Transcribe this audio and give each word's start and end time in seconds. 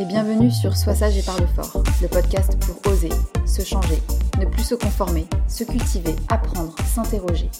Et 0.00 0.06
bienvenue 0.06 0.50
sur 0.50 0.78
Sois 0.78 0.94
sage 0.94 1.18
et 1.18 1.22
parle 1.22 1.46
fort, 1.48 1.82
le 2.00 2.08
podcast 2.08 2.58
pour 2.64 2.90
oser, 2.90 3.10
se 3.46 3.60
changer, 3.60 3.98
ne 4.38 4.46
plus 4.46 4.62
se 4.62 4.74
conformer, 4.74 5.26
se 5.46 5.62
cultiver, 5.62 6.16
apprendre, 6.30 6.74
s'interroger. 6.86 7.50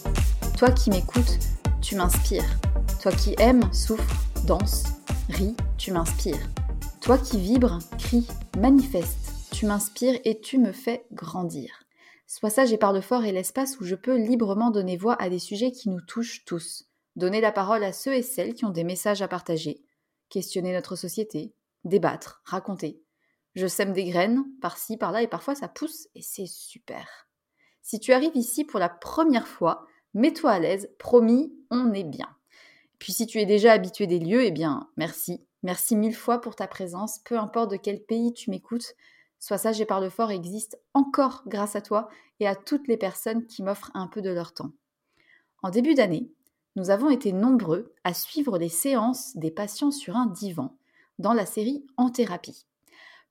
Toi 0.57 0.71
qui 0.71 0.89
m'écoutes, 0.89 1.39
tu 1.83 1.97
m'inspires. 1.97 2.49
Toi 3.03 3.13
qui 3.13 3.35
aimes, 3.39 3.71
souffre, 3.75 4.17
danse, 4.47 4.85
ris, 5.29 5.55
tu 5.77 5.93
m'inspires. 5.93 6.49
Toi 7.03 7.19
qui 7.19 7.39
vibres, 7.39 7.79
crie, 7.99 8.27
manifeste, 8.59 9.51
tu 9.53 9.67
m'inspires 9.67 10.19
et 10.25 10.41
tu 10.41 10.57
me 10.57 10.73
fais 10.73 11.05
grandir. 11.13 11.85
Sois 12.27 12.49
sage 12.49 12.73
et 12.73 12.79
parle 12.79 13.03
fort 13.03 13.27
est 13.27 13.33
l'espace 13.33 13.79
où 13.81 13.85
je 13.85 13.97
peux 13.97 14.17
librement 14.17 14.71
donner 14.71 14.97
voix 14.97 15.21
à 15.21 15.29
des 15.29 15.41
sujets 15.41 15.73
qui 15.73 15.91
nous 15.91 16.01
touchent 16.01 16.47
tous. 16.47 16.87
Donner 17.17 17.43
la 17.43 17.53
parole 17.53 17.85
à 17.85 17.93
ceux 17.93 18.15
et 18.15 18.23
celles 18.23 18.55
qui 18.55 18.65
ont 18.65 18.71
des 18.71 18.85
messages 18.85 19.21
à 19.21 19.29
partager. 19.29 19.83
Questionner 20.31 20.73
notre 20.73 20.97
société, 20.97 21.53
débattre, 21.85 22.43
raconter. 22.45 23.03
Je 23.55 23.67
sème 23.67 23.93
des 23.93 24.05
graines, 24.05 24.45
par-ci, 24.61 24.97
par-là, 24.97 25.23
et 25.23 25.29
parfois 25.29 25.55
ça 25.55 25.69
pousse, 25.69 26.09
et 26.15 26.23
c'est 26.23 26.47
super. 26.47 27.29
Si 27.83 27.99
tu 27.99 28.13
arrives 28.13 28.37
ici 28.37 28.65
pour 28.65 28.79
la 28.79 28.89
première 28.89 29.49
fois, 29.49 29.87
mets-toi 30.15 30.51
à 30.53 30.59
l'aise, 30.59 30.91
promis, 30.99 31.53
on 31.71 31.93
est 31.93 32.05
bien. 32.05 32.29
Puis 32.99 33.13
si 33.13 33.27
tu 33.27 33.39
es 33.39 33.47
déjà 33.47 33.73
habitué 33.73 34.07
des 34.07 34.19
lieux, 34.19 34.45
eh 34.45 34.51
bien, 34.51 34.89
merci. 34.97 35.45
Merci 35.63 35.97
mille 35.97 36.15
fois 36.15 36.41
pour 36.41 36.55
ta 36.55 36.67
présence, 36.67 37.19
peu 37.25 37.39
importe 37.39 37.71
de 37.71 37.77
quel 37.77 38.03
pays 38.03 38.33
tu 38.33 38.51
m'écoutes. 38.51 38.95
Sois 39.39 39.59
sage 39.59 39.81
et 39.81 39.87
parle 39.87 40.11
fort 40.11 40.31
existe 40.31 40.79
encore 40.95 41.43
grâce 41.47 41.77
à 41.77 41.81
toi 41.81 42.09
et 42.41 42.47
à 42.47 42.55
toutes 42.55 42.89
les 42.89 42.97
personnes 42.97 43.47
qui 43.47 43.63
m'offrent 43.63 43.91
un 43.95 44.07
peu 44.07 44.23
de 44.23 44.31
leur 44.31 44.53
temps. 44.55 44.73
En 45.63 45.71
début 45.71 45.95
d'année, 45.95 46.31
nous 46.77 46.91
avons 46.91 47.11
été 47.11 47.33
nombreux 47.33 47.95
à 48.05 48.15
suivre 48.15 48.59
les 48.59 48.69
séances 48.69 49.37
des 49.37 49.51
patients 49.51 49.91
sur 49.91 50.17
un 50.17 50.27
divan 50.27 50.77
dans 51.21 51.33
la 51.33 51.47
série 51.47 51.87
En 51.97 52.11
thérapie. 52.11 52.67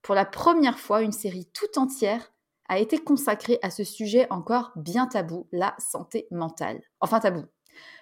Pour 0.02 0.16
la 0.16 0.26
première 0.26 0.80
fois, 0.80 1.02
une 1.02 1.12
série 1.12 1.50
tout 1.54 1.78
entière 1.78 2.32
a 2.70 2.80
été 2.80 3.00
consacrée 3.00 3.60
à 3.62 3.72
ce 3.72 3.84
sujet 3.84 4.28
encore 4.30 4.72
bien 4.76 5.08
tabou, 5.08 5.48
la 5.52 5.76
santé 5.80 6.28
mentale. 6.32 6.82
Enfin 7.02 7.20
tabou. 7.20 7.44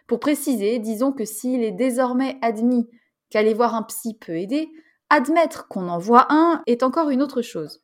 Pour 0.05 0.19
préciser, 0.19 0.79
disons 0.79 1.11
que 1.11 1.25
s'il 1.25 1.63
est 1.63 1.71
désormais 1.71 2.37
admis 2.41 2.89
qu'aller 3.29 3.53
voir 3.53 3.75
un 3.75 3.83
psy 3.83 4.17
peut 4.19 4.37
aider, 4.37 4.69
admettre 5.09 5.67
qu'on 5.67 5.87
en 5.87 5.97
voit 5.97 6.27
un 6.29 6.61
est 6.67 6.83
encore 6.83 7.09
une 7.09 7.21
autre 7.21 7.41
chose. 7.41 7.81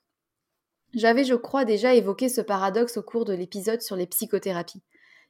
J'avais, 0.93 1.23
je 1.23 1.35
crois, 1.35 1.65
déjà 1.65 1.95
évoqué 1.95 2.29
ce 2.29 2.41
paradoxe 2.41 2.97
au 2.97 3.01
cours 3.01 3.25
de 3.25 3.33
l'épisode 3.33 3.81
sur 3.81 3.95
les 3.95 4.05
psychothérapies. 4.05 4.83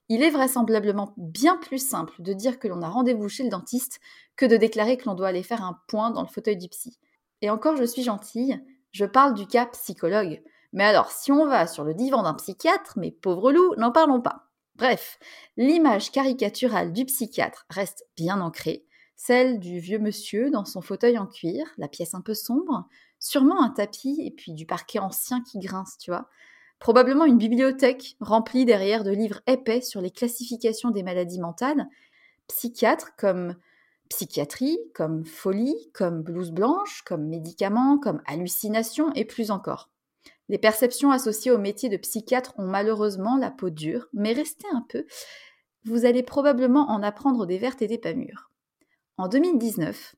Il 0.09 0.21
est 0.21 0.29
vraisemblablement 0.29 1.13
bien 1.17 1.57
plus 1.57 1.85
simple 1.85 2.21
de 2.21 2.33
dire 2.33 2.59
que 2.59 2.67
l'on 2.67 2.81
a 2.81 2.89
rendez-vous 2.89 3.29
chez 3.29 3.43
le 3.43 3.49
dentiste 3.49 3.99
que 4.35 4.45
de 4.45 4.57
déclarer 4.57 4.97
que 4.97 5.05
l'on 5.05 5.15
doit 5.15 5.29
aller 5.29 5.43
faire 5.43 5.63
un 5.63 5.79
point 5.87 6.11
dans 6.11 6.21
le 6.21 6.27
fauteuil 6.27 6.57
du 6.57 6.67
psy. 6.67 6.99
Et 7.41 7.49
encore, 7.49 7.77
je 7.77 7.83
suis 7.83 8.03
gentille, 8.03 8.59
je 8.91 9.05
parle 9.05 9.33
du 9.33 9.47
cas 9.47 9.65
psychologue. 9.67 10.41
Mais 10.73 10.83
alors, 10.83 11.11
si 11.11 11.31
on 11.31 11.45
va 11.45 11.67
sur 11.67 11.83
le 11.83 11.93
divan 11.93 12.23
d'un 12.23 12.33
psychiatre, 12.33 12.97
mes 12.97 13.11
pauvres 13.11 13.51
loups, 13.51 13.75
n'en 13.77 13.91
parlons 13.91 14.21
pas. 14.21 14.49
Bref, 14.75 15.19
l'image 15.55 16.11
caricaturale 16.11 16.93
du 16.93 17.05
psychiatre 17.05 17.65
reste 17.69 18.05
bien 18.17 18.41
ancrée, 18.41 18.85
celle 19.15 19.59
du 19.59 19.79
vieux 19.79 19.99
monsieur 19.99 20.49
dans 20.49 20.65
son 20.65 20.81
fauteuil 20.81 21.17
en 21.17 21.27
cuir, 21.27 21.65
la 21.77 21.87
pièce 21.87 22.15
un 22.15 22.21
peu 22.21 22.33
sombre, 22.33 22.87
sûrement 23.19 23.61
un 23.61 23.69
tapis 23.69 24.19
et 24.21 24.31
puis 24.31 24.53
du 24.53 24.65
parquet 24.65 24.99
ancien 24.99 25.41
qui 25.43 25.59
grince, 25.59 25.97
tu 25.99 26.11
vois. 26.11 26.27
Probablement 26.83 27.23
une 27.23 27.37
bibliothèque 27.37 28.17
remplie 28.19 28.65
derrière 28.65 29.05
de 29.05 29.11
livres 29.11 29.39
épais 29.47 29.79
sur 29.79 30.01
les 30.01 30.11
classifications 30.11 30.89
des 30.89 31.01
maladies 31.01 31.39
mentales, 31.39 31.87
psychiatres 32.49 33.15
comme 33.17 33.55
psychiatrie, 34.09 34.77
comme 34.93 35.25
folie, 35.25 35.89
comme 35.93 36.23
blouse 36.23 36.51
blanche, 36.51 37.01
comme 37.03 37.29
médicaments, 37.29 37.97
comme 37.99 38.21
hallucination 38.25 39.13
et 39.13 39.23
plus 39.23 39.49
encore. 39.49 39.91
Les 40.49 40.57
perceptions 40.57 41.11
associées 41.11 41.51
au 41.51 41.57
métier 41.57 41.87
de 41.87 41.95
psychiatre 41.95 42.53
ont 42.57 42.67
malheureusement 42.67 43.37
la 43.37 43.49
peau 43.49 43.69
dure, 43.69 44.09
mais 44.11 44.33
restez 44.33 44.67
un 44.73 44.85
peu, 44.89 45.05
vous 45.85 46.03
allez 46.03 46.21
probablement 46.21 46.91
en 46.91 47.01
apprendre 47.01 47.45
des 47.45 47.59
vertes 47.59 47.81
et 47.81 47.87
des 47.87 47.97
pas 47.97 48.13
mûres. 48.13 48.51
En 49.15 49.29
2019, 49.29 50.15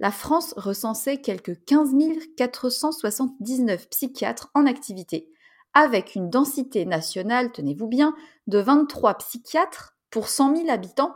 la 0.00 0.10
France 0.10 0.52
recensait 0.56 1.18
quelques 1.18 1.64
15 1.64 1.94
479 2.36 3.88
psychiatres 3.88 4.50
en 4.54 4.66
activité, 4.66 5.30
avec 5.78 6.16
une 6.16 6.28
densité 6.28 6.84
nationale, 6.84 7.52
tenez-vous 7.52 7.86
bien, 7.86 8.12
de 8.48 8.58
23 8.58 9.14
psychiatres 9.18 9.96
pour 10.10 10.26
100 10.26 10.56
000 10.56 10.70
habitants 10.70 11.14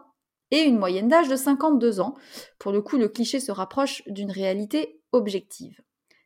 et 0.52 0.60
une 0.60 0.78
moyenne 0.78 1.08
d'âge 1.08 1.28
de 1.28 1.34
52 1.34 1.98
ans. 1.98 2.14
Pour 2.60 2.70
le 2.70 2.80
coup, 2.80 2.96
le 2.96 3.08
cliché 3.08 3.40
se 3.40 3.50
rapproche 3.50 4.04
d'une 4.06 4.30
réalité 4.30 5.00
objective, 5.10 5.80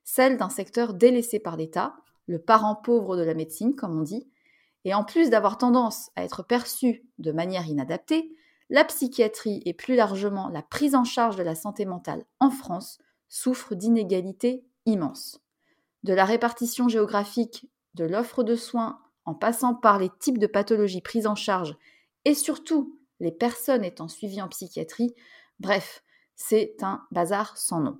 celle 0.04 0.36
d'un 0.36 0.50
secteur 0.50 0.92
délaissé 0.92 1.38
par 1.38 1.56
l'État, 1.56 1.94
le 2.26 2.38
parent 2.38 2.74
pauvre 2.74 3.16
de 3.16 3.22
la 3.22 3.32
médecine, 3.32 3.74
comme 3.74 3.98
on 3.98 4.02
dit, 4.02 4.28
et 4.84 4.92
en 4.92 5.02
plus 5.02 5.30
d'avoir 5.30 5.56
tendance 5.56 6.10
à 6.14 6.22
être 6.22 6.42
perçu 6.42 7.06
de 7.18 7.32
manière 7.32 7.66
inadaptée, 7.66 8.36
la 8.68 8.84
psychiatrie 8.84 9.62
et 9.64 9.72
plus 9.72 9.96
largement 9.96 10.48
la 10.48 10.60
prise 10.60 10.94
en 10.94 11.04
charge 11.04 11.36
de 11.36 11.42
la 11.42 11.54
santé 11.54 11.86
mentale 11.86 12.26
en 12.38 12.50
France 12.50 12.98
souffre 13.30 13.74
d'inégalités 13.74 14.66
immenses. 14.84 15.40
De 16.02 16.12
la 16.12 16.26
répartition 16.26 16.88
géographique 16.88 17.66
de 17.96 18.04
l'offre 18.04 18.44
de 18.44 18.54
soins 18.54 19.00
en 19.24 19.34
passant 19.34 19.74
par 19.74 19.98
les 19.98 20.10
types 20.20 20.38
de 20.38 20.46
pathologies 20.46 21.00
prises 21.00 21.26
en 21.26 21.34
charge 21.34 21.76
et 22.24 22.34
surtout 22.34 23.00
les 23.18 23.32
personnes 23.32 23.84
étant 23.84 24.08
suivies 24.08 24.42
en 24.42 24.48
psychiatrie, 24.48 25.14
bref, 25.58 26.04
c'est 26.36 26.76
un 26.82 27.02
bazar 27.10 27.56
sans 27.56 27.80
nom. 27.80 27.98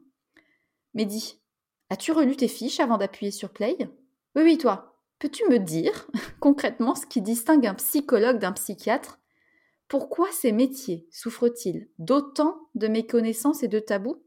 Mehdi, 0.94 1.40
as-tu 1.88 2.12
relu 2.12 2.37
tes 2.37 2.48
fiches 2.48 2.81
avant 2.81 2.98
d'appuyer 2.98 3.32
sur 3.32 3.50
Play? 3.50 3.76
Oui, 4.37 4.43
oui, 4.43 4.58
toi. 4.58 4.93
Peux-tu 5.19 5.48
me 5.48 5.58
dire 5.58 6.06
concrètement 6.40 6.94
ce 6.94 7.06
qui 7.06 7.22
distingue 7.22 7.66
un 7.66 7.75
psychologue 7.75 8.38
d'un 8.38 8.52
psychiatre? 8.52 9.19
Pourquoi 9.88 10.28
ces 10.32 10.52
métiers 10.52 11.08
souffrent-ils 11.10 11.88
d'autant 11.98 12.69
de 12.75 12.88
méconnaissances 12.88 13.62
et 13.62 13.69
de 13.69 13.78
tabous? 13.78 14.22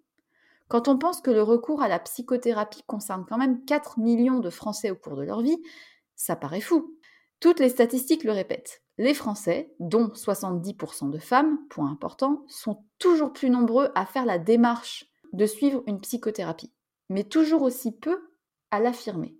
Quand 0.70 0.88
on 0.88 0.98
pense 0.98 1.20
que 1.20 1.32
le 1.32 1.42
recours 1.42 1.82
à 1.82 1.88
la 1.88 2.00
psychothérapie 2.00 2.84
concerne 2.86 3.26
quand 3.28 3.38
même 3.38 3.66
4 3.66 4.00
millions 4.00 4.40
de 4.40 4.52
Français 4.52 4.92
au 4.92 4.96
cours 4.96 5.16
de 5.16 5.24
leur 5.24 5.42
vie, 5.42 5.58
ça 6.16 6.36
paraît 6.36 6.62
fou. 6.62 6.96
Toutes 7.40 7.60
les 7.60 7.70
statistiques 7.70 8.24
le 8.24 8.32
répètent. 8.32 8.84
Les 8.98 9.14
Français, 9.14 9.74
dont 9.80 10.10
70% 10.10 11.10
de 11.10 11.18
femmes, 11.18 11.58
point 11.70 11.90
important, 11.90 12.44
sont 12.48 12.84
toujours 13.00 13.34
plus 13.34 13.50
nombreux 13.50 13.90
à 13.96 14.06
faire 14.06 14.26
la 14.26 14.38
démarche 14.38 15.06
de 15.34 15.46
suivre 15.46 15.82
une 15.88 16.02
psychothérapie, 16.02 16.72
mais 17.10 17.24
toujours 17.24 17.64
aussi 17.64 17.92
peu 17.92 18.30
à 18.72 18.80
l'affirmer. 18.80 19.36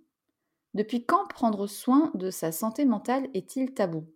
Depuis 0.74 1.04
quand 1.04 1.26
prendre 1.28 1.66
soin 1.66 2.10
de 2.14 2.30
sa 2.30 2.52
santé 2.52 2.84
mentale 2.84 3.28
est-il 3.34 3.72
tabou? 3.72 4.06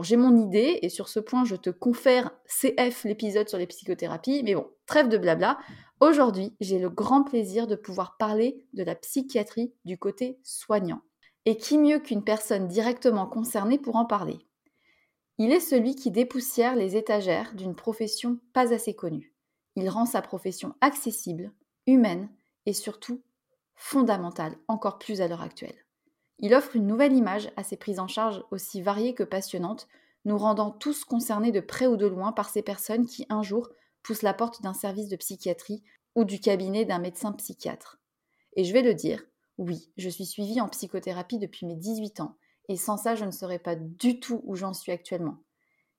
J'ai 0.00 0.16
mon 0.16 0.36
idée 0.36 0.78
et 0.82 0.88
sur 0.90 1.08
ce 1.08 1.18
point, 1.18 1.44
je 1.44 1.56
te 1.56 1.70
confère 1.70 2.30
CF 2.46 3.04
l'épisode 3.04 3.48
sur 3.48 3.58
les 3.58 3.66
psychothérapies. 3.66 4.42
Mais 4.44 4.54
bon, 4.54 4.68
trêve 4.86 5.08
de 5.08 5.18
blabla. 5.18 5.58
Aujourd'hui, 6.00 6.54
j'ai 6.60 6.78
le 6.78 6.90
grand 6.90 7.24
plaisir 7.24 7.66
de 7.66 7.74
pouvoir 7.74 8.16
parler 8.18 8.64
de 8.72 8.84
la 8.84 8.94
psychiatrie 8.94 9.74
du 9.84 9.98
côté 9.98 10.38
soignant. 10.44 11.02
Et 11.44 11.56
qui 11.56 11.76
mieux 11.76 11.98
qu'une 11.98 12.22
personne 12.22 12.68
directement 12.68 13.26
concernée 13.26 13.78
pour 13.78 13.96
en 13.96 14.04
parler? 14.04 14.38
Il 15.38 15.52
est 15.52 15.60
celui 15.60 15.96
qui 15.96 16.12
dépoussière 16.12 16.76
les 16.76 16.96
étagères 16.96 17.54
d'une 17.54 17.74
profession 17.74 18.38
pas 18.52 18.72
assez 18.72 18.94
connue. 18.94 19.34
Il 19.74 19.88
rend 19.88 20.06
sa 20.06 20.22
profession 20.22 20.74
accessible, 20.80 21.52
humaine 21.86 22.28
et 22.66 22.72
surtout 22.72 23.20
fondamentale, 23.74 24.56
encore 24.68 24.98
plus 24.98 25.20
à 25.20 25.26
l'heure 25.26 25.42
actuelle. 25.42 25.84
Il 26.38 26.54
offre 26.54 26.76
une 26.76 26.86
nouvelle 26.86 27.12
image 27.12 27.50
à 27.56 27.64
ces 27.64 27.76
prises 27.76 27.98
en 27.98 28.08
charge 28.08 28.44
aussi 28.52 28.82
variées 28.82 29.14
que 29.14 29.24
passionnantes, 29.24 29.88
nous 30.24 30.38
rendant 30.38 30.70
tous 30.70 31.04
concernés 31.04 31.52
de 31.52 31.60
près 31.60 31.86
ou 31.86 31.96
de 31.96 32.06
loin 32.06 32.32
par 32.32 32.50
ces 32.50 32.62
personnes 32.62 33.06
qui, 33.06 33.26
un 33.28 33.42
jour, 33.42 33.70
poussent 34.08 34.22
la 34.22 34.32
porte 34.32 34.62
d'un 34.62 34.72
service 34.72 35.10
de 35.10 35.16
psychiatrie 35.16 35.82
ou 36.14 36.24
du 36.24 36.40
cabinet 36.40 36.86
d'un 36.86 36.98
médecin 36.98 37.30
psychiatre. 37.32 38.00
Et 38.56 38.64
je 38.64 38.72
vais 38.72 38.80
le 38.80 38.94
dire, 38.94 39.22
oui, 39.58 39.92
je 39.98 40.08
suis 40.08 40.24
suivie 40.24 40.62
en 40.62 40.68
psychothérapie 40.70 41.38
depuis 41.38 41.66
mes 41.66 41.76
18 41.76 42.20
ans, 42.20 42.38
et 42.70 42.76
sans 42.76 42.96
ça, 42.96 43.16
je 43.16 43.26
ne 43.26 43.30
serais 43.30 43.58
pas 43.58 43.74
du 43.76 44.18
tout 44.18 44.40
où 44.44 44.56
j'en 44.56 44.72
suis 44.72 44.92
actuellement. 44.92 45.36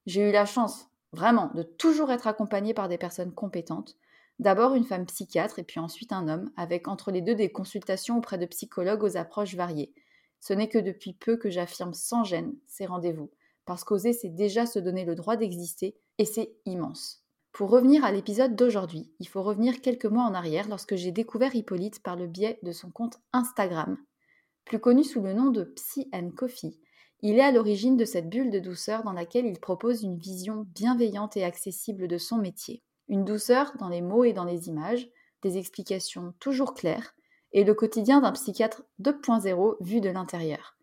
J'ai 0.08 0.28
eu 0.28 0.32
la 0.32 0.48
chance, 0.48 0.88
vraiment, 1.14 1.52
de 1.54 1.62
toujours 1.62 2.12
être 2.12 2.26
accompagnée 2.26 2.74
par 2.74 2.90
des 2.90 2.98
personnes 2.98 3.32
compétentes, 3.32 3.96
d'abord 4.40 4.74
une 4.74 4.86
femme 4.86 5.06
psychiatre 5.06 5.60
et 5.60 5.64
puis 5.64 5.80
ensuite 5.80 6.12
un 6.12 6.28
homme, 6.30 6.52
avec 6.58 6.88
entre 6.88 7.12
les 7.12 7.22
deux 7.22 7.36
des 7.36 7.52
consultations 7.52 8.18
auprès 8.18 8.40
de 8.40 8.48
psychologues 8.48 9.04
aux 9.04 9.18
approches 9.18 9.54
variées, 9.54 9.94
ce 10.40 10.54
n'est 10.54 10.70
que 10.70 10.80
depuis 10.80 11.14
peu 11.14 11.38
que 11.38 11.52
j'affirme 11.52 11.94
sans 11.94 12.24
gêne 12.24 12.56
ces 12.66 12.88
rendez-vous, 12.88 13.30
parce 13.66 13.84
qu'oser, 13.84 14.14
c'est 14.14 14.34
déjà 14.34 14.66
se 14.66 14.80
donner 14.80 15.06
le 15.06 15.14
droit 15.14 15.36
d'exister, 15.36 15.96
et 16.18 16.26
c'est 16.26 16.56
immense. 16.66 17.24
Pour 17.60 17.72
revenir 17.72 18.06
à 18.06 18.14
l'épisode 18.14 18.56
d'aujourd'hui, 18.56 19.12
il 19.20 19.28
faut 19.28 19.44
revenir 19.44 19.82
quelques 19.82 20.06
mois 20.06 20.24
en 20.24 20.34
arrière 20.34 20.70
lorsque 20.70 20.96
j'ai 20.96 21.12
découvert 21.12 21.58
Hippolyte 21.58 22.02
par 22.02 22.16
le 22.16 22.26
biais 22.26 22.58
de 22.64 22.72
son 22.72 22.90
compte 22.90 23.20
Instagram. 23.34 23.98
Plus 24.64 24.80
connu 24.80 25.04
sous 25.04 25.22
le 25.22 25.34
nom 25.34 25.52
de 25.52 25.66
Psy 25.66 26.08
and 26.14 26.30
Coffee, 26.38 26.80
il 27.22 27.36
est 27.36 27.42
à 27.42 27.52
l'origine 27.52 27.98
de 27.98 28.06
cette 28.06 28.30
bulle 28.30 28.50
de 28.50 28.60
douceur 28.60 29.04
dans 29.04 29.12
laquelle 29.12 29.46
il 29.46 29.60
propose 29.60 30.04
une 30.04 30.18
vision 30.18 30.66
bienveillante 30.74 31.36
et 31.36 31.44
accessible 31.44 32.08
de 32.08 32.18
son 32.18 32.38
métier. 32.38 32.82
Une 33.10 33.26
douceur 33.26 33.74
dans 33.78 33.90
les 33.90 34.02
mots 34.02 34.24
et 34.24 34.32
dans 34.32 34.46
les 34.46 34.70
images, 34.70 35.10
des 35.42 35.58
explications 35.58 36.34
toujours 36.40 36.74
claires, 36.74 37.14
et 37.52 37.66
le 37.66 37.74
quotidien 37.74 38.22
d'un 38.22 38.32
psychiatre 38.32 38.84
2.0 39.02 39.76
vu 39.82 40.00
de 40.00 40.10
l'intérieur. 40.10 40.78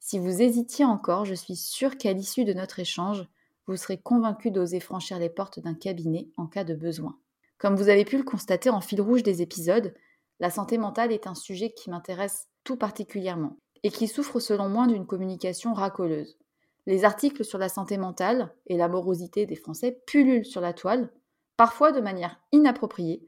Si 0.00 0.18
vous 0.18 0.42
hésitiez 0.42 0.86
encore, 0.86 1.24
je 1.24 1.34
suis 1.34 1.54
sûre 1.54 1.96
qu'à 1.96 2.12
l'issue 2.12 2.44
de 2.44 2.52
notre 2.52 2.80
échange, 2.80 3.28
vous 3.66 3.76
serez 3.76 3.98
convaincu 3.98 4.50
d'oser 4.50 4.80
franchir 4.80 5.18
les 5.18 5.28
portes 5.28 5.60
d'un 5.60 5.74
cabinet 5.74 6.28
en 6.36 6.46
cas 6.46 6.64
de 6.64 6.74
besoin. 6.74 7.18
Comme 7.58 7.76
vous 7.76 7.88
avez 7.88 8.04
pu 8.04 8.18
le 8.18 8.24
constater 8.24 8.70
en 8.70 8.80
fil 8.80 9.00
rouge 9.00 9.22
des 9.22 9.42
épisodes, 9.42 9.94
la 10.40 10.50
santé 10.50 10.78
mentale 10.78 11.12
est 11.12 11.26
un 11.26 11.34
sujet 11.34 11.72
qui 11.72 11.90
m'intéresse 11.90 12.48
tout 12.64 12.76
particulièrement 12.76 13.56
et 13.82 13.90
qui 13.90 14.08
souffre 14.08 14.40
selon 14.40 14.68
moi 14.68 14.86
d'une 14.86 15.06
communication 15.06 15.72
racoleuse. 15.72 16.38
Les 16.86 17.04
articles 17.04 17.44
sur 17.44 17.58
la 17.58 17.68
santé 17.68 17.96
mentale 17.98 18.54
et 18.66 18.76
la 18.76 18.88
morosité 18.88 19.46
des 19.46 19.56
Français 19.56 20.00
pullulent 20.06 20.44
sur 20.44 20.60
la 20.60 20.72
toile, 20.72 21.10
parfois 21.56 21.92
de 21.92 22.00
manière 22.00 22.40
inappropriée, 22.52 23.26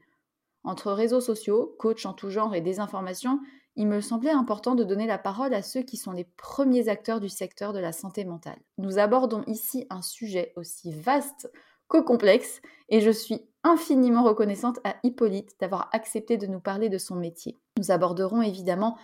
entre 0.63 0.91
réseaux 0.91 1.21
sociaux, 1.21 1.75
coachs 1.79 2.05
en 2.05 2.13
tout 2.13 2.29
genre 2.29 2.55
et 2.55 2.61
désinformation, 2.61 3.39
il 3.79 3.87
me 3.87 4.01
semblait 4.01 4.29
important 4.29 4.75
de 4.75 4.83
donner 4.83 5.07
la 5.07 5.17
parole 5.17 5.53
à 5.53 5.61
ceux 5.61 5.83
qui 5.83 5.95
sont 5.95 6.11
les 6.11 6.25
premiers 6.25 6.89
acteurs 6.89 7.21
du 7.21 7.29
secteur 7.29 7.71
de 7.71 7.79
la 7.79 7.93
santé 7.93 8.25
mentale. 8.25 8.59
Nous 8.77 8.99
abordons 8.99 9.41
ici 9.47 9.87
un 9.89 10.01
sujet 10.01 10.51
aussi 10.57 10.91
vaste 10.91 11.49
qu'au 11.87 12.03
complexe 12.03 12.61
et 12.89 12.99
je 12.99 13.09
suis 13.09 13.39
infiniment 13.63 14.25
reconnaissante 14.25 14.79
à 14.83 14.97
Hippolyte 15.03 15.55
d'avoir 15.61 15.87
accepté 15.93 16.35
de 16.35 16.45
nous 16.45 16.59
parler 16.59 16.89
de 16.89 16.97
son 16.97 17.15
métier. 17.15 17.57
Nous 17.77 17.89
aborderons 17.89 18.41
évidemment 18.41 18.97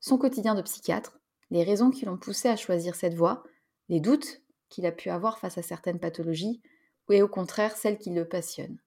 son 0.00 0.16
quotidien 0.16 0.54
de 0.54 0.62
psychiatre, 0.62 1.18
les 1.50 1.62
raisons 1.62 1.90
qui 1.90 2.06
l'ont 2.06 2.16
poussé 2.16 2.48
à 2.48 2.56
choisir 2.56 2.94
cette 2.94 3.14
voie, 3.14 3.42
les 3.90 4.00
doutes 4.00 4.40
qu'il 4.70 4.86
a 4.86 4.92
pu 4.92 5.10
avoir 5.10 5.38
face 5.38 5.58
à 5.58 5.62
certaines 5.62 6.00
pathologies, 6.00 6.62
et 7.10 7.20
au 7.20 7.28
contraire 7.28 7.76
celles 7.76 7.98
qui 7.98 8.08
le 8.08 8.26
passionnent. 8.26 8.78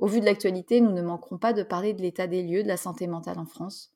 Au 0.00 0.08
vu 0.08 0.18
de 0.18 0.24
l'actualité, 0.24 0.80
nous 0.80 0.90
ne 0.90 1.02
manquerons 1.02 1.38
pas 1.38 1.52
de 1.52 1.62
parler 1.62 1.94
de 1.94 2.02
l'état 2.02 2.26
des 2.26 2.42
lieux 2.42 2.64
de 2.64 2.68
la 2.68 2.76
santé 2.76 3.06
mentale 3.06 3.38
en 3.38 3.46
France. 3.46 3.93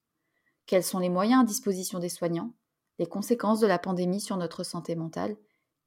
Quels 0.69 0.85
sont 0.85 0.99
les 0.99 1.09
moyens 1.09 1.41
à 1.41 1.47
disposition 1.47 1.99
des 1.99 2.11
soignants, 2.11 2.53
les 2.99 3.07
conséquences 3.07 3.59
de 3.59 3.67
la 3.67 3.79
pandémie 3.79 4.21
sur 4.21 4.37
notre 4.37 4.65
santé 4.65 4.97
mentale 4.97 5.35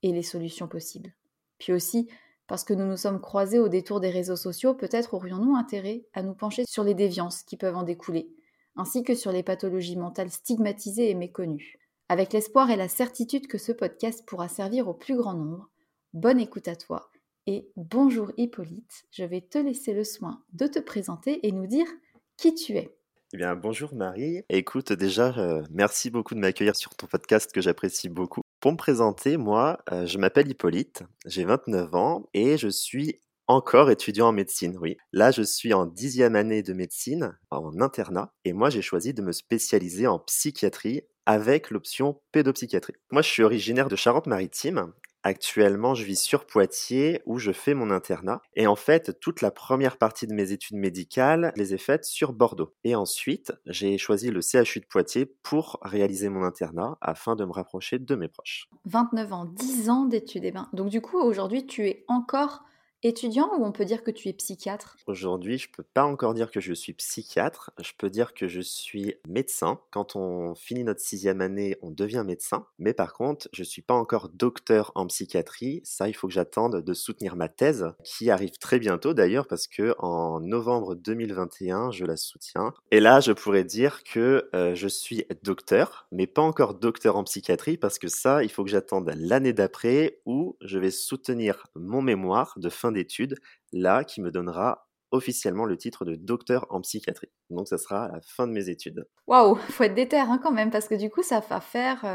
et 0.02 0.12
les 0.12 0.24
solutions 0.24 0.68
possibles? 0.68 1.14
Puis 1.60 1.72
aussi, 1.72 2.10
parce 2.48 2.64
que 2.64 2.74
nous 2.74 2.88
nous 2.88 2.98
sommes 2.98 3.22
croisés 3.22 3.60
au 3.60 3.70
détour 3.70 4.00
des 4.00 4.10
réseaux 4.10 4.36
sociaux, 4.36 4.74
peut-être 4.74 5.14
aurions-nous 5.14 5.56
intérêt 5.56 6.08
à 6.14 6.24
nous 6.24 6.34
pencher 6.34 6.64
sur 6.66 6.84
les 6.84 6.96
déviances 6.96 7.44
qui 7.44 7.58
peuvent 7.58 7.78
en 7.78 7.84
découler, 7.84 8.34
ainsi 8.76 9.04
que 9.04 9.14
sur 9.14 9.32
les 9.32 9.44
pathologies 9.44 9.98
mentales 9.98 10.32
stigmatisées 10.32 11.12
et 11.12 11.16
méconnues. 11.16 11.78
Avec 12.10 12.34
l'espoir 12.34 12.72
et 12.72 12.76
la 12.76 12.90
certitude 12.90 13.46
que 13.46 13.60
ce 13.60 13.72
podcast 13.72 14.26
pourra 14.26 14.48
servir 14.48 14.88
au 14.88 14.96
plus 14.96 15.16
grand 15.16 15.36
nombre, 15.36 15.70
bonne 16.16 16.40
écoute 16.40 16.68
à 16.68 16.76
toi 16.76 17.12
et 17.46 17.70
bonjour 17.76 18.32
Hippolyte, 18.36 19.04
je 19.12 19.26
vais 19.26 19.42
te 19.42 19.60
laisser 19.60 19.94
le 19.94 20.04
soin 20.04 20.44
de 20.54 20.66
te 20.66 20.80
présenter 20.80 21.46
et 21.46 21.52
nous 21.52 21.68
dire 21.68 21.88
qui 22.36 22.56
tu 22.56 22.78
es. 22.78 22.98
Eh 23.34 23.38
bien, 23.38 23.56
bonjour 23.56 23.96
Marie. 23.96 24.42
Écoute, 24.50 24.92
déjà, 24.92 25.34
euh, 25.38 25.64
merci 25.70 26.10
beaucoup 26.10 26.36
de 26.36 26.40
m'accueillir 26.42 26.76
sur 26.76 26.94
ton 26.96 27.08
podcast 27.08 27.54
que 27.54 27.62
j'apprécie 27.62 28.10
beaucoup. 28.10 28.42
Pour 28.60 28.74
me 28.74 28.78
présenter, 28.78 29.38
moi, 29.38 29.80
euh, 29.90 30.06
je 30.06 30.18
m'appelle 30.18 30.50
Hippolyte, 30.50 31.04
j'ai 31.26 31.46
29 31.46 31.96
ans 31.96 32.26
et 32.34 32.58
je 32.58 32.68
suis 32.68 33.22
encore 33.48 33.90
étudiant 33.90 34.28
en 34.28 34.32
médecine, 34.34 34.78
oui. 34.82 34.98
Là, 35.14 35.32
je 35.32 35.44
suis 35.44 35.74
en 35.74 35.86
dixième 35.86 36.36
année 36.36 36.62
de 36.62 36.74
médecine, 36.74 37.38
en 37.52 37.80
internat, 37.80 38.34
et 38.44 38.52
moi, 38.52 38.70
j'ai 38.70 38.82
choisi 38.82 39.14
de 39.14 39.22
me 39.22 39.32
spécialiser 39.32 40.08
en 40.08 40.20
psychiatrie 40.20 41.04
avec 41.26 41.72
l'option 41.72 42.22
pédopsychiatrie. 42.34 42.96
Moi, 43.12 43.22
je 43.22 43.30
suis 43.30 43.44
originaire 43.44 43.88
de 43.88 43.96
Charente-Maritime 43.96 44.92
Actuellement, 45.24 45.94
je 45.94 46.04
vis 46.04 46.20
sur 46.20 46.46
Poitiers 46.46 47.22
où 47.26 47.38
je 47.38 47.52
fais 47.52 47.74
mon 47.74 47.92
internat. 47.92 48.42
Et 48.56 48.66
en 48.66 48.76
fait, 48.76 49.20
toute 49.20 49.42
la 49.42 49.52
première 49.52 49.98
partie 49.98 50.26
de 50.26 50.34
mes 50.34 50.52
études 50.52 50.78
médicales, 50.78 51.54
les 51.56 51.74
ai 51.74 51.78
faites 51.78 52.06
sur 52.06 52.34
Bordeaux. 52.34 52.74
Et 52.84 52.96
ensuite, 52.96 53.54
j'ai 53.68 53.98
choisi 53.98 54.32
le 54.32 54.42
CHU 54.42 54.80
de 54.80 54.86
Poitiers 54.86 55.26
pour 55.26 55.80
réaliser 55.84 56.30
mon 56.30 56.44
internat 56.44 56.98
afin 57.02 57.36
de 57.36 57.46
me 57.46 57.52
rapprocher 57.52 58.00
de 58.00 58.16
mes 58.16 58.28
proches. 58.28 58.68
29 58.86 59.34
ans, 59.34 59.46
10 59.46 59.90
ans 59.90 60.06
d'études. 60.06 60.46
Eh 60.46 60.52
ben, 60.52 60.68
donc 60.74 60.90
du 60.90 61.02
coup, 61.02 61.20
aujourd'hui, 61.20 61.68
tu 61.68 61.88
es 61.88 62.04
encore 62.08 62.64
étudiant 63.04 63.50
ou 63.58 63.66
on 63.66 63.72
peut 63.72 63.86
dire 63.86 64.04
que 64.04 64.12
tu 64.12 64.30
es 64.30 64.34
psychiatre? 64.34 64.98
Aujourd'hui, 65.08 65.58
je 65.58 65.70
peux 65.70 65.84
pas 65.84 66.04
encore 66.06 66.34
dire 66.34 66.52
que 66.52 66.60
je 66.60 66.74
suis 66.74 66.94
psychiatre. 66.94 67.72
Je 67.80 67.92
peux 67.98 68.10
dire 68.10 68.34
que 68.34 68.48
je 68.48 68.62
suis 68.62 69.16
médecin. 69.28 69.80
Quand 69.92 70.16
on 70.16 70.56
finit 70.56 70.84
notre 70.84 71.02
sixième 71.02 71.42
année, 71.42 71.78
on 71.82 71.92
devient 71.92 72.24
médecin. 72.26 72.66
Mais 72.80 72.94
par 72.94 73.14
contre, 73.14 73.48
je 73.54 73.64
suis 73.64 73.82
pas 73.82 73.94
encore 73.94 74.30
docteur 74.30 74.92
en 74.96 75.08
psychiatrie. 75.08 75.82
Ça, 75.84 76.08
il 76.08 76.14
faut 76.14 76.28
que 76.28 76.34
j'attende 76.34 76.82
de 76.82 76.94
soutenir 76.94 77.36
ma 77.36 77.50
thèse, 77.50 77.94
qui 78.04 78.30
arrive 78.30 78.58
très 78.58 78.80
bientôt 78.80 79.14
d'ailleurs, 79.14 79.48
parce 79.48 79.68
que 79.68 79.96
en 80.00 80.40
novembre 80.40 80.96
2021, 80.96 81.92
je 81.92 82.06
la 82.06 82.18
soutiens. 82.18 82.74
Et 82.92 83.00
là, 83.00 83.20
je 83.20 83.32
pourrais 83.32 83.64
dire 83.64 84.04
que 84.04 84.50
euh, 84.54 84.76
je 84.76 84.88
suis 84.88 85.26
docteur, 85.44 86.08
mais 86.12 86.28
pas 86.28 86.42
encore 86.42 86.76
docteur 86.76 87.16
en 87.16 87.24
psychiatrie, 87.24 87.78
parce 87.78 88.00
que 88.00 88.08
ça, 88.08 88.44
il 88.44 88.52
faut 88.52 88.64
que 88.64 88.70
j'attende 88.70 89.12
l'année 89.16 89.54
d'après 89.54 90.20
où 90.26 90.58
je 90.62 90.78
vais 90.78 90.92
soutenir 90.92 91.68
mon 91.76 92.02
mémoire 92.02 92.54
de 92.58 92.70
fin 92.70 92.91
d'études, 92.92 93.36
là, 93.72 94.04
qui 94.04 94.22
me 94.22 94.32
donnera 94.32 94.88
officiellement 95.12 95.66
le 95.66 95.78
titre 95.78 96.06
de 96.06 96.16
docteur 96.16 96.66
en 96.70 96.82
psychiatrie. 96.82 97.32
Donc 97.50 97.68
ça 97.68 97.78
sera 97.78 98.06
à 98.06 98.12
la 98.14 98.22
fin 98.22 98.48
de 98.48 98.54
mes 98.54 98.70
études. 98.70 99.06
Waouh, 99.28 99.56
faut 99.56 99.84
être 99.84 99.96
déter 99.96 100.18
hein, 100.18 100.40
quand 100.42 100.52
même, 100.52 100.72
parce 100.72 100.88
que 100.88 100.96
du 100.96 101.10
coup, 101.10 101.22
ça 101.22 101.42
va 101.42 101.60
faire 101.60 102.06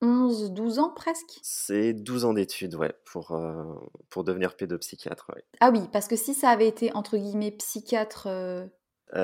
11, 0.00 0.52
12 0.52 0.78
ans 0.78 0.90
presque 0.94 1.38
C'est 1.42 1.92
12 1.92 2.24
ans 2.24 2.32
d'études, 2.32 2.74
ouais, 2.76 2.94
pour, 3.04 3.32
euh, 3.32 3.64
pour 4.10 4.24
devenir 4.24 4.56
pédopsychiatre. 4.56 5.32
Ah 5.60 5.70
oui, 5.70 5.80
parce 5.92 6.06
que 6.06 6.16
si 6.16 6.34
ça 6.34 6.50
avait 6.50 6.68
été, 6.68 6.92
entre 6.94 7.16
guillemets, 7.16 7.50
psychiatre 7.50 8.26
euh, 8.28 8.66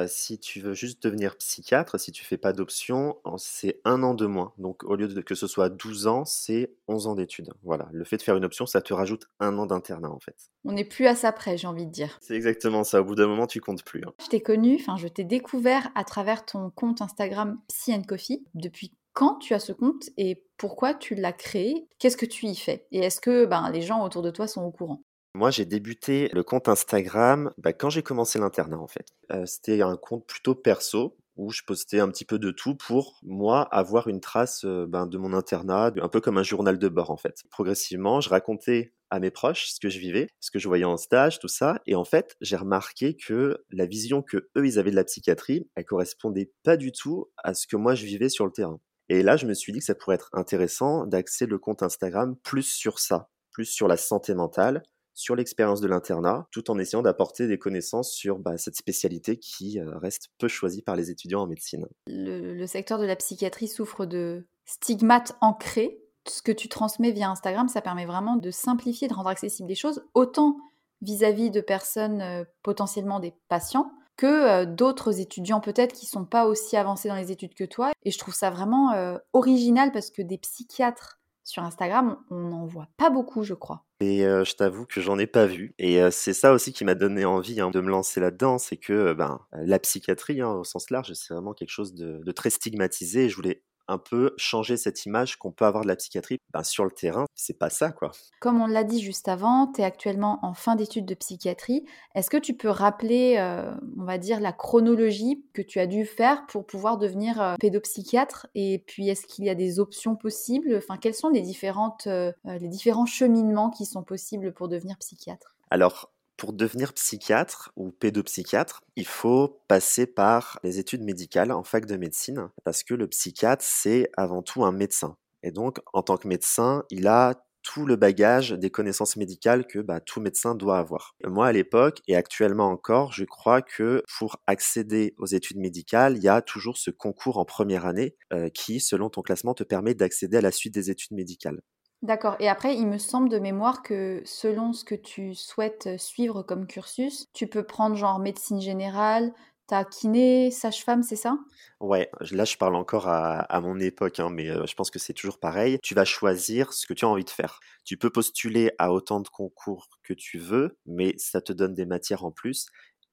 si 0.06 0.38
tu 0.38 0.60
veux 0.60 0.74
juste 0.74 1.02
devenir 1.02 1.36
psychiatre, 1.36 1.98
si 1.98 2.12
tu 2.12 2.24
fais 2.24 2.36
pas 2.36 2.52
d'option, 2.52 3.18
c'est 3.36 3.80
un 3.84 4.02
an 4.02 4.14
de 4.14 4.26
moins. 4.26 4.52
Donc 4.58 4.84
au 4.84 4.96
lieu 4.96 5.08
de 5.08 5.20
que 5.20 5.34
ce 5.34 5.46
soit 5.46 5.68
12 5.68 6.06
ans, 6.06 6.24
c'est 6.24 6.74
11 6.88 7.06
ans 7.06 7.14
d'études. 7.14 7.52
Voilà, 7.62 7.88
le 7.92 8.04
fait 8.04 8.16
de 8.16 8.22
faire 8.22 8.36
une 8.36 8.44
option, 8.44 8.66
ça 8.66 8.80
te 8.80 8.92
rajoute 8.94 9.28
un 9.40 9.56
an 9.58 9.66
d'internat 9.66 10.10
en 10.10 10.20
fait. 10.20 10.50
On 10.64 10.72
n'est 10.72 10.84
plus 10.84 11.06
à 11.06 11.14
ça 11.14 11.32
près, 11.32 11.56
j'ai 11.56 11.66
envie 11.66 11.86
de 11.86 11.90
dire. 11.90 12.18
C'est 12.20 12.34
exactement 12.34 12.84
ça, 12.84 13.00
au 13.00 13.04
bout 13.04 13.14
d'un 13.14 13.26
moment, 13.26 13.46
tu 13.46 13.60
comptes 13.60 13.84
plus. 13.84 14.02
Hein. 14.06 14.12
Je 14.22 14.28
t'ai 14.28 14.40
connu, 14.40 14.76
enfin 14.80 14.96
je 14.96 15.08
t'ai 15.08 15.24
découvert 15.24 15.90
à 15.94 16.04
travers 16.04 16.44
ton 16.44 16.70
compte 16.70 17.02
Instagram 17.02 17.58
Psy 17.68 18.00
Coffee. 18.02 18.44
Depuis 18.54 18.92
quand 19.14 19.36
tu 19.36 19.54
as 19.54 19.60
ce 19.60 19.72
compte 19.72 20.10
et 20.16 20.44
pourquoi 20.56 20.92
tu 20.92 21.14
l'as 21.14 21.32
créé? 21.32 21.88
Qu'est-ce 21.98 22.16
que 22.16 22.26
tu 22.26 22.46
y 22.46 22.56
fais? 22.56 22.86
Et 22.90 22.98
est-ce 22.98 23.20
que 23.20 23.46
ben, 23.46 23.70
les 23.70 23.80
gens 23.80 24.04
autour 24.04 24.22
de 24.22 24.30
toi 24.30 24.46
sont 24.46 24.62
au 24.62 24.70
courant? 24.70 25.02
Moi, 25.34 25.50
j'ai 25.50 25.64
débuté 25.64 26.28
le 26.32 26.44
compte 26.44 26.68
Instagram 26.68 27.52
bah, 27.58 27.72
quand 27.72 27.90
j'ai 27.90 28.02
commencé 28.02 28.38
l'internat, 28.38 28.78
en 28.78 28.86
fait. 28.86 29.06
Euh, 29.32 29.46
c'était 29.46 29.82
un 29.82 29.96
compte 29.96 30.26
plutôt 30.26 30.54
perso 30.54 31.16
où 31.36 31.50
je 31.50 31.62
postais 31.66 31.98
un 31.98 32.08
petit 32.08 32.24
peu 32.24 32.38
de 32.38 32.52
tout 32.52 32.76
pour 32.76 33.18
moi 33.24 33.62
avoir 33.62 34.06
une 34.06 34.20
trace 34.20 34.64
euh, 34.64 34.86
ben, 34.88 35.06
de 35.06 35.18
mon 35.18 35.32
internat, 35.32 35.92
un 36.00 36.08
peu 36.08 36.20
comme 36.20 36.38
un 36.38 36.44
journal 36.44 36.78
de 36.78 36.88
bord 36.88 37.10
en 37.10 37.16
fait. 37.16 37.42
Progressivement, 37.50 38.20
je 38.20 38.28
racontais 38.28 38.94
à 39.10 39.18
mes 39.18 39.32
proches 39.32 39.66
ce 39.66 39.80
que 39.80 39.88
je 39.88 39.98
vivais, 39.98 40.28
ce 40.40 40.52
que 40.52 40.60
je 40.60 40.68
voyais 40.68 40.84
en 40.84 40.96
stage, 40.96 41.40
tout 41.40 41.48
ça, 41.48 41.80
et 41.86 41.96
en 41.96 42.04
fait, 42.04 42.36
j'ai 42.40 42.56
remarqué 42.56 43.16
que 43.16 43.64
la 43.70 43.86
vision 43.86 44.22
que 44.22 44.48
eux 44.56 44.66
ils 44.66 44.78
avaient 44.78 44.92
de 44.92 44.96
la 44.96 45.04
psychiatrie, 45.04 45.68
elle 45.74 45.84
correspondait 45.84 46.52
pas 46.62 46.76
du 46.76 46.92
tout 46.92 47.26
à 47.42 47.54
ce 47.54 47.66
que 47.66 47.76
moi 47.76 47.96
je 47.96 48.06
vivais 48.06 48.28
sur 48.28 48.46
le 48.46 48.52
terrain. 48.52 48.78
Et 49.08 49.22
là, 49.22 49.36
je 49.36 49.46
me 49.46 49.54
suis 49.54 49.72
dit 49.72 49.80
que 49.80 49.84
ça 49.84 49.94
pourrait 49.94 50.14
être 50.14 50.30
intéressant 50.32 51.04
d'axer 51.04 51.46
le 51.46 51.58
compte 51.58 51.82
Instagram 51.82 52.36
plus 52.44 52.62
sur 52.62 53.00
ça, 53.00 53.28
plus 53.50 53.66
sur 53.66 53.86
la 53.88 53.96
santé 53.96 54.34
mentale, 54.34 54.82
sur 55.14 55.36
l'expérience 55.36 55.80
de 55.80 55.86
l'internat, 55.86 56.46
tout 56.50 56.70
en 56.70 56.78
essayant 56.78 57.02
d'apporter 57.02 57.46
des 57.46 57.58
connaissances 57.58 58.12
sur 58.12 58.38
bah, 58.38 58.58
cette 58.58 58.76
spécialité 58.76 59.38
qui 59.38 59.78
euh, 59.78 59.96
reste 59.98 60.28
peu 60.38 60.48
choisie 60.48 60.82
par 60.82 60.96
les 60.96 61.10
étudiants 61.10 61.42
en 61.42 61.46
médecine. 61.46 61.86
Le, 62.08 62.66
secteur 62.66 62.98
de 62.98 63.06
la 63.06 63.16
psychiatrie 63.16 63.68
souffre 63.68 64.06
de 64.06 64.46
stigmates 64.66 65.36
ancrés. 65.40 66.00
Ce 66.28 66.42
que 66.42 66.52
tu 66.52 66.68
transmets 66.68 67.12
via 67.12 67.30
Instagram, 67.30 67.68
ça 67.68 67.80
permet 67.80 68.06
vraiment 68.06 68.36
de 68.36 68.50
simplifier, 68.50 69.08
de 69.08 69.14
rendre 69.14 69.28
accessibles 69.28 69.68
les 69.68 69.74
choses, 69.74 70.04
autant 70.14 70.56
vis-à-vis 71.02 71.50
de 71.50 71.60
personnes 71.60 72.20
euh, 72.20 72.44
potentiellement 72.62 73.20
des 73.20 73.34
patients, 73.48 73.92
que 74.16 74.26
euh, 74.26 74.64
d'autres 74.66 75.20
étudiants 75.20 75.60
peut-être 75.60 75.92
qui 75.92 76.06
sont 76.06 76.24
pas 76.24 76.46
aussi 76.46 76.76
avancés 76.76 77.08
dans 77.08 77.16
les 77.16 77.30
études 77.30 77.54
que 77.54 77.64
toi. 77.64 77.92
Et 78.04 78.10
je 78.10 78.18
trouve 78.18 78.34
ça 78.34 78.50
vraiment 78.50 79.18
original 79.32 79.92
parce 79.92 80.10
que 80.10 80.22
des 80.22 80.38
psychiatres 80.38 81.20
sur 81.44 81.62
Instagram, 81.62 82.16
on 82.30 82.48
n'en 82.48 82.66
voit 82.66 82.88
pas 82.96 83.10
beaucoup, 83.10 83.42
je 83.42 83.54
crois. 83.54 83.84
Et 84.00 84.20
je 84.20 84.54
t'avoue 84.54 84.86
que 84.86 85.00
j'en 85.00 85.18
ai 85.18 85.26
pas 85.26 85.46
vu. 85.46 85.74
Et 85.78 86.00
c'est 86.10 86.34
ça 86.34 86.52
aussi 86.52 86.72
qui 86.72 86.84
m'a 86.84 86.94
donné 86.94 87.24
envie 87.24 87.60
hein, 87.60 87.70
de 87.70 87.80
me 87.80 87.90
lancer 87.90 88.20
là-dedans, 88.20 88.58
c'est 88.58 88.76
que 88.76 89.12
ben, 89.12 89.40
la 89.52 89.78
psychiatrie, 89.78 90.40
hein, 90.40 90.50
au 90.50 90.64
sens 90.64 90.90
large, 90.90 91.12
c'est 91.12 91.32
vraiment 91.32 91.54
quelque 91.54 91.70
chose 91.70 91.94
de, 91.94 92.20
de 92.24 92.32
très 92.32 92.50
stigmatisé. 92.50 93.28
je 93.28 93.36
voulais 93.36 93.62
un 93.88 93.98
peu 93.98 94.34
changer 94.36 94.76
cette 94.76 95.04
image 95.06 95.36
qu'on 95.36 95.52
peut 95.52 95.64
avoir 95.64 95.82
de 95.82 95.88
la 95.88 95.96
psychiatrie. 95.96 96.38
Ben, 96.52 96.62
sur 96.62 96.84
le 96.84 96.90
terrain, 96.90 97.26
c'est 97.34 97.58
pas 97.58 97.70
ça, 97.70 97.90
quoi. 97.90 98.12
Comme 98.40 98.60
on 98.60 98.66
l'a 98.66 98.84
dit 98.84 99.02
juste 99.02 99.28
avant, 99.28 99.70
tu 99.72 99.80
es 99.80 99.84
actuellement 99.84 100.38
en 100.42 100.54
fin 100.54 100.76
d'études 100.76 101.06
de 101.06 101.14
psychiatrie. 101.14 101.84
Est-ce 102.14 102.30
que 102.30 102.36
tu 102.36 102.54
peux 102.54 102.68
rappeler, 102.68 103.36
euh, 103.38 103.72
on 103.98 104.04
va 104.04 104.18
dire, 104.18 104.40
la 104.40 104.52
chronologie 104.52 105.44
que 105.52 105.62
tu 105.62 105.80
as 105.80 105.86
dû 105.86 106.06
faire 106.06 106.46
pour 106.46 106.66
pouvoir 106.66 106.98
devenir 106.98 107.40
euh, 107.40 107.54
pédopsychiatre? 107.58 108.46
Et 108.54 108.82
puis, 108.86 109.08
est-ce 109.08 109.26
qu'il 109.26 109.44
y 109.44 109.50
a 109.50 109.54
des 109.54 109.80
options 109.80 110.16
possibles? 110.16 110.76
Enfin, 110.76 110.96
quels 110.96 111.14
sont 111.14 111.28
les, 111.28 111.42
différentes, 111.42 112.06
euh, 112.06 112.32
les 112.44 112.68
différents 112.68 113.06
cheminements 113.06 113.70
qui 113.70 113.86
sont 113.86 114.02
possibles 114.02 114.52
pour 114.52 114.68
devenir 114.68 114.96
psychiatre? 114.98 115.56
Alors, 115.70 116.13
pour 116.36 116.52
devenir 116.52 116.92
psychiatre 116.92 117.72
ou 117.76 117.90
pédopsychiatre, 117.90 118.82
il 118.96 119.06
faut 119.06 119.60
passer 119.68 120.06
par 120.06 120.58
les 120.62 120.78
études 120.78 121.02
médicales 121.02 121.52
en 121.52 121.64
fac 121.64 121.86
de 121.86 121.96
médecine, 121.96 122.50
parce 122.64 122.82
que 122.82 122.94
le 122.94 123.06
psychiatre, 123.08 123.64
c'est 123.66 124.10
avant 124.16 124.42
tout 124.42 124.64
un 124.64 124.72
médecin. 124.72 125.16
Et 125.42 125.50
donc, 125.50 125.78
en 125.92 126.02
tant 126.02 126.16
que 126.16 126.26
médecin, 126.26 126.84
il 126.90 127.06
a 127.06 127.44
tout 127.64 127.86
le 127.86 127.96
bagage 127.96 128.50
des 128.50 128.70
connaissances 128.70 129.16
médicales 129.16 129.66
que 129.66 129.78
bah, 129.78 129.98
tout 130.00 130.20
médecin 130.20 130.54
doit 130.54 130.78
avoir. 130.78 131.16
Moi, 131.24 131.46
à 131.46 131.52
l'époque, 131.52 132.00
et 132.06 132.14
actuellement 132.14 132.68
encore, 132.68 133.12
je 133.12 133.24
crois 133.24 133.62
que 133.62 134.02
pour 134.18 134.36
accéder 134.46 135.14
aux 135.18 135.26
études 135.26 135.56
médicales, 135.56 136.16
il 136.16 136.22
y 136.22 136.28
a 136.28 136.42
toujours 136.42 136.76
ce 136.76 136.90
concours 136.90 137.38
en 137.38 137.44
première 137.44 137.86
année 137.86 138.16
euh, 138.32 138.50
qui, 138.50 138.80
selon 138.80 139.08
ton 139.08 139.22
classement, 139.22 139.54
te 139.54 139.64
permet 139.64 139.94
d'accéder 139.94 140.36
à 140.36 140.42
la 140.42 140.52
suite 140.52 140.74
des 140.74 140.90
études 140.90 141.12
médicales. 141.12 141.62
D'accord. 142.04 142.36
Et 142.38 142.50
après, 142.50 142.76
il 142.76 142.86
me 142.86 142.98
semble 142.98 143.30
de 143.30 143.38
mémoire 143.38 143.82
que 143.82 144.20
selon 144.26 144.74
ce 144.74 144.84
que 144.84 144.94
tu 144.94 145.34
souhaites 145.34 145.98
suivre 145.98 146.42
comme 146.42 146.66
cursus, 146.66 147.26
tu 147.32 147.46
peux 147.46 147.62
prendre 147.62 147.96
genre 147.96 148.18
médecine 148.18 148.60
générale, 148.60 149.32
ta 149.66 149.84
kiné, 149.84 150.50
sage-femme, 150.50 151.02
c'est 151.02 151.16
ça? 151.16 151.38
Ouais, 151.80 152.10
là 152.30 152.44
je 152.44 152.58
parle 152.58 152.76
encore 152.76 153.08
à, 153.08 153.60
mon 153.62 153.80
époque, 153.80 154.20
hein, 154.20 154.28
mais 154.30 154.50
euh, 154.50 154.66
je 154.66 154.74
pense 154.74 154.90
que 154.90 154.98
c'est 154.98 155.14
toujours 155.14 155.38
pareil. 155.38 155.78
Tu 155.82 155.94
vas 155.94 156.04
choisir 156.04 156.74
ce 156.74 156.86
que 156.86 156.92
tu 156.92 157.06
as 157.06 157.08
envie 157.08 157.24
de 157.24 157.30
faire. 157.30 157.58
Tu 157.84 157.96
peux 157.96 158.10
postuler 158.10 158.70
à 158.78 158.92
autant 158.92 159.20
de 159.20 159.28
concours 159.28 159.88
que 160.02 160.12
tu 160.12 160.38
veux, 160.38 160.76
mais 160.84 161.14
ça 161.16 161.40
te 161.40 161.54
donne 161.54 161.72
des 161.72 161.86
matières 161.86 162.26
en 162.26 162.30
plus 162.30 162.66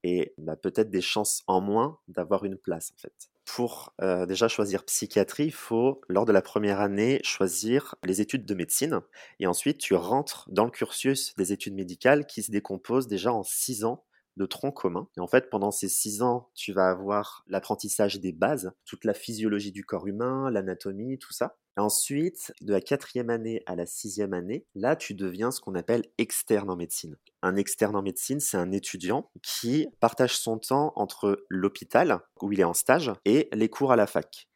et 0.04 0.34
bah, 0.36 0.56
peut-être 0.56 0.90
des 0.90 1.00
chances 1.00 1.42
en 1.46 1.62
moins 1.62 1.98
d'avoir 2.08 2.44
une 2.44 2.58
place 2.58 2.92
en 2.92 2.98
fait. 2.98 3.31
Pour 3.44 3.92
euh, 4.00 4.24
déjà 4.24 4.48
choisir 4.48 4.84
psychiatrie, 4.84 5.46
il 5.46 5.52
faut, 5.52 6.00
lors 6.08 6.24
de 6.24 6.32
la 6.32 6.42
première 6.42 6.80
année, 6.80 7.20
choisir 7.24 7.96
les 8.04 8.20
études 8.20 8.46
de 8.46 8.54
médecine. 8.54 9.00
Et 9.40 9.46
ensuite, 9.46 9.78
tu 9.78 9.94
rentres 9.94 10.48
dans 10.50 10.64
le 10.64 10.70
cursus 10.70 11.34
des 11.36 11.52
études 11.52 11.74
médicales 11.74 12.26
qui 12.26 12.42
se 12.42 12.50
décompose 12.50 13.08
déjà 13.08 13.32
en 13.32 13.42
six 13.42 13.84
ans 13.84 14.04
de 14.36 14.46
tronc 14.46 14.72
commun. 14.72 15.08
Et 15.16 15.20
en 15.20 15.26
fait, 15.26 15.50
pendant 15.50 15.70
ces 15.70 15.88
six 15.88 16.22
ans, 16.22 16.50
tu 16.54 16.72
vas 16.72 16.88
avoir 16.88 17.44
l'apprentissage 17.48 18.20
des 18.20 18.32
bases, 18.32 18.72
toute 18.84 19.04
la 19.04 19.14
physiologie 19.14 19.72
du 19.72 19.84
corps 19.84 20.06
humain, 20.06 20.50
l'anatomie, 20.50 21.18
tout 21.18 21.32
ça. 21.32 21.58
Ensuite, 21.78 22.52
de 22.60 22.72
la 22.72 22.82
quatrième 22.82 23.30
année 23.30 23.62
à 23.64 23.74
la 23.76 23.86
sixième 23.86 24.34
année, 24.34 24.66
là, 24.74 24.94
tu 24.94 25.14
deviens 25.14 25.50
ce 25.50 25.60
qu'on 25.60 25.74
appelle 25.74 26.04
externe 26.18 26.68
en 26.68 26.76
médecine. 26.76 27.16
Un 27.40 27.56
externe 27.56 27.96
en 27.96 28.02
médecine, 28.02 28.40
c'est 28.40 28.58
un 28.58 28.72
étudiant 28.72 29.30
qui 29.42 29.88
partage 29.98 30.36
son 30.36 30.58
temps 30.58 30.92
entre 30.96 31.44
l'hôpital, 31.48 32.20
où 32.42 32.52
il 32.52 32.60
est 32.60 32.64
en 32.64 32.74
stage, 32.74 33.10
et 33.24 33.48
les 33.52 33.70
cours 33.70 33.90
à 33.90 33.96
la 33.96 34.06
fac. 34.06 34.48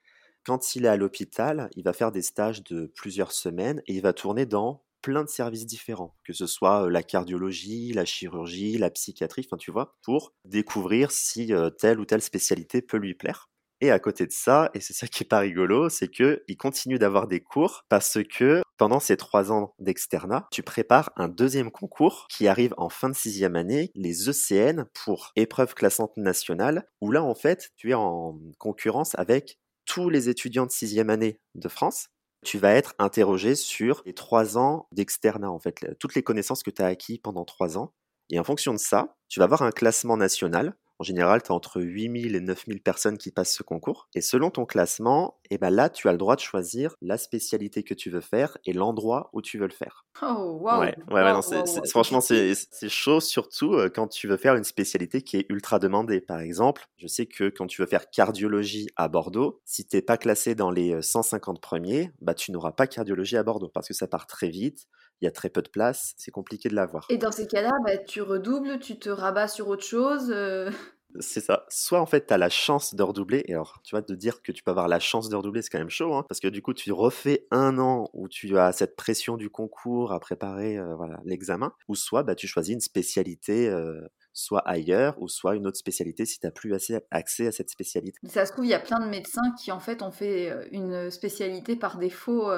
Quand 0.45 0.77
il 0.77 0.85
est 0.85 0.89
à 0.89 0.97
l'hôpital, 0.97 1.71
il 1.75 1.85
va 1.85 1.95
faire 1.95 2.13
des 2.13 2.23
stages 2.23 2.63
de 2.65 2.93
plusieurs 2.95 3.33
semaines 3.33 3.83
et 3.87 3.95
il 3.95 4.03
va 4.03 4.13
tourner 4.13 4.45
dans 4.47 4.85
plein 5.03 5.25
de 5.25 5.29
services 5.29 5.67
différents, 5.67 6.15
que 6.25 6.33
ce 6.33 6.47
soit 6.47 6.91
la 6.91 7.03
cardiologie, 7.03 7.93
la 7.93 8.05
chirurgie, 8.05 8.77
la 8.77 8.91
psychiatrie, 8.91 9.47
enfin 9.47 9.57
tu 9.57 9.71
vois, 9.71 9.97
pour 10.03 10.35
découvrir 10.45 11.11
si 11.13 11.53
telle 11.79 11.99
ou 11.99 12.05
telle 12.05 12.23
spécialité 12.23 12.83
peut 12.83 12.99
lui 12.99 13.15
plaire. 13.15 13.49
Et 13.81 13.91
à 13.91 13.99
côté 13.99 14.27
de 14.27 14.33
ça, 14.33 14.71
et 14.75 14.81
c'est 14.81 14.95
ça 14.95 15.07
qui 15.07 15.25
est 15.25 15.29
pas 15.29 15.41
rigolo, 15.41 15.89
c'est 15.91 16.09
que 16.09 16.43
il 16.49 16.57
continue 16.57 16.99
d'avoir 16.99 17.27
des 17.27 17.41
cours 17.41 17.85
parce 17.89 18.19
que 18.37 18.63
pendant 18.79 19.01
ces 19.01 19.17
trois 19.17 19.53
ans 19.53 19.75
d'externat, 19.79 20.47
tu 20.51 20.63
prépares 20.63 21.11
un 21.17 21.29
deuxième 21.29 21.71
concours 21.71 22.27
qui 22.31 22.49
arrive 22.49 22.75
en 22.79 22.89
fin 22.89 23.11
de 23.11 23.15
sixième 23.15 23.57
année, 23.57 23.91
les 23.95 24.29
ECN 24.29 24.85
pour 25.05 25.33
épreuve 25.37 25.75
classante 25.75 26.17
nationale, 26.17 26.89
où 27.03 27.11
là 27.11 27.23
en 27.23 27.35
fait 27.35 27.71
tu 27.77 27.91
es 27.91 27.95
en 27.95 28.39
concurrence 28.59 29.15
avec 29.19 29.59
tous 29.85 30.09
les 30.09 30.29
étudiants 30.29 30.67
de 30.67 30.71
sixième 30.71 31.11
année 31.11 31.41
de 31.55 31.69
France. 31.69 32.09
Tu 32.45 32.59
vas 32.59 32.73
être 32.73 32.95
interrogé 32.99 33.55
sur 33.55 34.03
les 34.07 34.15
trois 34.15 34.57
ans 34.57 34.89
d'externat 34.93 35.51
en 35.51 35.59
fait, 35.59 35.97
toutes 35.99 36.15
les 36.15 36.23
connaissances 36.23 36.63
que 36.63 36.71
tu 36.71 36.83
as 36.83 36.87
acquis 36.87 37.19
pendant 37.19 37.45
trois 37.45 37.77
ans. 37.77 37.93
Et 38.31 38.39
en 38.39 38.45
fonction 38.45 38.73
de 38.73 38.79
ça, 38.79 39.17
tu 39.29 39.39
vas 39.39 39.45
avoir 39.45 39.63
un 39.63 39.71
classement 39.71 40.17
national 40.17 40.77
en 40.99 41.05
général, 41.05 41.43
tu 41.43 41.53
as 41.53 41.55
entre 41.55 41.81
8000 41.81 42.37
et 42.37 42.41
9000 42.41 42.83
personnes 42.83 43.19
qui 43.19 43.31
passent 43.31 43.55
ce 43.55 43.63
concours. 43.63 44.09
Et 44.15 44.21
selon 44.21 44.51
ton 44.51 44.65
classement, 44.65 45.39
et 45.51 45.55
eh 45.55 45.59
ben 45.59 45.71
là, 45.71 45.89
tu 45.89 46.09
as 46.09 46.13
le 46.13 46.19
droit 46.19 46.37
de 46.37 46.41
choisir 46.41 46.95
la 47.01 47.19
spécialité 47.19 47.83
que 47.83 47.95
tu 47.95 48.11
veux 48.11 48.21
faire 48.21 48.59
et 48.65 48.73
l'endroit 48.73 49.31
où 49.33 49.43
tu 49.43 49.59
veux 49.59 49.67
le 49.67 49.73
faire. 49.73 50.05
Oh, 50.23 50.59
wow! 50.61 50.81
Ouais, 50.81 50.97
ouais, 51.11 51.41
franchement, 51.89 52.21
c'est 52.21 52.55
chaud, 52.89 53.21
surtout 53.21 53.75
euh, 53.75 53.89
quand 53.89 54.09
tu 54.09 54.27
veux 54.27 54.37
faire 54.37 54.57
une 54.57 54.65
spécialité 54.65 55.23
qui 55.23 55.37
est 55.37 55.47
ultra 55.49 55.79
demandée. 55.79 56.21
Par 56.21 56.41
exemple, 56.41 56.87
je 56.97 57.07
sais 57.07 57.27
que 57.27 57.49
quand 57.49 57.67
tu 57.67 57.83
veux 57.83 57.87
faire 57.87 58.11
cardiologie 58.11 58.89
à 58.97 59.09
Bordeaux, 59.09 59.61
si 59.65 59.87
tu 59.87 59.97
n'es 59.97 60.03
pas 60.03 60.17
classé 60.17 60.55
dans 60.55 60.71
les 60.71 61.01
150 61.01 61.57
euh, 61.57 61.61
premiers, 61.61 62.13
bah, 62.21 62.35
tu 62.35 62.51
n'auras 62.53 62.73
pas 62.73 62.87
cardiologie 62.87 63.37
à 63.37 63.43
Bordeaux 63.43 63.69
parce 63.69 63.89
que 63.89 63.95
ça 63.95 64.07
part 64.07 64.27
très 64.27 64.49
vite 64.49 64.89
il 65.21 65.25
y 65.25 65.29
a 65.29 65.31
très 65.31 65.49
peu 65.49 65.63
de 65.63 65.69
place, 65.69 66.15
c'est 66.17 66.31
compliqué 66.31 66.69
de 66.69 66.75
l'avoir. 66.75 67.07
Et 67.09 67.19
dans 67.19 67.33
ces 67.33 67.47
cas-là, 67.47 67.73
bah, 67.85 67.97
tu 67.97 68.23
redoubles, 68.23 68.79
tu 68.79 68.99
te 68.99 69.09
rabats 69.09 69.49
sur 69.49 69.69
autre 69.69 69.85
chose 69.85 70.31
euh. 70.31 70.71
C'est 71.21 71.41
ça. 71.41 71.65
Soit 71.71 72.01
en 72.01 72.05
fait, 72.05 72.27
tu 72.27 72.35
as 72.35 72.37
la 72.37 72.51
chance 72.51 72.95
de 72.95 73.03
redoubler, 73.03 73.43
et 73.47 73.55
alors, 73.55 73.81
tu 73.83 73.95
vois, 73.95 74.03
de 74.03 74.15
dire 74.15 74.43
que 74.43 74.53
tu 74.53 74.63
peux 74.63 74.71
avoir 74.71 74.87
la 74.87 75.01
chance 75.01 75.31
de 75.31 75.37
redoubler, 75.37 75.63
c'est 75.63 75.71
quand 75.71 75.79
même 75.79 75.89
chaud, 75.89 76.15
hein, 76.15 76.27
parce 76.29 76.41
que 76.41 76.49
du 76.49 76.61
coup, 76.61 76.75
tu 76.75 76.93
refais 76.93 77.47
un 77.51 77.79
an 77.79 78.11
où 78.13 78.29
tu 78.29 78.59
as 78.59 78.73
cette 78.73 78.97
pression 78.97 79.39
du 79.39 79.49
concours 79.49 80.13
à 80.13 80.21
préparer 80.21 80.77
euh, 80.77 80.95
voilà 80.95 81.21
l'examen, 81.25 81.73
ou 81.89 81.95
soit 81.95 82.23
bah, 82.23 82.35
tu 82.35 82.47
choisis 82.47 82.75
une 82.75 82.81
spécialité. 82.81 83.69
Euh, 83.69 84.01
soit 84.39 84.69
ailleurs 84.69 85.15
ou 85.19 85.29
soit 85.29 85.57
une 85.57 85.67
autre 85.67 85.79
spécialité 85.79 86.27
si 86.27 86.39
tu 86.39 86.45
n'as 86.45 86.53
plus 86.53 86.75
assez 86.75 87.01
accès 87.11 87.47
à 87.47 87.53
cette 87.53 87.71
spécialité. 87.71 88.19
Ça 88.29 88.45
se 88.45 88.53
trouve, 88.53 88.67
il 88.67 88.71
y 88.71 88.75
a 88.75 88.79
plein 88.79 89.01
de 89.01 89.09
médecins 89.09 89.55
qui 89.59 89.73
en 89.73 89.81
fait 89.81 90.03
ont 90.03 90.11
fait 90.11 90.69
une 90.73 91.11
spécialité 91.11 91.75
par 91.75 91.97
défaut 91.97 92.51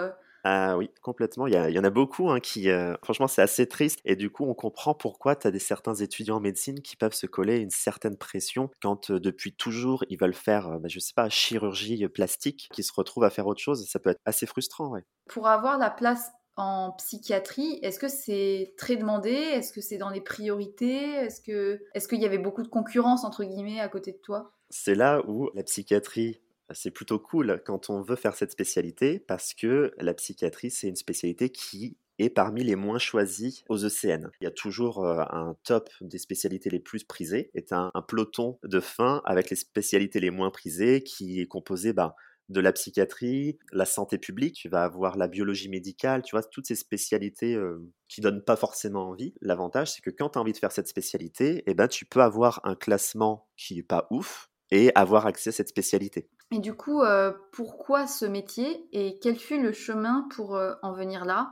ah 0.51 0.79
oui, 0.79 0.89
complètement. 1.03 1.47
Il 1.47 1.53
y, 1.53 1.79
en 1.79 1.85
a 1.85 1.91
beaucoup 1.91 2.31
hein, 2.31 2.41
qui, 2.41 2.71
euh, 2.71 2.95
franchement, 3.03 3.29
c'est 3.29 3.43
assez 3.43 3.69
triste. 3.69 4.01
Et 4.07 4.17
du 4.17 4.31
coup, 4.31 4.47
on 4.47 4.55
comprend 4.55 4.95
pourquoi 4.95 5.37
tu 5.37 5.47
as 5.47 5.51
des 5.51 5.59
certains 5.59 5.97
étudiants 5.97 6.37
en 6.37 6.41
médecine 6.41 6.81
qui 6.81 6.97
peuvent 6.97 7.13
se 7.13 7.27
coller 7.27 7.59
une 7.59 7.69
certaine 7.69 8.17
pression 8.17 8.71
quand 8.81 9.11
euh, 9.11 9.21
depuis 9.21 9.53
toujours 9.53 10.07
ils 10.09 10.19
veulent 10.19 10.33
faire, 10.33 10.69
euh, 10.69 10.79
bah, 10.79 10.89
je 10.89 11.01
sais 11.01 11.13
pas, 11.15 11.29
chirurgie 11.29 12.09
plastique, 12.09 12.71
qui 12.73 12.83
se 12.83 12.95
retrouvent 12.95 13.25
à 13.25 13.31
faire 13.31 13.47
autre 13.47 13.61
chose. 13.61 13.87
Ça 13.91 13.99
peut 13.99 14.09
être 14.09 14.23
assez 14.25 14.47
frustrant, 14.47 14.89
ouais. 14.89 15.05
Pour 15.29 15.49
avoir 15.49 15.77
la 15.77 15.91
place 15.91 16.31
en 16.57 16.93
psychiatrie, 16.93 17.79
est-ce 17.83 17.99
que 17.99 18.09
c'est 18.09 18.73
très 18.79 18.97
demandé? 18.97 19.33
Est-ce 19.33 19.75
que 19.75 19.83
c'est 19.83 19.99
dans 19.99 20.09
les 20.09 20.23
priorités? 20.23 21.11
Est-ce 21.13 21.43
que 21.43 21.83
est-ce 21.93 22.09
qu'il 22.09 22.23
y 22.23 22.27
avait 22.27 22.39
beaucoup 22.39 22.63
de 22.63 22.69
concurrence 22.69 23.23
entre 23.25 23.45
guillemets 23.45 23.81
à 23.81 23.89
côté 23.89 24.13
de 24.13 24.19
toi? 24.23 24.55
C'est 24.71 24.95
là 24.95 25.21
où 25.29 25.51
la 25.55 25.63
psychiatrie 25.63 26.41
c'est 26.73 26.91
plutôt 26.91 27.19
cool 27.19 27.63
quand 27.65 27.91
on 27.91 28.03
veut 28.03 28.17
faire 28.17 28.35
cette 28.35 28.53
spécialité 28.53 29.19
parce 29.19 29.55
que 29.55 29.93
la 29.99 30.15
psychiatrie, 30.15 30.71
c'est 30.71 30.89
une 30.89 30.97
spécialité 30.97 31.51
qui 31.51 31.97
est 32.19 32.31
parmi 32.31 32.65
les 32.65 32.77
moins 32.77 32.99
choisies 32.99 33.65
aux 33.69 33.79
ECN. 33.79 34.31
Il 34.41 34.45
y 34.45 34.47
a 34.47 34.51
toujours 34.51 35.05
euh, 35.05 35.23
un 35.31 35.57
top 35.65 35.89
des 36.01 36.19
spécialités 36.19 36.71
les 36.71 36.81
plus 36.81 37.05
prisées, 37.05 37.51
est 37.55 37.73
un, 37.73 37.93
peloton 38.07 38.59
de 38.65 38.81
fin 38.81 39.23
avec 39.25 39.51
les 39.51 39.57
spécialités 39.57 40.21
les 40.21 40.31
moins 40.31 40.51
prisées 40.51 41.03
qui 41.03 41.41
est 41.41 41.47
composé 41.47 41.93
bah, 41.93 42.17
de 42.49 42.61
la 42.61 42.73
psychiatrie, 42.73 43.59
la 43.73 43.85
santé 43.85 44.19
publique, 44.19 44.55
tu 44.55 44.69
vas 44.69 44.83
avoir 44.83 45.17
la 45.17 45.29
biologie 45.29 45.69
médicale, 45.69 46.23
tu 46.23 46.35
vois, 46.35 46.43
toutes 46.43 46.67
ces 46.67 46.75
spécialités 46.75 47.55
euh, 47.55 47.79
qui 48.09 48.21
donnent 48.21 48.43
pas 48.43 48.57
forcément 48.57 49.11
envie. 49.11 49.35
L'avantage, 49.43 49.93
c'est 49.93 50.01
que 50.01 50.11
quand 50.11 50.31
tu 50.31 50.39
as 50.39 50.41
envie 50.41 50.53
de 50.53 50.59
faire 50.59 50.73
cette 50.73 50.89
spécialité, 50.89 51.63
eh 51.67 51.75
ben, 51.75 51.89
tu 51.89 52.07
peux 52.07 52.23
avoir 52.23 52.61
un 52.65 52.75
classement 52.75 53.49
qui 53.57 53.79
est 53.79 53.83
pas 53.83 54.07
ouf 54.11 54.51
et 54.71 54.93
avoir 54.95 55.27
accès 55.27 55.51
à 55.51 55.53
cette 55.53 55.69
spécialité. 55.69 56.29
Et 56.51 56.59
du 56.59 56.75
coup, 56.75 57.03
euh, 57.03 57.33
pourquoi 57.53 58.07
ce 58.07 58.25
métier 58.25 58.89
et 58.93 59.19
quel 59.21 59.37
fut 59.37 59.61
le 59.61 59.73
chemin 59.73 60.27
pour 60.35 60.57
euh, 60.57 60.75
en 60.83 60.93
venir 60.93 61.25
là? 61.25 61.51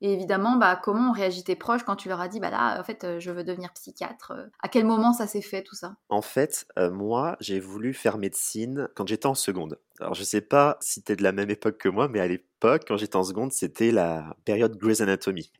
Et 0.00 0.12
évidemment, 0.12 0.56
bah, 0.56 0.80
comment 0.80 1.10
ont 1.10 1.12
réagi 1.12 1.42
tes 1.42 1.56
proches 1.56 1.82
quand 1.82 1.96
tu 1.96 2.08
leur 2.08 2.20
as 2.20 2.28
dit, 2.28 2.38
bah 2.38 2.50
là, 2.50 2.78
en 2.78 2.84
fait, 2.84 3.02
euh, 3.02 3.18
je 3.18 3.32
veux 3.32 3.42
devenir 3.42 3.72
psychiatre? 3.72 4.32
À 4.62 4.68
quel 4.68 4.84
moment 4.84 5.12
ça 5.12 5.26
s'est 5.26 5.42
fait 5.42 5.64
tout 5.64 5.74
ça? 5.74 5.96
En 6.08 6.22
fait, 6.22 6.68
moi, 6.76 7.36
j'ai 7.40 7.58
voulu 7.58 7.92
faire 7.92 8.16
médecine 8.16 8.88
quand 8.94 9.08
j'étais 9.08 9.26
en 9.26 9.34
seconde. 9.34 9.80
Alors, 9.98 10.14
je 10.14 10.22
sais 10.22 10.40
pas 10.40 10.76
si 10.80 11.02
tu 11.02 11.12
es 11.12 11.16
de 11.16 11.24
la 11.24 11.32
même 11.32 11.50
époque 11.50 11.78
que 11.78 11.88
moi, 11.88 12.06
mais 12.06 12.20
à 12.20 12.28
l'époque, 12.28 12.84
quand 12.86 12.96
j'étais 12.96 13.16
en 13.16 13.24
seconde, 13.24 13.52
c'était 13.52 13.90
la 13.90 14.36
période 14.44 14.76
Grey's 14.76 15.00
Anatomy. 15.00 15.50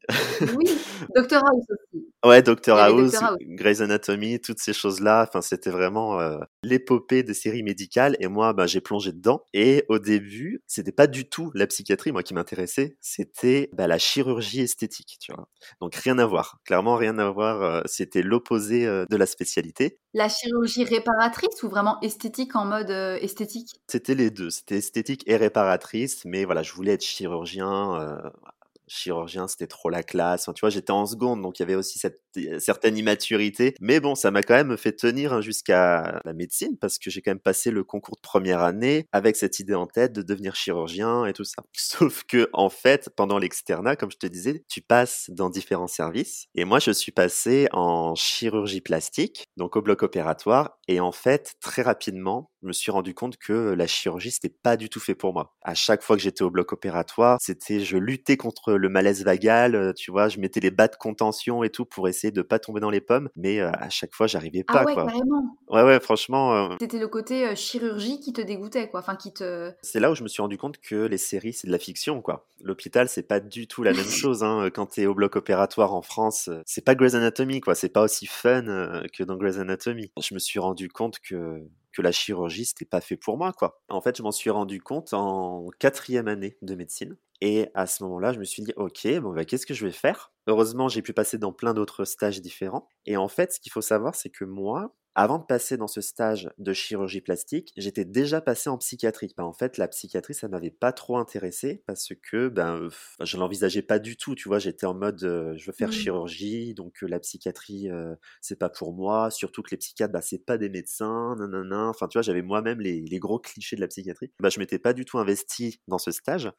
Oui, 0.57 0.71
Doctor 1.17 1.43
House 1.45 1.65
aussi. 1.71 2.08
Ouais, 2.29 2.43
Doctor 2.43 2.79
House, 2.79 3.15
Grey's 3.41 3.81
Anatomy, 3.81 4.39
toutes 4.39 4.59
ces 4.59 4.75
choses-là. 4.75 5.25
Enfin, 5.27 5.41
c'était 5.41 5.71
vraiment 5.71 6.21
euh, 6.21 6.37
l'épopée 6.63 7.23
des 7.23 7.33
séries 7.33 7.63
médicales. 7.63 8.19
Et 8.21 8.29
moi, 8.29 8.53
ben, 8.53 8.67
j'ai 8.67 8.83
plongé 8.83 9.13
dedans. 9.13 9.47
Et 9.55 9.87
au 9.89 9.99
début, 9.99 10.61
c'était 10.67 10.93
pas 10.93 11.07
du 11.07 11.27
tout 11.27 11.51
la 11.55 11.67
psychiatrie, 11.67 12.13
moi, 12.13 12.23
qui 12.23 12.35
m'intéressait. 12.35 12.99
C'était 13.01 13.71
bah, 13.73 13.87
la 13.87 13.97
chirurgie 13.97 14.61
esthétique, 14.61 15.17
tu 15.19 15.33
vois. 15.33 15.49
Donc 15.81 15.95
rien 15.95 16.19
à 16.19 16.27
voir. 16.27 16.61
Clairement, 16.67 16.97
rien 16.97 17.19
à 17.19 17.31
voir. 17.31 17.63
Euh, 17.63 17.81
c'était 17.87 18.21
l'opposé 18.21 18.87
euh, 18.87 19.07
de 19.09 19.17
la 19.17 19.25
spécialité. 19.25 19.99
La 20.13 20.29
chirurgie 20.29 20.85
réparatrice 20.85 21.63
ou 21.63 21.71
vraiment 21.71 21.99
esthétique 22.03 22.57
en 22.57 22.67
mode 22.67 22.91
esthétique? 22.91 23.81
C'était 23.87 24.15
les 24.15 24.31
deux. 24.31 24.51
C'était 24.51 24.77
esthétique 24.77 25.25
et 25.27 25.37
réparatrice. 25.37 26.27
Mais 26.27 26.45
voilà, 26.45 26.63
je 26.63 26.75
voulais 26.75 26.93
être 26.93 27.05
chirurgien 27.05 28.21
chirurgien, 28.89 29.49
c'était 29.49 29.67
trop 29.67 29.91
la 29.91 30.03
classe. 30.03 30.49
tu 30.55 30.61
vois, 30.61 30.71
j'étais 30.71 30.91
en 30.91 31.07
seconde, 31.07 31.43
donc 31.43 31.59
il 31.59 31.63
y 31.63 31.65
avait 31.65 31.75
aussi 31.75 31.99
cette 31.99 32.21
euh, 32.37 32.59
certaine 32.59 32.97
immaturité. 32.97 33.75
Mais 33.81 34.01
bon, 34.01 34.15
ça 34.15 34.31
m'a 34.31 34.43
quand 34.43 34.55
même 34.55 34.77
fait 34.77 34.93
tenir 34.93 35.33
hein, 35.33 35.41
jusqu'à 35.41 36.21
la 36.25 36.33
médecine 36.33 36.77
parce 36.81 36.99
que 36.99 37.11
j'ai 37.11 37.23
quand 37.23 37.31
même 37.31 37.39
passé 37.39 37.71
le 37.71 37.85
concours 37.85 38.17
de 38.17 38.21
première 38.21 38.63
année 38.63 39.07
avec 39.13 39.37
cette 39.37 39.59
idée 39.61 39.75
en 39.75 39.87
tête 39.87 40.13
de 40.13 40.23
devenir 40.23 40.55
chirurgien 40.55 41.25
et 41.27 41.33
tout 41.33 41.45
ça. 41.45 41.63
Sauf 41.73 42.25
que, 42.25 42.49
en 42.53 42.71
fait, 42.71 43.11
pendant 43.17 43.39
l'externat, 43.39 43.97
comme 43.97 44.11
je 44.11 44.19
te 44.19 44.27
disais, 44.27 44.65
tu 44.69 44.81
passes 44.81 45.31
dans 45.31 45.51
différents 45.51 45.87
services. 45.87 46.47
Et 46.55 46.65
moi, 46.65 46.79
je 46.79 46.91
suis 46.91 47.13
passé 47.13 47.69
en 47.73 48.15
chirurgie 48.15 48.81
plastique, 48.81 49.47
donc 49.57 49.77
au 49.77 49.83
bloc 49.83 50.03
opératoire. 50.03 50.79
Et 50.89 51.01
en 51.01 51.13
fait, 51.13 51.55
très 51.61 51.83
rapidement, 51.83 52.51
je 52.63 52.69
me 52.69 52.73
suis 52.73 52.91
rendu 52.91 53.15
compte 53.15 53.37
que 53.37 53.53
la 53.53 53.87
chirurgie, 53.87 54.31
c'était 54.31 54.55
pas 54.63 54.77
du 54.77 54.89
tout 54.89 55.01
fait 55.01 55.15
pour 55.15 55.33
moi. 55.33 55.55
À 55.63 55.75
chaque 55.75 56.03
fois 56.03 56.17
que 56.17 56.23
j'étais 56.23 56.43
au 56.43 56.51
bloc 56.51 56.73
opératoire, 56.73 57.39
c'était, 57.41 57.81
je 57.81 57.97
luttais 57.97 58.37
contre 58.37 58.73
le 58.79 58.89
malaise 58.89 59.25
vagal, 59.25 59.75
euh, 59.75 59.93
tu 59.93 60.11
vois, 60.11 60.29
je 60.29 60.39
mettais 60.39 60.61
les 60.61 60.71
bas 60.71 60.89
de 60.89 60.97
contention 60.97 61.63
et 61.63 61.71
tout 61.71 61.85
pour 61.85 62.09
essayer 62.09 62.31
de 62.31 62.43
pas 62.43 62.59
tomber 62.59 62.81
dans 62.81 62.91
les 62.91 63.01
pommes, 63.01 63.29
mais 63.37 63.61
euh, 63.61 63.71
à 63.73 63.91
chaque 63.91 64.15
fois, 64.15 64.27
j'arrivais 64.27 64.65
pas, 64.65 64.81
ah 64.81 64.85
ouais, 64.85 64.95
quoi. 64.95 65.07
Carrément. 65.07 65.57
Ouais, 65.69 65.83
ouais, 65.83 66.01
franchement. 66.01 66.55
Euh 66.55 66.77
c'était 66.81 66.99
le 66.99 67.09
côté 67.09 67.55
chirurgie 67.57 68.21
qui 68.21 68.33
te 68.33 68.41
dégoûtait, 68.41 68.89
quoi. 68.89 69.01
Enfin, 69.01 69.17
qui 69.17 69.33
te. 69.33 69.73
C'est 69.83 70.01
là 70.01 70.11
où 70.11 70.15
je 70.15 70.23
me 70.23 70.29
suis 70.29 70.43
rendu 70.43 70.57
compte 70.57 70.79
que 70.79 70.95
les 70.95 71.19
séries, 71.19 71.53
c'est 71.53 71.67
de 71.67 71.73
la 71.73 71.79
fiction, 71.79 72.23
quoi. 72.23 72.47
L'hôpital, 72.63 73.09
c'est 73.09 73.23
pas 73.23 73.41
du 73.41 73.67
tout 73.67 73.83
la 73.83 73.93
même 73.93 74.05
chose, 74.09 74.43
hein. 74.43 74.71
Quand 74.73 74.87
t'es 74.87 75.07
au 75.07 75.15
bloc 75.15 75.37
opératoire 75.37 75.95
en 75.95 76.03
France, 76.03 76.51
c'est 76.65 76.85
pas 76.85 76.95
Grey's 76.95 77.15
Anatomy, 77.15 77.61
quoi. 77.61 77.75
C'est 77.75 77.89
pas 77.89 78.03
aussi 78.03 78.27
fun 78.27 79.03
que 79.13 79.25
dans 79.25 79.37
Grey's 79.37 79.59
Anatomy. 79.59 80.13
Je 80.21 80.35
me 80.35 80.39
suis 80.39 80.59
rendu 80.59 80.89
compte 80.89 81.19
que 81.19 81.63
que 81.99 82.03
la 82.03 82.13
chirurgie, 82.13 82.65
c'était 82.65 82.85
pas 82.85 83.01
fait 83.01 83.17
pour 83.17 83.37
moi, 83.37 83.53
quoi. 83.53 83.81
En 83.89 84.01
fait, 84.01 84.17
je 84.17 84.23
m'en 84.23 84.31
suis 84.31 84.51
rendu 84.51 84.81
compte 84.81 85.13
en 85.15 85.67
quatrième 85.79 86.29
année 86.29 86.57
de 86.63 86.75
médecine. 86.77 87.17
Et 87.41 87.69
à 87.75 87.87
ce 87.87 88.03
moment-là, 88.05 88.33
je 88.33 88.39
me 88.39 88.45
suis 88.45 88.63
dit, 88.63 88.73
ok, 88.77 89.07
bon, 89.21 89.33
bah, 89.33 89.45
qu'est-ce 89.45 89.67
que 89.67 89.75
je 89.75 89.87
vais 89.87 89.93
faire? 89.93 90.33
Heureusement, 90.47 90.89
j'ai 90.89 91.03
pu 91.03 91.13
passer 91.13 91.39
dans 91.39 91.53
plein 91.53 91.75
d'autres 91.75 92.05
stages 92.05 92.41
différents. 92.41 92.89
Et 93.07 93.17
en 93.17 93.29
fait, 93.29 93.53
ce 93.53 93.61
qu'il 93.61 93.71
faut 93.71 93.81
savoir, 93.81 94.15
c'est 94.15 94.31
que 94.31 94.45
moi, 94.45 94.95
avant 95.15 95.39
de 95.39 95.45
passer 95.45 95.77
dans 95.77 95.89
ce 95.89 96.01
stage 96.01 96.49
de 96.59 96.73
chirurgie 96.73 97.21
plastique, 97.21 97.73
j'étais 97.77 98.05
déjà 98.05 98.41
passé 98.41 98.71
en 98.71 98.79
psychiatrie. 98.79 99.35
Ben, 99.37 99.43
en 99.43 99.53
fait, 99.53 99.77
la 99.77 99.89
psychiatrie, 99.89 100.33
ça 100.33 100.47
m'avait 100.47 100.71
pas 100.71 100.93
trop 100.93 101.19
intéressé 101.19 101.83
parce 101.87 102.13
que 102.31 102.49
ben, 102.49 102.89
je 103.21 103.37
l'envisageais 103.37 103.83
pas 103.83 103.99
du 103.99 104.17
tout. 104.17 104.37
Tu 104.37 104.49
vois, 104.49 104.61
j'étais 104.61 104.87
en 104.87 104.95
mode, 104.95 105.19
je 105.21 105.67
veux 105.67 105.73
faire 105.73 105.89
mmh. 105.89 105.93
chirurgie, 105.93 106.75
donc 106.75 107.03
la 107.03 107.19
psychiatrie, 107.19 107.89
c'est 108.41 108.61
pas 108.61 108.69
pour 108.69 108.93
moi. 108.93 109.33
Surtout 109.33 109.63
que 109.63 109.71
les 109.73 109.77
psychiatres, 109.77 110.13
ben, 110.13 110.21
c'est 110.21 110.45
pas 110.45 110.57
des 110.57 110.69
médecins, 110.69 111.35
nanana. 111.37 111.89
Enfin, 111.89 112.07
tu 112.07 112.17
vois, 112.17 112.23
j'avais 112.23 112.43
moi-même 112.43 112.81
les, 112.81 113.01
les, 113.01 113.19
gros 113.19 113.41
clichés 113.41 113.75
de 113.75 113.81
la 113.81 113.89
psychiatrie. 113.89 114.31
Ben, 114.41 114.51
je 114.51 114.61
m'étais 114.61 114.79
pas 114.79 114.93
du 114.93 115.05
tout 115.05 115.19
investi 115.19 115.81
dans 115.89 115.99
ce 115.99 116.13
stage, 116.13 116.53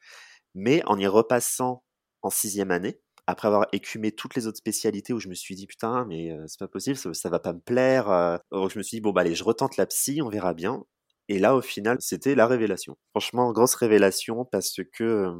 mais 0.54 0.82
en 0.86 0.98
y 0.98 1.06
repassant 1.06 1.84
en 2.22 2.30
sixième 2.30 2.70
année, 2.70 3.00
après 3.26 3.48
avoir 3.48 3.66
écumé 3.72 4.12
toutes 4.12 4.34
les 4.34 4.46
autres 4.46 4.58
spécialités 4.58 5.12
où 5.12 5.20
je 5.20 5.28
me 5.28 5.34
suis 5.34 5.54
dit 5.54 5.66
putain 5.66 6.04
mais 6.06 6.36
c'est 6.46 6.58
pas 6.58 6.68
possible 6.68 6.96
ça, 6.96 7.28
va 7.30 7.38
pas 7.38 7.52
me 7.52 7.60
plaire 7.60 8.40
je 8.52 8.78
me 8.78 8.82
suis 8.82 8.96
dit 8.96 9.00
bon 9.00 9.12
bah 9.12 9.22
allez 9.22 9.34
je 9.34 9.44
retente 9.44 9.76
la 9.76 9.86
psy 9.86 10.20
on 10.22 10.28
verra 10.28 10.54
bien. 10.54 10.84
Et 11.28 11.38
là 11.38 11.54
au 11.54 11.62
final 11.62 11.96
c'était 12.00 12.34
la 12.34 12.46
révélation. 12.46 12.96
Franchement 13.10 13.52
grosse 13.52 13.74
révélation 13.74 14.44
parce 14.50 14.80
que 14.92 15.32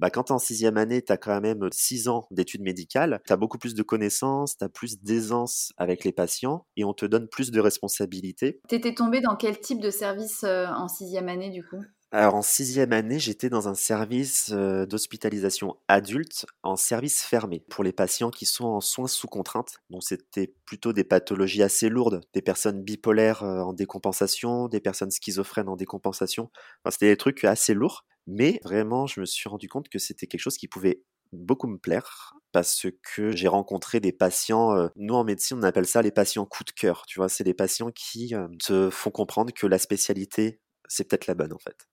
Bah, 0.00 0.10
quand 0.10 0.24
tu 0.24 0.32
es 0.32 0.34
en 0.34 0.38
sixième 0.38 0.76
année, 0.76 1.02
tu 1.02 1.12
as 1.12 1.16
quand 1.16 1.40
même 1.40 1.68
six 1.72 2.08
ans 2.08 2.26
d'études 2.30 2.62
médicales, 2.62 3.20
tu 3.26 3.32
as 3.32 3.36
beaucoup 3.36 3.58
plus 3.58 3.74
de 3.74 3.82
connaissances, 3.82 4.56
tu 4.56 4.64
as 4.64 4.68
plus 4.68 5.00
d'aisance 5.00 5.72
avec 5.76 6.04
les 6.04 6.12
patients 6.12 6.66
et 6.76 6.84
on 6.84 6.94
te 6.94 7.06
donne 7.06 7.28
plus 7.28 7.50
de 7.50 7.60
responsabilités. 7.60 8.60
Tu 8.68 8.74
étais 8.74 8.94
tombé 8.94 9.20
dans 9.20 9.36
quel 9.36 9.58
type 9.60 9.80
de 9.80 9.90
service 9.90 10.44
en 10.44 10.88
sixième 10.88 11.28
année 11.28 11.50
du 11.50 11.64
coup? 11.64 11.82
Alors 12.16 12.36
en 12.36 12.42
sixième 12.42 12.92
année, 12.92 13.18
j'étais 13.18 13.48
dans 13.50 13.66
un 13.68 13.74
service 13.74 14.50
d'hospitalisation 14.52 15.76
adulte 15.88 16.46
en 16.62 16.76
service 16.76 17.22
fermé 17.22 17.64
pour 17.68 17.82
les 17.82 17.92
patients 17.92 18.30
qui 18.30 18.46
sont 18.46 18.66
en 18.66 18.80
soins 18.80 19.08
sous 19.08 19.26
contrainte. 19.26 19.78
Donc 19.90 20.04
c'était 20.04 20.54
plutôt 20.64 20.92
des 20.92 21.02
pathologies 21.02 21.62
assez 21.64 21.88
lourdes, 21.88 22.20
des 22.32 22.42
personnes 22.42 22.82
bipolaires 22.84 23.42
en 23.42 23.72
décompensation, 23.72 24.68
des 24.68 24.78
personnes 24.80 25.10
schizophrènes 25.10 25.68
en 25.68 25.74
décompensation. 25.76 26.50
C'était 26.88 27.08
des 27.08 27.16
trucs 27.16 27.42
assez 27.44 27.74
lourds, 27.74 28.04
mais 28.28 28.60
vraiment 28.62 29.06
je 29.08 29.20
me 29.20 29.26
suis 29.26 29.48
rendu 29.48 29.68
compte 29.68 29.88
que 29.88 29.98
c'était 29.98 30.28
quelque 30.28 30.40
chose 30.40 30.56
qui 30.56 30.68
pouvait 30.68 31.02
beaucoup 31.32 31.66
me 31.66 31.78
plaire 31.78 32.34
parce 32.52 32.86
que 33.02 33.32
j'ai 33.32 33.48
rencontré 33.48 33.98
des 33.98 34.12
patients, 34.12 34.88
nous 34.94 35.14
en 35.14 35.24
médecine 35.24 35.58
on 35.58 35.62
appelle 35.64 35.86
ça 35.86 36.00
les 36.00 36.12
patients 36.12 36.46
coup 36.46 36.62
de 36.62 36.70
cœur, 36.70 37.06
tu 37.08 37.18
vois, 37.18 37.28
c'est 37.28 37.42
des 37.42 37.54
patients 37.54 37.90
qui 37.90 38.34
te 38.64 38.88
font 38.90 39.10
comprendre 39.10 39.52
que 39.52 39.66
la 39.66 39.78
spécialité 39.78 40.60
c'est 40.86 41.08
peut-être 41.08 41.26
la 41.26 41.34
bonne 41.34 41.52
en 41.52 41.58
fait. 41.58 41.86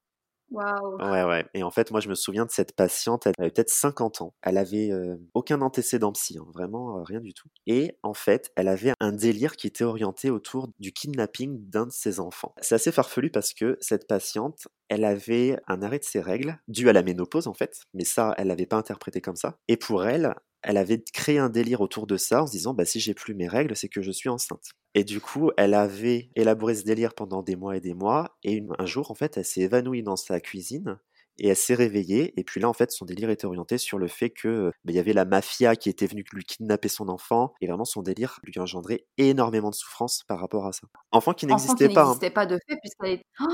Ouais, 0.99 1.23
ouais. 1.23 1.45
Et 1.53 1.63
en 1.63 1.71
fait, 1.71 1.91
moi, 1.91 2.01
je 2.01 2.09
me 2.09 2.15
souviens 2.15 2.45
de 2.45 2.51
cette 2.51 2.75
patiente, 2.75 3.25
elle 3.25 3.33
avait 3.39 3.49
peut-être 3.51 3.69
50 3.69 4.21
ans. 4.21 4.35
Elle 4.41 4.57
avait 4.57 4.91
aucun 5.33 5.61
antécédent 5.61 6.11
psy, 6.11 6.37
hein, 6.37 6.45
vraiment 6.53 7.01
rien 7.03 7.21
du 7.21 7.33
tout. 7.33 7.47
Et 7.65 7.97
en 8.03 8.13
fait, 8.13 8.51
elle 8.55 8.67
avait 8.67 8.93
un 8.99 9.13
délire 9.13 9.55
qui 9.55 9.67
était 9.67 9.85
orienté 9.85 10.29
autour 10.29 10.67
du 10.79 10.91
kidnapping 10.91 11.69
d'un 11.69 11.85
de 11.85 11.91
ses 11.91 12.19
enfants. 12.19 12.53
C'est 12.61 12.75
assez 12.75 12.91
farfelu 12.91 13.31
parce 13.31 13.53
que 13.53 13.77
cette 13.79 14.07
patiente, 14.07 14.67
elle 14.89 15.05
avait 15.05 15.57
un 15.67 15.81
arrêt 15.81 15.99
de 15.99 16.03
ses 16.03 16.19
règles 16.19 16.59
dû 16.67 16.89
à 16.89 16.93
la 16.93 17.01
ménopause 17.01 17.47
en 17.47 17.53
fait, 17.53 17.83
mais 17.93 18.03
ça, 18.03 18.33
elle 18.37 18.47
l'avait 18.47 18.65
pas 18.65 18.77
interprété 18.77 19.21
comme 19.21 19.37
ça. 19.37 19.57
Et 19.69 19.77
pour 19.77 20.05
elle, 20.05 20.35
elle 20.63 20.77
avait 20.77 21.03
créé 21.13 21.37
un 21.39 21.49
délire 21.49 21.81
autour 21.81 22.07
de 22.07 22.17
ça 22.17 22.43
en 22.43 22.47
se 22.47 22.51
disant 22.51 22.73
bah 22.73 22.85
si 22.85 22.99
j'ai 22.99 23.13
plus 23.13 23.33
mes 23.33 23.47
règles, 23.47 23.75
c'est 23.75 23.89
que 23.89 24.01
je 24.01 24.11
suis 24.11 24.29
enceinte. 24.29 24.71
Et 24.93 25.03
du 25.03 25.21
coup, 25.21 25.51
elle 25.57 25.73
avait 25.73 26.29
élaboré 26.35 26.75
ce 26.75 26.83
délire 26.83 27.13
pendant 27.13 27.43
des 27.43 27.55
mois 27.55 27.77
et 27.77 27.81
des 27.81 27.93
mois 27.93 28.37
et 28.43 28.63
un 28.77 28.85
jour 28.85 29.11
en 29.11 29.15
fait, 29.15 29.37
elle 29.37 29.45
s'est 29.45 29.61
évanouie 29.61 30.03
dans 30.03 30.15
sa 30.15 30.39
cuisine 30.39 30.99
et 31.39 31.47
elle 31.47 31.55
s'est 31.55 31.75
réveillée 31.75 32.39
et 32.39 32.43
puis 32.43 32.59
là 32.59 32.69
en 32.69 32.73
fait 32.73 32.91
son 32.91 33.05
délire 33.05 33.29
était 33.29 33.45
orienté 33.45 33.77
sur 33.77 33.97
le 33.97 34.07
fait 34.07 34.29
que 34.29 34.71
bah, 34.83 34.91
il 34.91 34.95
y 34.95 34.99
avait 34.99 35.13
la 35.13 35.25
mafia 35.25 35.75
qui 35.75 35.89
était 35.89 36.05
venue 36.05 36.23
lui 36.33 36.43
kidnapper 36.43 36.89
son 36.89 37.09
enfant 37.09 37.53
et 37.61 37.67
vraiment 37.67 37.85
son 37.85 38.01
délire 38.01 38.39
lui 38.43 38.59
engendrait 38.59 39.05
énormément 39.17 39.69
de 39.69 39.75
souffrance 39.75 40.23
par 40.27 40.39
rapport 40.39 40.67
à 40.67 40.73
ça. 40.73 40.87
Enfant 41.11 41.33
qui 41.33 41.47
n'existait 41.47 41.89
pas. 41.89 42.01
Hein. 42.01 42.05
n'existait 42.05 42.29
pas 42.31 42.45
de 42.45 42.59
fait 42.67 42.77
puisqu'elle 42.81 43.11
est... 43.13 43.25
Oh 43.39 43.45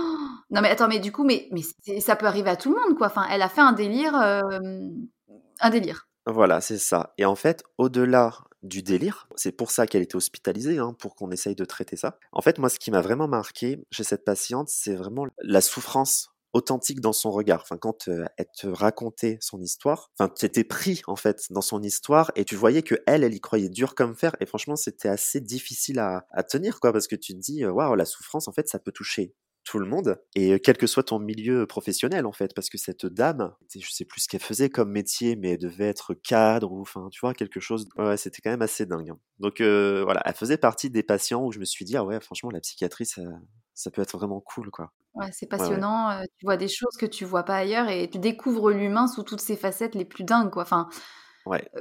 non 0.49 0.61
mais 0.61 0.69
attends 0.69 0.87
mais 0.87 0.99
du 0.99 1.11
coup 1.11 1.23
mais 1.23 1.47
mais 1.51 1.61
ça 1.99 2.15
peut 2.15 2.25
arriver 2.25 2.49
à 2.49 2.57
tout 2.57 2.73
le 2.73 2.81
monde 2.81 2.97
quoi. 2.97 3.07
Enfin 3.07 3.25
elle 3.29 3.41
a 3.41 3.49
fait 3.49 3.61
un 3.61 3.73
délire 3.73 4.15
un 4.15 5.69
délire. 5.69 6.07
Voilà, 6.27 6.59
c'est 6.61 6.77
ça. 6.77 7.13
Et 7.17 7.25
en 7.25 7.35
fait, 7.35 7.63
au-delà 7.77 8.33
du 8.61 8.83
délire, 8.83 9.29
c'est 9.35 9.53
pour 9.53 9.71
ça 9.71 9.87
qu'elle 9.87 10.01
était 10.01 10.17
hospitalisée, 10.17 10.77
hein, 10.77 10.93
pour 10.99 11.15
qu'on 11.15 11.31
essaye 11.31 11.55
de 11.55 11.63
traiter 11.63 11.95
ça. 11.95 12.19
En 12.33 12.41
fait, 12.41 12.59
moi, 12.59 12.69
ce 12.69 12.79
qui 12.79 12.91
m'a 12.91 13.01
vraiment 13.01 13.29
marqué 13.29 13.79
chez 13.91 14.03
cette 14.03 14.25
patiente, 14.25 14.67
c'est 14.69 14.95
vraiment 14.95 15.25
la 15.41 15.61
souffrance 15.61 16.29
authentique 16.53 16.99
dans 16.99 17.13
son 17.13 17.31
regard. 17.31 17.61
Enfin, 17.61 17.77
quand 17.77 18.09
euh, 18.09 18.25
elle 18.37 18.47
te 18.57 18.67
racontait 18.67 19.37
son 19.41 19.61
histoire, 19.61 20.11
enfin, 20.19 20.29
tu 20.37 20.45
étais 20.45 20.65
pris 20.65 21.01
en 21.07 21.15
fait 21.15 21.45
dans 21.51 21.61
son 21.61 21.81
histoire 21.81 22.31
et 22.35 22.43
tu 22.45 22.55
voyais 22.55 22.83
que 22.83 22.95
elle, 23.05 23.23
elle 23.23 23.33
y 23.33 23.39
croyait 23.39 23.69
dur 23.69 23.95
comme 23.95 24.15
fer. 24.15 24.35
Et 24.41 24.45
franchement, 24.45 24.75
c'était 24.75 25.09
assez 25.09 25.39
difficile 25.39 25.99
à, 25.99 26.25
à, 26.31 26.43
tenir, 26.43 26.81
quoi, 26.81 26.91
parce 26.91 27.07
que 27.07 27.15
tu 27.15 27.33
te 27.35 27.39
dis, 27.39 27.65
waouh, 27.65 27.95
la 27.95 28.05
souffrance, 28.05 28.49
en 28.49 28.51
fait, 28.51 28.67
ça 28.67 28.79
peut 28.79 28.91
toucher 28.91 29.33
tout 29.67 29.79
le 29.79 29.85
monde 29.85 30.17
et 30.35 30.59
quel 30.59 30.77
que 30.77 30.87
soit 30.87 31.03
ton 31.03 31.19
milieu 31.19 31.67
professionnel 31.67 32.25
en 32.25 32.31
fait 32.31 32.53
parce 32.55 32.69
que 32.69 32.77
cette 32.77 33.05
dame 33.05 33.53
je 33.75 33.91
sais 33.91 34.05
plus 34.05 34.21
ce 34.21 34.27
qu'elle 34.29 34.41
faisait 34.41 34.69
comme 34.69 34.91
métier 34.91 35.35
mais 35.35 35.51
elle 35.51 35.57
devait 35.57 35.87
être 35.87 36.13
cadre 36.13 36.71
ou 36.71 36.81
enfin 36.81 37.09
tu 37.11 37.19
vois 37.19 37.33
quelque 37.33 37.59
chose 37.59 37.87
ouais 37.97 38.15
c'était 38.15 38.41
quand 38.41 38.49
même 38.49 38.61
assez 38.61 38.85
dingue 38.85 39.09
hein. 39.09 39.19
donc 39.39 39.59
voilà 39.59 40.21
elle 40.25 40.35
faisait 40.35 40.57
partie 40.57 40.89
des 40.89 41.03
patients 41.03 41.43
où 41.43 41.51
je 41.51 41.59
me 41.59 41.65
suis 41.65 41.83
dit 41.83 41.97
ah 41.97 42.05
ouais 42.05 42.19
franchement 42.21 42.49
la 42.49 42.61
psychiatrie 42.61 43.05
ça, 43.05 43.21
ça 43.73 43.91
peut 43.91 44.01
être 44.01 44.17
vraiment 44.17 44.41
cool 44.41 44.71
quoi. 44.71 44.91
Ouais 45.13 45.29
c'est 45.31 45.47
passionnant 45.47 46.21
tu 46.39 46.45
vois 46.45 46.57
des 46.57 46.67
choses 46.67 46.95
que 46.97 47.05
tu 47.05 47.25
vois 47.25 47.43
pas 47.43 47.57
ailleurs 47.57 47.89
et 47.89 48.09
tu 48.09 48.19
découvres 48.19 48.69
l'humain 48.69 49.07
sous 49.07 49.23
toutes 49.23 49.41
ses 49.41 49.55
facettes 49.55 49.95
les 49.95 50.05
plus 50.05 50.23
dingues 50.23 50.51
quoi. 50.51 50.63
Enfin 50.63 50.87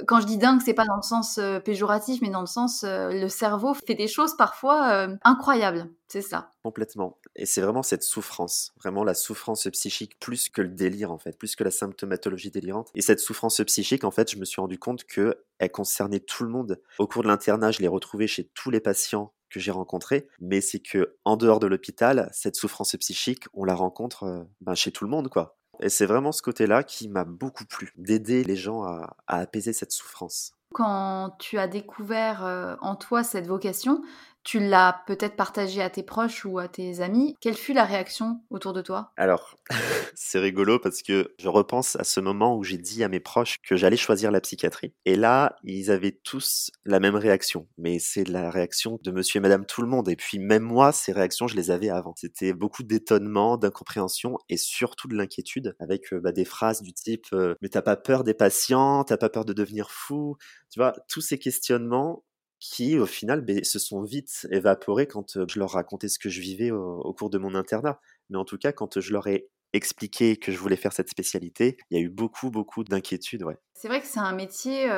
quand 0.05 0.21
je 0.21 0.25
dis 0.25 0.37
dingue, 0.37 0.61
c'est 0.63 0.73
pas 0.73 0.85
dans 0.85 0.95
le 0.95 1.01
sens 1.01 1.39
péjoratif, 1.63 2.21
mais 2.21 2.29
dans 2.29 2.41
le 2.41 2.47
sens 2.47 2.83
le 2.85 3.27
cerveau 3.27 3.73
fait 3.73 3.95
des 3.95 4.07
choses 4.07 4.35
parfois 4.37 5.07
incroyables. 5.23 5.89
C'est 6.09 6.21
ça. 6.21 6.51
Complètement. 6.63 7.19
Et 7.35 7.45
c'est 7.45 7.59
vraiment 7.59 7.83
cette 7.83 8.03
souffrance, 8.03 8.73
vraiment 8.79 9.03
la 9.03 9.13
souffrance 9.13 9.67
psychique 9.73 10.17
plus 10.19 10.47
que 10.49 10.61
le 10.61 10.69
délire 10.69 11.11
en 11.11 11.17
fait, 11.17 11.37
plus 11.37 11.55
que 11.55 11.65
la 11.65 11.71
symptomatologie 11.71 12.49
délirante. 12.49 12.89
Et 12.95 13.01
cette 13.01 13.19
souffrance 13.19 13.61
psychique, 13.65 14.05
en 14.05 14.11
fait, 14.11 14.31
je 14.31 14.37
me 14.37 14.45
suis 14.45 14.61
rendu 14.61 14.79
compte 14.79 15.03
que 15.03 15.43
elle 15.59 15.71
concernait 15.71 16.21
tout 16.21 16.43
le 16.43 16.49
monde. 16.49 16.81
Au 16.97 17.07
cours 17.07 17.23
de 17.23 17.27
l'internat, 17.27 17.71
je 17.71 17.79
l'ai 17.79 17.87
retrouvée 17.87 18.27
chez 18.27 18.49
tous 18.53 18.69
les 18.69 18.79
patients 18.79 19.33
que 19.49 19.59
j'ai 19.59 19.71
rencontrés, 19.71 20.27
mais 20.39 20.61
c'est 20.61 20.79
que 20.79 21.15
en 21.23 21.37
dehors 21.37 21.59
de 21.59 21.67
l'hôpital, 21.67 22.29
cette 22.33 22.55
souffrance 22.55 22.95
psychique, 22.97 23.45
on 23.53 23.63
la 23.63 23.75
rencontre 23.75 24.45
ben, 24.61 24.75
chez 24.75 24.91
tout 24.91 25.03
le 25.03 25.09
monde, 25.09 25.29
quoi. 25.29 25.57
Et 25.79 25.89
c'est 25.89 26.05
vraiment 26.05 26.31
ce 26.31 26.41
côté-là 26.41 26.83
qui 26.83 27.07
m'a 27.07 27.23
beaucoup 27.23 27.65
plu, 27.65 27.93
d'aider 27.97 28.43
les 28.43 28.55
gens 28.55 28.83
à, 28.83 29.15
apaiser 29.27 29.73
cette 29.73 29.91
souffrance. 29.91 30.53
Quand 30.73 31.35
tu 31.39 31.57
as 31.57 31.67
découvert 31.67 32.43
euh, 32.43 32.75
en 32.81 32.95
toi 32.95 33.23
cette 33.23 33.47
vocation, 33.47 34.01
tu 34.47 34.61
l'as 34.61 35.03
peut-être 35.05 35.35
partagé 35.35 35.81
à 35.81 35.89
tes 35.89 36.03
proches 36.03 36.45
ou 36.45 36.57
à 36.57 36.69
tes 36.69 37.01
amis. 37.01 37.35
Quelle 37.41 37.57
fut 37.57 37.73
la 37.73 37.83
réaction 37.83 38.39
autour 38.49 38.71
de 38.71 38.81
toi? 38.81 39.11
Alors, 39.17 39.57
c'est 40.15 40.39
rigolo 40.39 40.79
parce 40.79 41.01
que 41.01 41.35
je 41.37 41.49
repense 41.49 41.97
à 41.97 42.05
ce 42.05 42.21
moment 42.21 42.55
où 42.55 42.63
j'ai 42.63 42.77
dit 42.77 43.03
à 43.03 43.09
mes 43.09 43.19
proches 43.19 43.57
que 43.61 43.75
j'allais 43.75 43.97
choisir 43.97 44.31
la 44.31 44.39
psychiatrie. 44.39 44.93
Et 45.03 45.17
là, 45.17 45.57
ils 45.65 45.91
avaient 45.91 46.17
tous 46.23 46.71
la 46.85 47.01
même 47.01 47.17
réaction. 47.17 47.67
Mais 47.77 47.99
c'est 47.99 48.23
la 48.23 48.49
réaction 48.49 49.01
de 49.03 49.11
monsieur 49.11 49.39
et 49.39 49.41
madame 49.41 49.65
tout 49.65 49.81
le 49.81 49.89
monde. 49.89 50.07
Et 50.07 50.15
puis 50.15 50.39
même 50.39 50.63
moi, 50.63 50.93
ces 50.93 51.11
réactions, 51.11 51.49
je 51.49 51.57
les 51.57 51.69
avais 51.69 51.89
avant. 51.89 52.13
C'était 52.15 52.53
beaucoup 52.53 52.83
d'étonnement, 52.83 53.57
d'incompréhension 53.57 54.37
et 54.47 54.55
surtout 54.55 55.09
de 55.09 55.15
l'inquiétude 55.15 55.75
avec 55.77 56.13
euh, 56.13 56.21
bah, 56.21 56.31
des 56.31 56.45
phrases 56.45 56.81
du 56.81 56.93
type 56.93 57.25
euh, 57.33 57.55
Mais 57.61 57.67
t'as 57.67 57.81
pas 57.81 57.97
peur 57.97 58.23
des 58.23 58.33
patients? 58.33 59.03
T'as 59.03 59.17
pas 59.17 59.29
peur 59.29 59.43
de 59.43 59.51
devenir 59.51 59.91
fou?» 59.91 60.37
Tu 60.71 60.79
vois, 60.79 60.93
tous 61.09 61.21
ces 61.21 61.37
questionnements 61.37 62.23
qui 62.59 62.97
au 62.97 63.05
final 63.05 63.45
se 63.63 63.79
sont 63.79 64.01
vite 64.01 64.47
évaporés 64.51 65.07
quand 65.07 65.47
je 65.47 65.59
leur 65.59 65.71
racontais 65.71 66.07
ce 66.07 66.19
que 66.19 66.29
je 66.29 66.41
vivais 66.41 66.71
au, 66.71 67.13
cours 67.13 67.29
de 67.29 67.37
mon 67.37 67.55
internat. 67.55 67.99
Mais 68.29 68.37
en 68.37 68.45
tout 68.45 68.57
cas, 68.57 68.71
quand 68.71 68.99
je 68.99 69.13
leur 69.13 69.27
ai 69.27 69.49
expliqué 69.73 70.37
que 70.37 70.51
je 70.51 70.57
voulais 70.57 70.75
faire 70.75 70.93
cette 70.93 71.09
spécialité, 71.09 71.77
il 71.91 71.97
y 71.97 72.01
a 72.01 72.03
eu 72.03 72.09
beaucoup, 72.09 72.49
beaucoup 72.49 72.83
d'inquiétudes. 72.83 73.43
Ouais. 73.43 73.57
C'est 73.73 73.87
vrai 73.87 74.01
que 74.01 74.07
c'est 74.07 74.19
un 74.19 74.33
métier 74.33 74.89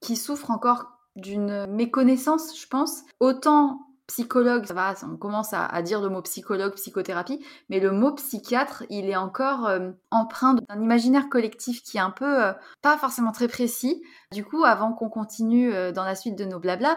qui 0.00 0.16
souffre 0.16 0.50
encore 0.50 0.86
d'une 1.16 1.66
méconnaissance, 1.66 2.60
je 2.60 2.66
pense. 2.66 3.02
Autant 3.20 3.85
psychologue, 4.06 4.66
ça 4.66 4.74
va, 4.74 4.94
on 5.02 5.16
commence 5.16 5.52
à, 5.52 5.82
dire 5.82 6.00
le 6.00 6.08
mot 6.08 6.22
psychologue, 6.22 6.74
psychothérapie, 6.74 7.44
mais 7.68 7.80
le 7.80 7.90
mot 7.90 8.12
psychiatre, 8.14 8.84
il 8.88 9.08
est 9.08 9.16
encore 9.16 9.66
euh, 9.66 9.90
empreint 10.10 10.54
d'un 10.54 10.80
imaginaire 10.80 11.28
collectif 11.28 11.82
qui 11.82 11.96
est 11.96 12.00
un 12.00 12.10
peu 12.10 12.44
euh, 12.44 12.52
pas 12.82 12.96
forcément 12.98 13.32
très 13.32 13.48
précis. 13.48 14.02
Du 14.32 14.44
coup, 14.44 14.64
avant 14.64 14.92
qu'on 14.92 15.08
continue 15.08 15.72
euh, 15.72 15.92
dans 15.92 16.04
la 16.04 16.14
suite 16.14 16.36
de 16.36 16.44
nos 16.44 16.60
blabla, 16.60 16.96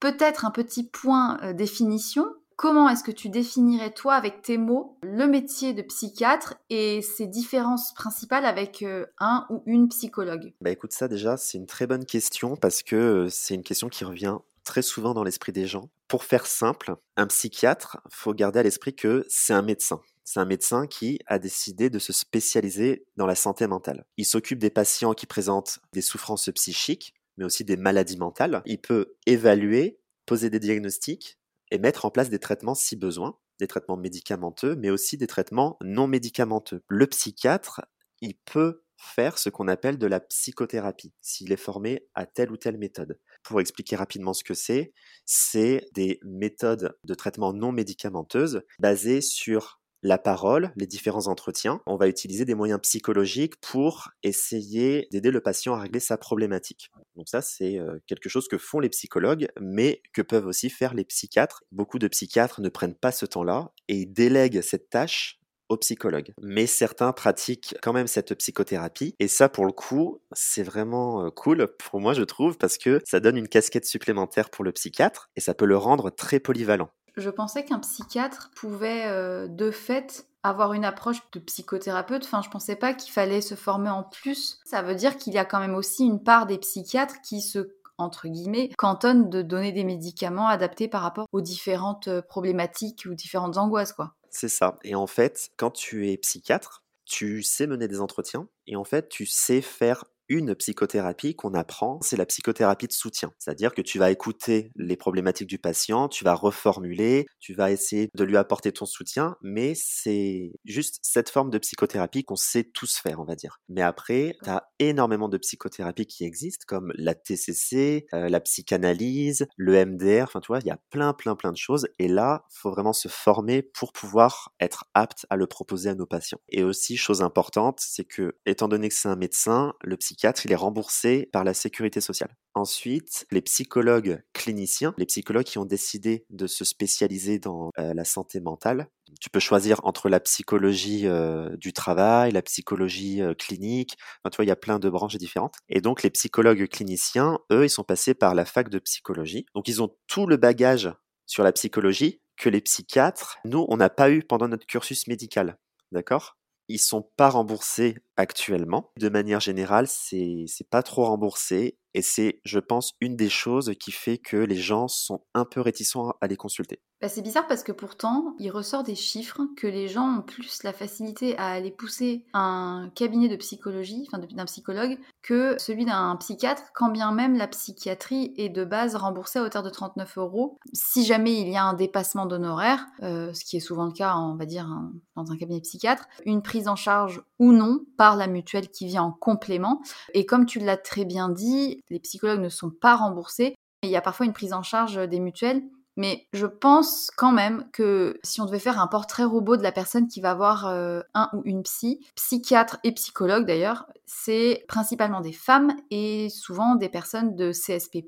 peut-être 0.00 0.44
un 0.44 0.50
petit 0.50 0.88
point 0.88 1.38
définition. 1.52 2.26
Comment 2.56 2.88
est-ce 2.88 3.04
que 3.04 3.12
tu 3.12 3.28
définirais, 3.28 3.92
toi, 3.92 4.14
avec 4.14 4.42
tes 4.42 4.58
mots, 4.58 4.98
le 5.02 5.28
métier 5.28 5.74
de 5.74 5.82
psychiatre 5.82 6.54
et 6.70 7.02
ses 7.02 7.26
différences 7.28 7.94
principales 7.94 8.44
avec 8.44 8.84
un 9.20 9.46
ou 9.48 9.62
une 9.66 9.88
psychologue? 9.88 10.52
Bah 10.60 10.70
écoute, 10.70 10.92
ça 10.92 11.06
déjà, 11.06 11.36
c'est 11.36 11.58
une 11.58 11.66
très 11.66 11.86
bonne 11.86 12.04
question 12.04 12.56
parce 12.56 12.82
que 12.82 13.28
c'est 13.30 13.54
une 13.54 13.62
question 13.62 13.88
qui 13.88 14.04
revient 14.04 14.38
très 14.68 14.82
souvent 14.82 15.14
dans 15.14 15.24
l'esprit 15.24 15.52
des 15.52 15.66
gens. 15.66 15.90
Pour 16.08 16.24
faire 16.24 16.46
simple, 16.46 16.94
un 17.16 17.26
psychiatre, 17.26 18.02
faut 18.10 18.34
garder 18.34 18.60
à 18.60 18.62
l'esprit 18.62 18.94
que 18.94 19.24
c'est 19.28 19.54
un 19.54 19.62
médecin. 19.62 20.02
C'est 20.24 20.40
un 20.40 20.44
médecin 20.44 20.86
qui 20.86 21.18
a 21.26 21.38
décidé 21.38 21.88
de 21.88 21.98
se 21.98 22.12
spécialiser 22.12 23.06
dans 23.16 23.24
la 23.24 23.34
santé 23.34 23.66
mentale. 23.66 24.04
Il 24.18 24.26
s'occupe 24.26 24.58
des 24.58 24.68
patients 24.68 25.14
qui 25.14 25.24
présentent 25.24 25.78
des 25.94 26.02
souffrances 26.02 26.50
psychiques, 26.54 27.14
mais 27.38 27.46
aussi 27.46 27.64
des 27.64 27.78
maladies 27.78 28.18
mentales. 28.18 28.62
Il 28.66 28.78
peut 28.78 29.16
évaluer, 29.24 30.00
poser 30.26 30.50
des 30.50 30.60
diagnostics 30.60 31.38
et 31.70 31.78
mettre 31.78 32.04
en 32.04 32.10
place 32.10 32.28
des 32.28 32.38
traitements 32.38 32.74
si 32.74 32.94
besoin, 32.94 33.38
des 33.58 33.68
traitements 33.68 33.96
médicamenteux, 33.96 34.76
mais 34.76 34.90
aussi 34.90 35.16
des 35.16 35.26
traitements 35.26 35.78
non 35.80 36.06
médicamenteux. 36.06 36.82
Le 36.88 37.06
psychiatre, 37.06 37.80
il 38.20 38.34
peut 38.36 38.82
faire 38.98 39.38
ce 39.38 39.48
qu'on 39.48 39.68
appelle 39.68 39.96
de 39.96 40.06
la 40.06 40.20
psychothérapie, 40.20 41.14
s'il 41.22 41.52
est 41.52 41.56
formé 41.56 42.06
à 42.14 42.26
telle 42.26 42.50
ou 42.52 42.58
telle 42.58 42.76
méthode. 42.76 43.18
Pour 43.48 43.62
expliquer 43.62 43.96
rapidement 43.96 44.34
ce 44.34 44.44
que 44.44 44.52
c'est, 44.52 44.92
c'est 45.24 45.86
des 45.94 46.20
méthodes 46.22 46.94
de 47.02 47.14
traitement 47.14 47.54
non 47.54 47.72
médicamenteuses 47.72 48.60
basées 48.78 49.22
sur 49.22 49.80
la 50.02 50.18
parole, 50.18 50.70
les 50.76 50.86
différents 50.86 51.28
entretiens. 51.28 51.80
On 51.86 51.96
va 51.96 52.08
utiliser 52.08 52.44
des 52.44 52.54
moyens 52.54 52.78
psychologiques 52.82 53.58
pour 53.62 54.10
essayer 54.22 55.08
d'aider 55.10 55.30
le 55.30 55.40
patient 55.40 55.72
à 55.72 55.80
régler 55.80 55.98
sa 55.98 56.18
problématique. 56.18 56.90
Donc 57.16 57.30
ça, 57.30 57.40
c'est 57.40 57.78
euh, 57.78 57.98
quelque 58.06 58.28
chose 58.28 58.48
que 58.48 58.58
font 58.58 58.80
les 58.80 58.90
psychologues, 58.90 59.48
mais 59.58 60.02
que 60.12 60.20
peuvent 60.20 60.46
aussi 60.46 60.68
faire 60.68 60.92
les 60.92 61.04
psychiatres. 61.04 61.64
Beaucoup 61.72 61.98
de 61.98 62.06
psychiatres 62.06 62.60
ne 62.60 62.68
prennent 62.68 62.94
pas 62.94 63.12
ce 63.12 63.24
temps-là 63.24 63.72
et 63.88 64.04
délèguent 64.04 64.60
cette 64.60 64.90
tâche 64.90 65.37
aux 65.68 65.76
psychologues. 65.76 66.32
Mais 66.40 66.66
certains 66.66 67.12
pratiquent 67.12 67.76
quand 67.82 67.92
même 67.92 68.06
cette 68.06 68.34
psychothérapie. 68.34 69.14
Et 69.18 69.28
ça, 69.28 69.48
pour 69.48 69.66
le 69.66 69.72
coup, 69.72 70.20
c'est 70.32 70.62
vraiment 70.62 71.24
euh, 71.24 71.30
cool 71.30 71.68
pour 71.78 72.00
moi, 72.00 72.14
je 72.14 72.22
trouve, 72.22 72.56
parce 72.58 72.78
que 72.78 73.00
ça 73.04 73.20
donne 73.20 73.36
une 73.36 73.48
casquette 73.48 73.86
supplémentaire 73.86 74.50
pour 74.50 74.64
le 74.64 74.72
psychiatre 74.72 75.30
et 75.36 75.40
ça 75.40 75.54
peut 75.54 75.66
le 75.66 75.76
rendre 75.76 76.10
très 76.10 76.40
polyvalent. 76.40 76.90
Je 77.16 77.30
pensais 77.30 77.64
qu'un 77.64 77.80
psychiatre 77.80 78.50
pouvait 78.54 79.06
euh, 79.06 79.48
de 79.48 79.70
fait 79.70 80.26
avoir 80.44 80.72
une 80.72 80.84
approche 80.84 81.18
de 81.32 81.40
psychothérapeute. 81.40 82.24
Enfin, 82.24 82.42
je 82.42 82.48
pensais 82.48 82.76
pas 82.76 82.94
qu'il 82.94 83.12
fallait 83.12 83.40
se 83.40 83.56
former 83.56 83.90
en 83.90 84.04
plus. 84.04 84.60
Ça 84.64 84.82
veut 84.82 84.94
dire 84.94 85.16
qu'il 85.16 85.32
y 85.32 85.38
a 85.38 85.44
quand 85.44 85.58
même 85.58 85.74
aussi 85.74 86.04
une 86.04 86.22
part 86.22 86.46
des 86.46 86.58
psychiatres 86.58 87.20
qui 87.22 87.42
se 87.42 87.74
entre 87.98 88.28
guillemets, 88.28 88.70
cantonnent 88.78 89.28
de 89.28 89.42
donner 89.42 89.72
des 89.72 89.84
médicaments 89.84 90.46
adaptés 90.46 90.88
par 90.88 91.02
rapport 91.02 91.26
aux 91.32 91.40
différentes 91.40 92.08
euh, 92.08 92.22
problématiques 92.22 93.06
ou 93.10 93.14
différentes 93.14 93.58
angoisses, 93.58 93.92
quoi. 93.92 94.14
C'est 94.30 94.48
ça. 94.48 94.78
Et 94.84 94.94
en 94.94 95.06
fait, 95.06 95.50
quand 95.56 95.70
tu 95.70 96.08
es 96.10 96.16
psychiatre, 96.18 96.84
tu 97.04 97.42
sais 97.42 97.66
mener 97.66 97.88
des 97.88 98.00
entretiens 98.00 98.48
et 98.66 98.76
en 98.76 98.84
fait, 98.84 99.08
tu 99.08 99.26
sais 99.26 99.60
faire 99.62 100.04
une 100.28 100.54
psychothérapie 100.54 101.34
qu'on 101.34 101.54
apprend, 101.54 101.98
c'est 102.02 102.16
la 102.16 102.26
psychothérapie 102.26 102.86
de 102.86 102.92
soutien. 102.92 103.32
C'est-à-dire 103.38 103.74
que 103.74 103.82
tu 103.82 103.98
vas 103.98 104.10
écouter 104.10 104.70
les 104.76 104.96
problématiques 104.96 105.48
du 105.48 105.58
patient, 105.58 106.08
tu 106.08 106.24
vas 106.24 106.34
reformuler, 106.34 107.26
tu 107.40 107.54
vas 107.54 107.70
essayer 107.70 108.10
de 108.14 108.24
lui 108.24 108.36
apporter 108.36 108.72
ton 108.72 108.86
soutien, 108.86 109.36
mais 109.42 109.72
c'est 109.74 110.52
juste 110.64 110.98
cette 111.02 111.30
forme 111.30 111.50
de 111.50 111.58
psychothérapie 111.58 112.24
qu'on 112.24 112.36
sait 112.36 112.64
tous 112.64 112.98
faire, 112.98 113.20
on 113.20 113.24
va 113.24 113.36
dire. 113.36 113.58
Mais 113.68 113.82
après, 113.82 114.36
tu 114.42 114.50
as 114.50 114.68
énormément 114.78 115.28
de 115.28 115.38
psychothérapies 115.38 116.06
qui 116.06 116.24
existent, 116.24 116.64
comme 116.66 116.92
la 116.96 117.14
TCC, 117.14 118.06
euh, 118.12 118.28
la 118.28 118.40
psychanalyse, 118.40 119.46
le 119.56 119.84
MDR, 119.84 120.24
enfin 120.24 120.40
tu 120.40 120.48
vois, 120.48 120.60
il 120.60 120.66
y 120.66 120.70
a 120.70 120.78
plein, 120.90 121.12
plein, 121.14 121.36
plein 121.36 121.52
de 121.52 121.56
choses. 121.56 121.88
Et 121.98 122.08
là, 122.08 122.44
faut 122.50 122.70
vraiment 122.70 122.92
se 122.92 123.08
former 123.08 123.62
pour 123.62 123.92
pouvoir 123.92 124.52
être 124.60 124.84
apte 124.94 125.26
à 125.30 125.36
le 125.36 125.46
proposer 125.46 125.90
à 125.90 125.94
nos 125.94 126.06
patients. 126.06 126.40
Et 126.50 126.62
aussi, 126.62 126.96
chose 126.96 127.22
importante, 127.22 127.80
c'est 127.80 128.04
que, 128.04 128.36
étant 128.46 128.68
donné 128.68 128.88
que 128.88 128.94
c'est 128.94 129.08
un 129.08 129.16
médecin, 129.16 129.74
le 129.82 129.96
psychiatre 129.96 130.17
il 130.22 130.52
est 130.52 130.56
remboursé 130.56 131.28
par 131.32 131.44
la 131.44 131.54
sécurité 131.54 132.00
sociale. 132.00 132.34
Ensuite, 132.54 133.26
les 133.30 133.42
psychologues 133.42 134.22
cliniciens, 134.32 134.94
les 134.98 135.06
psychologues 135.06 135.44
qui 135.44 135.58
ont 135.58 135.64
décidé 135.64 136.24
de 136.30 136.46
se 136.46 136.64
spécialiser 136.64 137.38
dans 137.38 137.70
euh, 137.78 137.94
la 137.94 138.04
santé 138.04 138.40
mentale, 138.40 138.88
tu 139.20 139.30
peux 139.30 139.40
choisir 139.40 139.80
entre 139.84 140.08
la 140.08 140.20
psychologie 140.20 141.06
euh, 141.06 141.56
du 141.56 141.72
travail, 141.72 142.32
la 142.32 142.42
psychologie 142.42 143.22
euh, 143.22 143.34
clinique. 143.34 143.96
Enfin, 144.22 144.30
tu 144.30 144.36
vois, 144.36 144.44
il 144.44 144.48
y 144.48 144.52
a 144.52 144.56
plein 144.56 144.78
de 144.78 144.90
branches 144.90 145.16
différentes. 145.16 145.54
Et 145.68 145.80
donc, 145.80 146.02
les 146.02 146.10
psychologues 146.10 146.66
cliniciens, 146.68 147.38
eux, 147.52 147.64
ils 147.64 147.70
sont 147.70 147.84
passés 147.84 148.14
par 148.14 148.34
la 148.34 148.44
fac 148.44 148.68
de 148.68 148.78
psychologie. 148.78 149.46
Donc, 149.54 149.68
ils 149.68 149.82
ont 149.82 149.94
tout 150.06 150.26
le 150.26 150.36
bagage 150.36 150.92
sur 151.26 151.44
la 151.44 151.52
psychologie 151.52 152.20
que 152.36 152.48
les 152.48 152.60
psychiatres, 152.60 153.38
nous, 153.44 153.66
on 153.68 153.76
n'a 153.76 153.90
pas 153.90 154.10
eu 154.10 154.22
pendant 154.22 154.48
notre 154.48 154.66
cursus 154.66 155.06
médical. 155.06 155.58
D'accord? 155.92 156.38
Ils 156.68 156.78
sont 156.78 157.02
pas 157.16 157.30
remboursés 157.30 157.96
actuellement. 158.16 158.90
De 158.98 159.08
manière 159.08 159.40
générale, 159.40 159.86
c'est 159.88 160.44
c'est 160.46 160.68
pas 160.68 160.82
trop 160.82 161.04
remboursé 161.06 161.78
et 161.98 162.02
c'est, 162.02 162.40
je 162.44 162.60
pense, 162.60 162.92
une 163.00 163.16
des 163.16 163.28
choses 163.28 163.72
qui 163.80 163.90
fait 163.90 164.18
que 164.18 164.36
les 164.36 164.54
gens 164.54 164.86
sont 164.86 165.24
un 165.34 165.44
peu 165.44 165.60
réticents 165.60 166.14
à 166.20 166.28
les 166.28 166.36
consulter. 166.36 166.80
Bah, 167.00 167.08
c'est 167.08 167.22
bizarre 167.22 167.46
parce 167.46 167.62
que 167.62 167.70
pourtant, 167.70 168.34
il 168.40 168.50
ressort 168.50 168.82
des 168.82 168.96
chiffres 168.96 169.42
que 169.56 169.68
les 169.68 169.86
gens 169.86 170.18
ont 170.18 170.22
plus 170.22 170.64
la 170.64 170.72
facilité 170.72 171.38
à 171.38 171.46
aller 171.46 171.70
pousser 171.70 172.24
un 172.34 172.90
cabinet 172.96 173.28
de 173.28 173.36
psychologie, 173.36 174.04
enfin 174.08 174.18
d'un 174.18 174.44
psychologue, 174.46 174.98
que 175.22 175.56
celui 175.58 175.84
d'un 175.84 176.16
psychiatre, 176.16 176.62
quand 176.74 176.90
bien 176.90 177.12
même 177.12 177.36
la 177.36 177.46
psychiatrie 177.46 178.34
est 178.36 178.48
de 178.48 178.64
base 178.64 178.96
remboursée 178.96 179.38
à 179.38 179.44
hauteur 179.44 179.62
de 179.62 179.70
39 179.70 180.18
euros. 180.18 180.58
Si 180.72 181.04
jamais 181.04 181.40
il 181.40 181.48
y 181.48 181.56
a 181.56 181.64
un 181.64 181.74
dépassement 181.74 182.26
d'honoraires, 182.26 182.86
euh, 183.04 183.32
ce 183.32 183.44
qui 183.44 183.56
est 183.56 183.60
souvent 183.60 183.86
le 183.86 183.92
cas, 183.92 184.16
on 184.16 184.34
va 184.34 184.46
dire, 184.46 184.68
dans 185.14 185.30
un 185.30 185.36
cabinet 185.36 185.60
psychiatre, 185.60 186.08
une 186.26 186.42
prise 186.42 186.66
en 186.66 186.76
charge 186.76 187.22
ou 187.38 187.52
non 187.52 187.78
par 187.96 188.16
la 188.16 188.26
mutuelle 188.26 188.70
qui 188.70 188.86
vient 188.86 189.04
en 189.04 189.12
complément. 189.12 189.82
Et 190.14 190.26
comme 190.26 190.46
tu 190.46 190.58
l'as 190.58 190.76
très 190.76 191.04
bien 191.04 191.28
dit, 191.28 191.80
les 191.90 192.00
psychologues 192.00 192.40
ne 192.40 192.48
sont 192.48 192.70
pas 192.70 192.96
remboursés. 192.96 193.54
Il 193.82 193.90
y 193.90 193.96
a 193.96 194.00
parfois 194.00 194.26
une 194.26 194.32
prise 194.32 194.52
en 194.52 194.62
charge 194.62 194.96
des 195.08 195.20
mutuelles 195.20 195.62
mais 195.98 196.28
je 196.32 196.46
pense 196.46 197.10
quand 197.16 197.32
même 197.32 197.64
que 197.72 198.20
si 198.22 198.40
on 198.40 198.46
devait 198.46 198.60
faire 198.60 198.80
un 198.80 198.86
portrait 198.86 199.24
robot 199.24 199.56
de 199.56 199.64
la 199.64 199.72
personne 199.72 200.06
qui 200.06 200.20
va 200.20 200.32
voir 200.32 200.68
euh, 200.68 201.00
un 201.12 201.28
ou 201.32 201.42
une 201.44 201.64
psy, 201.64 202.06
psychiatre 202.14 202.78
et 202.84 202.92
psychologue 202.92 203.44
d'ailleurs, 203.44 203.86
c'est 204.06 204.64
principalement 204.68 205.20
des 205.20 205.32
femmes 205.32 205.72
et 205.90 206.28
souvent 206.30 206.76
des 206.76 206.88
personnes 206.88 207.34
de 207.34 207.50
CSP+, 207.50 208.04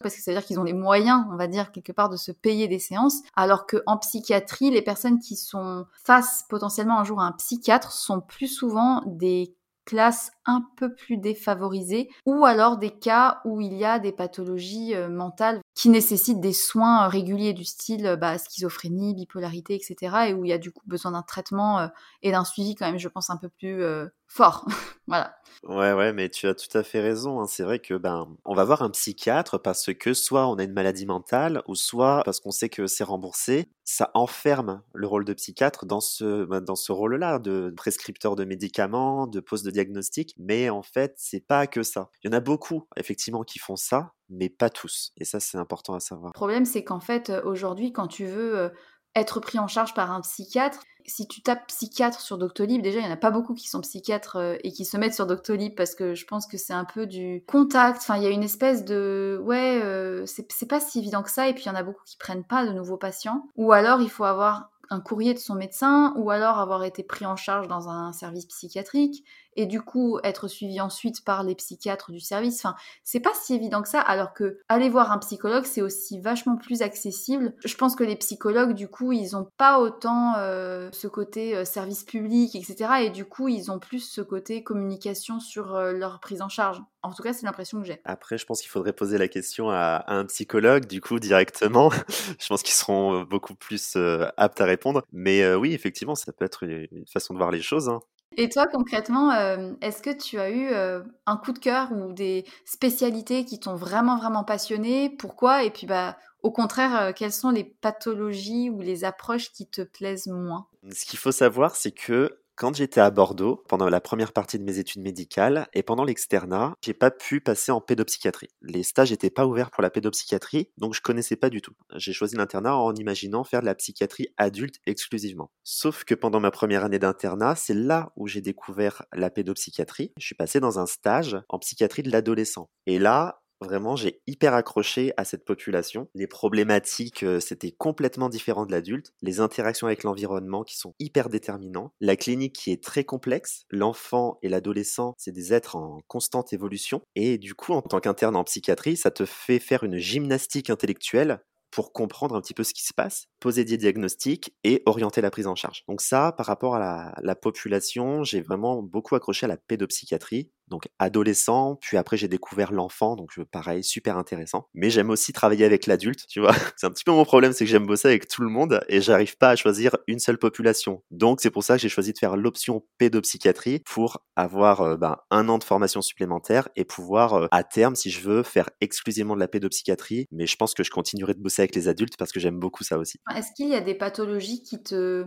parce 0.00 0.16
que 0.16 0.20
ça 0.20 0.32
veut 0.32 0.36
dire 0.36 0.44
qu'ils 0.44 0.58
ont 0.58 0.64
les 0.64 0.72
moyens, 0.72 1.24
on 1.30 1.36
va 1.36 1.46
dire, 1.46 1.70
quelque 1.70 1.92
part 1.92 2.08
de 2.08 2.16
se 2.16 2.32
payer 2.32 2.66
des 2.66 2.80
séances, 2.80 3.22
alors 3.36 3.68
qu'en 3.68 3.98
psychiatrie, 3.98 4.72
les 4.72 4.82
personnes 4.82 5.20
qui 5.20 5.36
sont 5.36 5.86
face 6.04 6.44
potentiellement 6.48 6.98
un 6.98 7.04
jour 7.04 7.20
à 7.20 7.26
un 7.26 7.32
psychiatre 7.32 7.92
sont 7.92 8.20
plus 8.20 8.48
souvent 8.48 9.02
des 9.06 9.54
classes 9.88 10.32
un 10.44 10.62
peu 10.76 10.94
plus 10.94 11.16
défavorisées 11.16 12.10
ou 12.26 12.44
alors 12.44 12.76
des 12.76 12.90
cas 12.90 13.40
où 13.46 13.62
il 13.62 13.72
y 13.72 13.86
a 13.86 13.98
des 13.98 14.12
pathologies 14.12 14.94
euh, 14.94 15.08
mentales 15.08 15.60
qui 15.74 15.88
nécessitent 15.88 16.40
des 16.40 16.52
soins 16.52 17.06
euh, 17.06 17.08
réguliers 17.08 17.54
du 17.54 17.64
style 17.64 18.06
euh, 18.06 18.16
bah, 18.16 18.36
schizophrénie, 18.36 19.14
bipolarité, 19.14 19.74
etc. 19.74 20.28
et 20.28 20.34
où 20.34 20.44
il 20.44 20.50
y 20.50 20.52
a 20.52 20.58
du 20.58 20.72
coup 20.72 20.82
besoin 20.86 21.12
d'un 21.12 21.22
traitement 21.22 21.88
et 22.22 22.32
d'un 22.32 22.44
suivi 22.44 22.74
quand 22.74 22.84
même, 22.84 22.98
je 22.98 23.08
pense, 23.08 23.30
un 23.30 23.38
peu 23.38 23.48
plus 23.48 23.82
fort. 24.28 24.66
voilà. 25.06 25.34
Ouais, 25.64 25.92
ouais, 25.92 26.12
mais 26.12 26.28
tu 26.28 26.46
as 26.46 26.54
tout 26.54 26.76
à 26.78 26.84
fait 26.84 27.00
raison. 27.00 27.40
Hein. 27.40 27.46
C'est 27.48 27.64
vrai 27.64 27.80
que 27.80 27.94
ben, 27.94 28.28
on 28.44 28.54
va 28.54 28.64
voir 28.64 28.82
un 28.82 28.90
psychiatre 28.90 29.60
parce 29.60 29.92
que 29.92 30.14
soit 30.14 30.46
on 30.46 30.54
a 30.56 30.62
une 30.62 30.72
maladie 30.72 31.06
mentale, 31.06 31.62
ou 31.66 31.74
soit 31.74 32.22
parce 32.24 32.38
qu'on 32.38 32.52
sait 32.52 32.68
que 32.68 32.86
c'est 32.86 33.04
remboursé. 33.04 33.68
Ça 33.84 34.10
enferme 34.14 34.82
le 34.94 35.06
rôle 35.06 35.24
de 35.24 35.32
psychiatre 35.32 35.84
dans 35.84 36.00
ce, 36.00 36.44
ben, 36.44 36.60
dans 36.60 36.76
ce 36.76 36.92
rôle-là, 36.92 37.40
de 37.40 37.72
prescripteur 37.76 38.36
de 38.36 38.44
médicaments, 38.44 39.26
de 39.26 39.40
poste 39.40 39.64
de 39.64 39.70
diagnostic. 39.70 40.34
Mais 40.38 40.70
en 40.70 40.82
fait, 40.82 41.14
c'est 41.16 41.44
pas 41.44 41.66
que 41.66 41.82
ça. 41.82 42.10
Il 42.22 42.30
y 42.30 42.34
en 42.34 42.36
a 42.36 42.40
beaucoup, 42.40 42.86
effectivement, 42.96 43.42
qui 43.42 43.58
font 43.58 43.76
ça, 43.76 44.12
mais 44.28 44.48
pas 44.48 44.70
tous. 44.70 45.12
Et 45.16 45.24
ça, 45.24 45.40
c'est 45.40 45.58
important 45.58 45.94
à 45.94 46.00
savoir. 46.00 46.28
Le 46.28 46.38
problème, 46.38 46.66
c'est 46.66 46.84
qu'en 46.84 47.00
fait, 47.00 47.32
aujourd'hui, 47.44 47.92
quand 47.92 48.06
tu 48.06 48.26
veux 48.26 48.70
être 49.14 49.40
pris 49.40 49.58
en 49.58 49.68
charge 49.68 49.94
par 49.94 50.10
un 50.10 50.20
psychiatre. 50.20 50.80
Si 51.08 51.26
tu 51.26 51.42
tapes 51.42 51.66
psychiatre 51.66 52.20
sur 52.20 52.38
Doctolib, 52.38 52.82
déjà, 52.82 52.98
il 52.98 53.02
n'y 53.02 53.08
en 53.08 53.12
a 53.12 53.16
pas 53.16 53.30
beaucoup 53.30 53.54
qui 53.54 53.68
sont 53.68 53.80
psychiatres 53.80 54.36
euh, 54.36 54.56
et 54.62 54.70
qui 54.70 54.84
se 54.84 54.96
mettent 54.96 55.14
sur 55.14 55.26
Doctolib 55.26 55.74
parce 55.74 55.94
que 55.94 56.14
je 56.14 56.26
pense 56.26 56.46
que 56.46 56.56
c'est 56.56 56.74
un 56.74 56.84
peu 56.84 57.06
du 57.06 57.42
contact. 57.46 57.98
Enfin, 58.02 58.16
il 58.16 58.22
y 58.22 58.26
a 58.26 58.30
une 58.30 58.44
espèce 58.44 58.84
de. 58.84 59.40
Ouais, 59.42 59.80
euh, 59.82 60.24
c'est 60.26 60.68
pas 60.68 60.80
si 60.80 60.98
évident 60.98 61.22
que 61.22 61.30
ça. 61.30 61.48
Et 61.48 61.54
puis, 61.54 61.64
il 61.64 61.68
y 61.68 61.70
en 61.70 61.74
a 61.74 61.82
beaucoup 61.82 62.04
qui 62.04 62.16
prennent 62.16 62.44
pas 62.44 62.64
de 62.64 62.72
nouveaux 62.72 62.98
patients. 62.98 63.48
Ou 63.56 63.72
alors, 63.72 64.00
il 64.00 64.10
faut 64.10 64.24
avoir 64.24 64.70
un 64.90 65.00
courrier 65.00 65.34
de 65.34 65.38
son 65.38 65.54
médecin 65.54 66.14
ou 66.16 66.30
alors 66.30 66.58
avoir 66.58 66.84
été 66.84 67.02
pris 67.02 67.26
en 67.26 67.36
charge 67.36 67.68
dans 67.68 67.88
un 67.88 68.12
service 68.12 68.46
psychiatrique 68.46 69.24
et 69.58 69.66
du 69.66 69.82
coup 69.82 70.20
être 70.22 70.46
suivi 70.46 70.80
ensuite 70.80 71.24
par 71.24 71.42
les 71.42 71.56
psychiatres 71.56 72.12
du 72.12 72.20
service. 72.20 72.64
Enfin, 72.64 72.76
c'est 73.02 73.18
pas 73.18 73.32
si 73.34 73.54
évident 73.54 73.82
que 73.82 73.88
ça, 73.88 74.00
alors 74.00 74.32
que 74.32 74.60
aller 74.68 74.88
voir 74.88 75.10
un 75.10 75.18
psychologue, 75.18 75.64
c'est 75.64 75.82
aussi 75.82 76.20
vachement 76.20 76.56
plus 76.56 76.80
accessible. 76.80 77.54
Je 77.64 77.74
pense 77.74 77.96
que 77.96 78.04
les 78.04 78.14
psychologues, 78.14 78.72
du 78.72 78.86
coup, 78.86 79.10
ils 79.10 79.36
ont 79.36 79.48
pas 79.56 79.80
autant 79.80 80.34
euh, 80.36 80.90
ce 80.92 81.08
côté 81.08 81.56
euh, 81.56 81.64
service 81.64 82.04
public, 82.04 82.54
etc. 82.54 83.02
Et 83.02 83.10
du 83.10 83.24
coup, 83.24 83.48
ils 83.48 83.72
ont 83.72 83.80
plus 83.80 83.98
ce 83.98 84.20
côté 84.20 84.62
communication 84.62 85.40
sur 85.40 85.74
euh, 85.74 85.90
leur 85.90 86.20
prise 86.20 86.40
en 86.40 86.48
charge. 86.48 86.80
En 87.02 87.12
tout 87.12 87.24
cas, 87.24 87.32
c'est 87.32 87.44
l'impression 87.44 87.80
que 87.80 87.86
j'ai. 87.86 88.00
Après, 88.04 88.38
je 88.38 88.46
pense 88.46 88.60
qu'il 88.60 88.70
faudrait 88.70 88.92
poser 88.92 89.18
la 89.18 89.26
question 89.26 89.70
à, 89.70 90.04
un 90.06 90.24
psychologue, 90.26 90.86
du 90.86 91.00
coup, 91.00 91.18
directement. 91.18 91.90
je 92.38 92.46
pense 92.46 92.62
qu'ils 92.62 92.74
seront 92.74 93.22
beaucoup 93.22 93.56
plus 93.56 93.96
aptes 94.36 94.60
à 94.60 94.64
répondre. 94.64 95.02
Mais 95.12 95.54
oui, 95.54 95.74
effectivement, 95.74 96.14
ça 96.14 96.32
peut 96.32 96.44
être 96.44 96.62
une, 96.62 97.06
façon 97.12 97.34
de 97.34 97.38
voir 97.38 97.50
les 97.50 97.62
choses. 97.62 97.88
Hein. 97.88 98.00
Et 98.36 98.48
toi, 98.48 98.66
concrètement, 98.66 99.32
euh, 99.32 99.72
est-ce 99.80 100.02
que 100.02 100.16
tu 100.16 100.38
as 100.38 100.50
eu 100.50 100.68
euh, 100.68 101.02
un 101.26 101.36
coup 101.36 101.52
de 101.52 101.58
cœur 101.58 101.90
ou 101.92 102.12
des 102.12 102.44
spécialités 102.64 103.44
qui 103.44 103.58
t'ont 103.58 103.74
vraiment, 103.74 104.16
vraiment 104.16 104.44
passionné? 104.44 105.10
Pourquoi? 105.10 105.64
Et 105.64 105.70
puis, 105.70 105.86
bah, 105.86 106.16
au 106.42 106.52
contraire, 106.52 107.00
euh, 107.00 107.12
quelles 107.12 107.32
sont 107.32 107.50
les 107.50 107.64
pathologies 107.64 108.70
ou 108.70 108.80
les 108.80 109.04
approches 109.04 109.50
qui 109.50 109.68
te 109.68 109.82
plaisent 109.82 110.28
moins? 110.28 110.68
Ce 110.92 111.04
qu'il 111.04 111.18
faut 111.18 111.32
savoir, 111.32 111.74
c'est 111.74 111.90
que 111.90 112.38
quand 112.58 112.74
j'étais 112.74 113.00
à 113.00 113.10
Bordeaux, 113.10 113.62
pendant 113.68 113.88
la 113.88 114.00
première 114.00 114.32
partie 114.32 114.58
de 114.58 114.64
mes 114.64 114.78
études 114.78 115.00
médicales 115.00 115.68
et 115.74 115.84
pendant 115.84 116.02
l'externat, 116.02 116.74
j'ai 116.82 116.92
pas 116.92 117.12
pu 117.12 117.40
passer 117.40 117.70
en 117.70 117.80
pédopsychiatrie. 117.80 118.48
Les 118.62 118.82
stages 118.82 119.12
n'étaient 119.12 119.30
pas 119.30 119.46
ouverts 119.46 119.70
pour 119.70 119.80
la 119.80 119.90
pédopsychiatrie, 119.90 120.68
donc 120.76 120.92
je 120.92 121.00
connaissais 121.00 121.36
pas 121.36 121.50
du 121.50 121.62
tout. 121.62 121.74
J'ai 121.94 122.12
choisi 122.12 122.34
l'internat 122.34 122.76
en 122.76 122.92
imaginant 122.96 123.44
faire 123.44 123.60
de 123.60 123.66
la 123.66 123.76
psychiatrie 123.76 124.26
adulte 124.38 124.80
exclusivement. 124.86 125.52
Sauf 125.62 126.02
que 126.02 126.16
pendant 126.16 126.40
ma 126.40 126.50
première 126.50 126.84
année 126.84 126.98
d'internat, 126.98 127.54
c'est 127.54 127.74
là 127.74 128.12
où 128.16 128.26
j'ai 128.26 128.40
découvert 128.40 129.04
la 129.12 129.30
pédopsychiatrie. 129.30 130.10
Je 130.18 130.26
suis 130.26 130.34
passé 130.34 130.58
dans 130.58 130.80
un 130.80 130.86
stage 130.86 131.36
en 131.48 131.60
psychiatrie 131.60 132.02
de 132.02 132.10
l'adolescent. 132.10 132.70
Et 132.86 132.98
là, 132.98 133.40
Vraiment, 133.60 133.96
j'ai 133.96 134.20
hyper 134.28 134.54
accroché 134.54 135.12
à 135.16 135.24
cette 135.24 135.44
population. 135.44 136.08
Les 136.14 136.28
problématiques, 136.28 137.24
euh, 137.24 137.40
c'était 137.40 137.72
complètement 137.72 138.28
différent 138.28 138.66
de 138.66 138.70
l'adulte. 138.70 139.12
Les 139.20 139.40
interactions 139.40 139.88
avec 139.88 140.04
l'environnement 140.04 140.62
qui 140.62 140.76
sont 140.78 140.94
hyper 141.00 141.28
déterminants. 141.28 141.92
La 142.00 142.14
clinique 142.14 142.54
qui 142.54 142.70
est 142.70 142.82
très 142.82 143.02
complexe. 143.02 143.64
L'enfant 143.70 144.38
et 144.42 144.48
l'adolescent, 144.48 145.14
c'est 145.18 145.32
des 145.32 145.52
êtres 145.52 145.74
en 145.74 146.00
constante 146.06 146.52
évolution. 146.52 147.02
Et 147.16 147.36
du 147.36 147.54
coup, 147.54 147.72
en 147.72 147.82
tant 147.82 147.98
qu'interne 147.98 148.36
en 148.36 148.44
psychiatrie, 148.44 148.96
ça 148.96 149.10
te 149.10 149.24
fait 149.24 149.58
faire 149.58 149.82
une 149.82 149.98
gymnastique 149.98 150.70
intellectuelle 150.70 151.40
pour 151.70 151.92
comprendre 151.92 152.34
un 152.34 152.40
petit 152.40 152.54
peu 152.54 152.64
ce 152.64 152.74
qui 152.74 152.84
se 152.84 152.94
passe 152.94 153.26
poser 153.40 153.64
des 153.64 153.76
diagnostics 153.76 154.54
et 154.64 154.82
orienter 154.86 155.20
la 155.20 155.30
prise 155.30 155.46
en 155.46 155.54
charge. 155.54 155.84
Donc 155.88 156.00
ça, 156.00 156.32
par 156.32 156.46
rapport 156.46 156.74
à 156.74 156.78
la, 156.78 157.14
la 157.22 157.34
population, 157.34 158.24
j'ai 158.24 158.40
vraiment 158.40 158.82
beaucoup 158.82 159.14
accroché 159.14 159.46
à 159.46 159.48
la 159.48 159.56
pédopsychiatrie 159.56 160.50
donc 160.68 160.88
adolescent, 160.98 161.76
puis 161.80 161.96
après 161.96 162.16
j'ai 162.16 162.28
découvert 162.28 162.72
l'enfant, 162.72 163.16
donc 163.16 163.32
pareil, 163.50 163.82
super 163.82 164.16
intéressant. 164.16 164.68
Mais 164.74 164.90
j'aime 164.90 165.10
aussi 165.10 165.32
travailler 165.32 165.64
avec 165.64 165.86
l'adulte, 165.86 166.26
tu 166.28 166.40
vois. 166.40 166.52
C'est 166.76 166.86
un 166.86 166.90
petit 166.90 167.04
peu 167.04 167.12
mon 167.12 167.24
problème, 167.24 167.52
c'est 167.52 167.64
que 167.64 167.70
j'aime 167.70 167.86
bosser 167.86 168.08
avec 168.08 168.28
tout 168.28 168.42
le 168.42 168.48
monde 168.48 168.80
et 168.88 169.00
j'arrive 169.00 169.36
pas 169.36 169.50
à 169.50 169.56
choisir 169.56 169.96
une 170.06 170.18
seule 170.18 170.38
population. 170.38 171.02
Donc 171.10 171.40
c'est 171.40 171.50
pour 171.50 171.64
ça 171.64 171.76
que 171.76 171.82
j'ai 171.82 171.88
choisi 171.88 172.12
de 172.12 172.18
faire 172.18 172.36
l'option 172.36 172.84
pédopsychiatrie 172.98 173.80
pour 173.84 174.22
avoir 174.36 174.80
euh, 174.82 174.96
ben, 174.96 175.16
un 175.30 175.48
an 175.48 175.58
de 175.58 175.64
formation 175.64 176.02
supplémentaire 176.02 176.68
et 176.76 176.84
pouvoir 176.84 177.34
euh, 177.34 177.46
à 177.50 177.64
terme, 177.64 177.96
si 177.96 178.10
je 178.10 178.20
veux, 178.20 178.42
faire 178.42 178.70
exclusivement 178.80 179.34
de 179.34 179.40
la 179.40 179.48
pédopsychiatrie. 179.48 180.26
Mais 180.30 180.46
je 180.46 180.56
pense 180.56 180.74
que 180.74 180.84
je 180.84 180.90
continuerai 180.90 181.34
de 181.34 181.40
bosser 181.40 181.62
avec 181.62 181.74
les 181.74 181.88
adultes 181.88 182.16
parce 182.16 182.32
que 182.32 182.40
j'aime 182.40 182.58
beaucoup 182.58 182.84
ça 182.84 182.98
aussi. 182.98 183.18
Est-ce 183.34 183.52
qu'il 183.52 183.68
y 183.68 183.74
a 183.74 183.80
des 183.80 183.94
pathologies 183.94 184.62
qui 184.62 184.82
te 184.82 185.26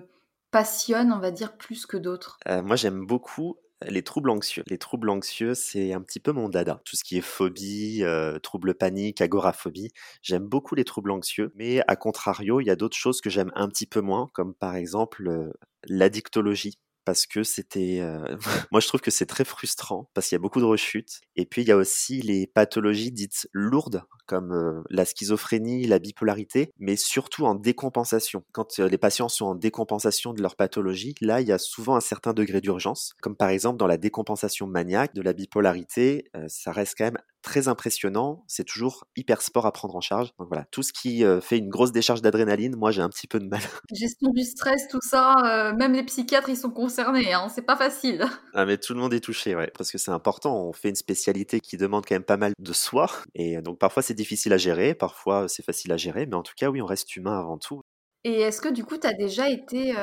passionnent, 0.52 1.12
on 1.14 1.20
va 1.20 1.32
dire, 1.32 1.58
plus 1.58 1.86
que 1.86 1.98
d'autres? 1.98 2.38
Euh, 2.48 2.62
Moi 2.62 2.76
j'aime 2.76 3.06
beaucoup 3.06 3.58
les 3.88 4.04
troubles 4.04 4.30
anxieux. 4.30 4.64
Les 4.68 4.78
troubles 4.78 5.10
anxieux, 5.10 5.56
c'est 5.56 5.94
un 5.94 6.02
petit 6.02 6.20
peu 6.20 6.32
mon 6.32 6.50
dada. 6.50 6.82
Tout 6.86 6.96
ce 6.96 7.04
qui 7.04 7.18
est 7.18 7.22
phobie, 7.22 8.04
euh, 8.04 8.38
troubles 8.40 8.76
paniques, 8.76 9.22
agoraphobie. 9.22 9.92
J'aime 10.22 10.46
beaucoup 10.48 10.76
les 10.76 10.84
troubles 10.84 11.12
anxieux, 11.12 11.52
mais 11.56 11.82
à 11.88 11.96
contrario, 11.96 12.60
il 12.60 12.66
y 12.66 12.70
a 12.70 12.76
d'autres 12.76 12.98
choses 12.98 13.22
que 13.22 13.30
j'aime 13.32 13.52
un 13.56 13.68
petit 13.70 13.88
peu 13.88 14.02
moins, 14.02 14.28
comme 14.34 14.54
par 14.54 14.76
exemple 14.76 15.28
euh, 15.28 15.52
l'addictologie 15.88 16.78
parce 17.06 17.26
que 17.26 17.44
c'était 17.44 18.00
euh, 18.02 18.38
moi 18.72 18.80
je 18.80 18.88
trouve 18.88 19.02
que 19.02 19.12
c'est 19.12 19.26
très 19.26 19.46
frustrant 19.46 20.10
parce 20.14 20.28
qu'il 20.28 20.36
y 20.36 20.40
a 20.40 20.42
beaucoup 20.42 20.60
de 20.60 20.66
rechutes 20.66 21.22
et 21.36 21.46
puis 21.46 21.62
il 21.62 21.68
y 21.68 21.72
a 21.72 21.78
aussi 21.78 22.22
les 22.22 22.48
pathologies 22.48 23.12
dites 23.12 23.48
lourdes 23.54 24.04
comme 24.28 24.54
euh, 24.54 24.82
la 24.90 25.04
schizophrénie, 25.04 25.86
la 25.88 26.00
bipolarité, 26.00 26.72
mais 26.80 26.96
surtout 26.96 27.46
en 27.46 27.54
décompensation. 27.54 28.46
Quand 28.54 28.80
euh, 28.80 28.88
les 28.88 28.98
patients 28.98 29.28
sont 29.28 29.46
en 29.46 29.56
décompensation 29.56 30.34
de 30.34 30.42
leur 30.42 30.56
pathologie, 30.56 31.16
là 31.20 31.42
il 31.42 31.48
y 31.48 31.52
a 31.52 31.58
souvent 31.58 31.96
un 31.96 32.02
certain 32.02 32.34
degré 32.34 32.62
d'urgence, 32.62 33.14
comme 33.22 33.36
par 33.36 33.50
exemple 33.50 33.78
dans 33.78 33.88
la 33.88 33.98
décompensation 33.98 34.68
maniaque 34.68 35.14
de 35.14 35.22
la 35.22 35.34
bipolarité, 35.34 36.30
ça 36.48 36.72
reste 36.72 36.96
quand 36.98 37.06
même 37.06 37.18
très 37.42 37.68
impressionnant, 37.68 38.44
c'est 38.48 38.64
toujours 38.64 39.06
hyper 39.16 39.42
sport 39.42 39.66
à 39.66 39.72
prendre 39.72 39.96
en 39.96 40.02
charge. 40.02 40.30
Donc 40.40 40.48
voilà, 40.48 40.66
tout 40.72 40.84
ce 40.84 40.94
qui 40.94 41.24
fait 41.42 41.58
une 41.58 41.70
grosse 41.70 41.92
décharge 41.92 42.22
d'adrénaline, 42.22 42.76
moi 42.76 42.92
j'ai 42.92 43.02
un 43.02 43.10
petit 43.10 43.28
peu 43.28 43.40
de 43.40 43.48
mal. 43.48 43.62
Gestion 43.94 44.30
du 44.32 44.44
stress, 44.44 44.88
tout 44.88 45.02
ça, 45.02 45.74
même 45.78 45.94
les 45.94 46.04
psychiatres 46.04 46.50
ils 46.50 46.58
sont 46.58 46.72
concernés, 46.72 47.34
hein, 47.34 47.48
c'est 47.50 47.62
pas 47.62 47.76
facile. 47.76 48.26
Ah 48.54 48.66
mais 48.66 48.78
tout 48.78 48.94
le 48.94 49.00
monde 49.00 49.14
est 49.14 49.22
touché, 49.22 49.56
ouais, 49.56 49.72
parce 49.78 49.92
que 49.92 49.98
c'est 49.98 50.12
important. 50.12 50.66
On 50.66 50.74
fait 50.74 50.90
une 50.90 50.96
spécialité 50.96 51.62
qui 51.62 51.78
demande 51.78 52.06
quand 52.06 52.16
même 52.16 52.24
pas 52.24 52.38
mal 52.38 52.52
de 52.60 52.74
soi, 52.74 53.08
et 53.34 53.62
donc 53.62 53.80
parfois 53.80 54.04
c'est 54.04 54.14
difficile 54.14 54.52
à 54.52 54.58
gérer, 54.58 54.94
parfois 54.94 55.48
c'est 55.48 55.64
facile 55.64 55.92
à 55.94 55.98
gérer, 55.98 56.26
mais 56.26 56.36
en 56.36 56.44
tout 56.44 56.54
cas 56.58 56.70
oui, 56.70 56.82
on 56.82 56.86
reste 56.86 57.16
humain 57.16 57.40
avant 57.40 57.58
tout. 57.58 57.82
Et 58.24 58.42
est-ce 58.42 58.62
que 58.62 58.70
du 58.70 58.84
coup 58.84 58.98
tu 58.98 59.08
as 59.08 59.14
déjà 59.14 59.50
été 59.50 59.96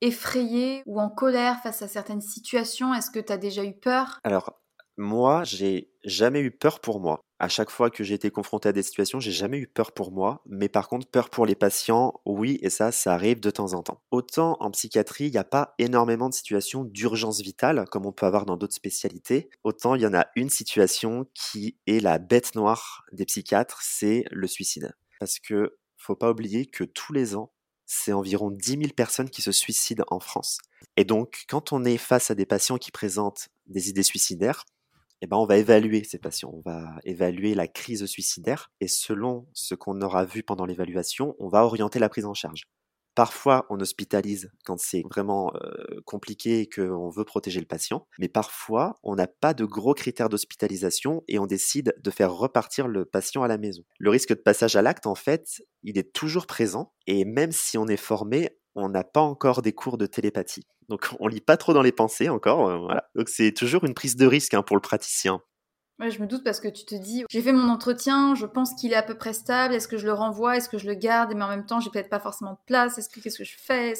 effrayé 0.00 0.82
ou 0.86 1.00
en 1.00 1.10
colère 1.10 1.60
face 1.62 1.82
à 1.82 1.88
certaines 1.88 2.20
situations? 2.20 2.94
Est-ce 2.94 3.10
que 3.10 3.20
tu 3.20 3.32
as 3.32 3.38
déjà 3.38 3.64
eu 3.64 3.74
peur? 3.74 4.20
Alors 4.24 4.60
moi, 4.96 5.44
j'ai 5.44 5.90
jamais 6.06 6.40
eu 6.40 6.50
peur 6.50 6.80
pour 6.80 7.00
moi. 7.00 7.20
À 7.38 7.48
chaque 7.48 7.70
fois 7.70 7.90
que 7.90 8.02
j'ai 8.02 8.14
été 8.14 8.30
confronté 8.30 8.70
à 8.70 8.72
des 8.72 8.82
situations, 8.82 9.20
j'ai 9.20 9.32
jamais 9.32 9.58
eu 9.58 9.66
peur 9.66 9.92
pour 9.92 10.10
moi, 10.10 10.42
mais 10.46 10.70
par 10.70 10.88
contre, 10.88 11.06
peur 11.06 11.28
pour 11.28 11.44
les 11.44 11.54
patients, 11.54 12.14
oui, 12.24 12.58
et 12.62 12.70
ça, 12.70 12.92
ça 12.92 13.12
arrive 13.12 13.40
de 13.40 13.50
temps 13.50 13.74
en 13.74 13.82
temps. 13.82 14.00
Autant 14.10 14.56
en 14.60 14.70
psychiatrie, 14.70 15.26
il 15.26 15.32
n'y 15.32 15.38
a 15.38 15.44
pas 15.44 15.74
énormément 15.78 16.30
de 16.30 16.34
situations 16.34 16.84
d'urgence 16.84 17.42
vitale, 17.42 17.84
comme 17.90 18.06
on 18.06 18.12
peut 18.12 18.24
avoir 18.24 18.46
dans 18.46 18.56
d'autres 18.56 18.74
spécialités, 18.74 19.50
autant 19.64 19.94
il 19.94 20.02
y 20.02 20.06
en 20.06 20.14
a 20.14 20.28
une 20.34 20.48
situation 20.48 21.26
qui 21.34 21.76
est 21.86 22.00
la 22.00 22.18
bête 22.18 22.54
noire 22.54 23.04
des 23.12 23.26
psychiatres, 23.26 23.80
c'est 23.82 24.24
le 24.30 24.46
suicide. 24.46 24.94
Parce 25.20 25.38
que 25.38 25.76
faut 25.96 26.16
pas 26.16 26.30
oublier 26.30 26.66
que 26.66 26.84
tous 26.84 27.12
les 27.12 27.34
ans, 27.34 27.52
c'est 27.84 28.12
environ 28.12 28.50
10 28.50 28.70
000 28.70 28.82
personnes 28.96 29.30
qui 29.30 29.42
se 29.42 29.52
suicident 29.52 30.04
en 30.08 30.20
France. 30.20 30.58
Et 30.96 31.04
donc, 31.04 31.44
quand 31.48 31.72
on 31.72 31.84
est 31.84 31.98
face 31.98 32.30
à 32.30 32.34
des 32.34 32.46
patients 32.46 32.78
qui 32.78 32.90
présentent 32.90 33.48
des 33.66 33.88
idées 33.90 34.02
suicidaires, 34.02 34.64
eh 35.22 35.26
ben, 35.26 35.36
on 35.36 35.46
va 35.46 35.56
évaluer 35.58 36.04
ces 36.04 36.18
patients, 36.18 36.52
on 36.52 36.62
va 36.68 36.96
évaluer 37.04 37.54
la 37.54 37.68
crise 37.68 38.04
suicidaire 38.06 38.70
et 38.80 38.88
selon 38.88 39.46
ce 39.54 39.74
qu'on 39.74 40.00
aura 40.02 40.24
vu 40.24 40.42
pendant 40.42 40.66
l'évaluation, 40.66 41.34
on 41.38 41.48
va 41.48 41.64
orienter 41.64 41.98
la 41.98 42.08
prise 42.08 42.26
en 42.26 42.34
charge. 42.34 42.64
Parfois, 43.16 43.64
on 43.70 43.80
hospitalise 43.80 44.50
quand 44.66 44.78
c'est 44.78 45.02
vraiment 45.10 45.50
euh, 45.54 46.02
compliqué 46.04 46.60
et 46.60 46.68
qu'on 46.68 47.08
veut 47.08 47.24
protéger 47.24 47.60
le 47.60 47.66
patient, 47.66 48.06
mais 48.18 48.28
parfois, 48.28 48.94
on 49.02 49.14
n'a 49.14 49.26
pas 49.26 49.54
de 49.54 49.64
gros 49.64 49.94
critères 49.94 50.28
d'hospitalisation 50.28 51.24
et 51.26 51.38
on 51.38 51.46
décide 51.46 51.94
de 51.98 52.10
faire 52.10 52.34
repartir 52.34 52.88
le 52.88 53.06
patient 53.06 53.42
à 53.42 53.48
la 53.48 53.56
maison. 53.56 53.84
Le 53.98 54.10
risque 54.10 54.36
de 54.36 54.42
passage 54.42 54.76
à 54.76 54.82
l'acte, 54.82 55.06
en 55.06 55.14
fait, 55.14 55.62
il 55.82 55.96
est 55.96 56.12
toujours 56.12 56.46
présent 56.46 56.92
et 57.06 57.24
même 57.24 57.52
si 57.52 57.78
on 57.78 57.86
est 57.86 57.96
formé, 57.96 58.50
on 58.76 58.88
n'a 58.88 59.04
pas 59.04 59.20
encore 59.20 59.62
des 59.62 59.72
cours 59.72 59.98
de 59.98 60.06
télépathie. 60.06 60.66
Donc 60.88 61.08
on 61.20 61.26
lit 61.26 61.40
pas 61.40 61.56
trop 61.56 61.72
dans 61.72 61.82
les 61.82 61.92
pensées 61.92 62.28
encore. 62.28 62.68
Euh, 62.68 62.78
voilà. 62.78 63.08
Donc 63.14 63.28
c'est 63.28 63.52
toujours 63.52 63.84
une 63.84 63.94
prise 63.94 64.16
de 64.16 64.26
risque 64.26 64.54
hein, 64.54 64.62
pour 64.62 64.76
le 64.76 64.82
praticien. 64.82 65.40
Ouais, 65.98 66.10
je 66.10 66.20
me 66.20 66.26
doute 66.26 66.44
parce 66.44 66.60
que 66.60 66.68
tu 66.68 66.84
te 66.84 66.94
dis, 66.94 67.24
j'ai 67.30 67.40
fait 67.40 67.54
mon 67.54 67.70
entretien, 67.70 68.34
je 68.34 68.44
pense 68.44 68.74
qu'il 68.74 68.92
est 68.92 68.96
à 68.96 69.02
peu 69.02 69.16
près 69.16 69.32
stable, 69.32 69.72
est-ce 69.72 69.88
que 69.88 69.96
je 69.96 70.04
le 70.04 70.12
renvoie, 70.12 70.58
est-ce 70.58 70.68
que 70.68 70.76
je 70.76 70.86
le 70.86 70.94
garde, 70.94 71.32
mais 71.34 71.42
en 71.42 71.48
même 71.48 71.64
temps, 71.64 71.80
j'ai 71.80 71.88
peut-être 71.88 72.10
pas 72.10 72.20
forcément 72.20 72.52
de 72.52 72.58
place, 72.66 72.98
est-ce 72.98 73.08
que 73.08 73.18
qu'est-ce 73.18 73.38
que 73.38 73.44
je 73.44 73.56
fais 73.58 73.94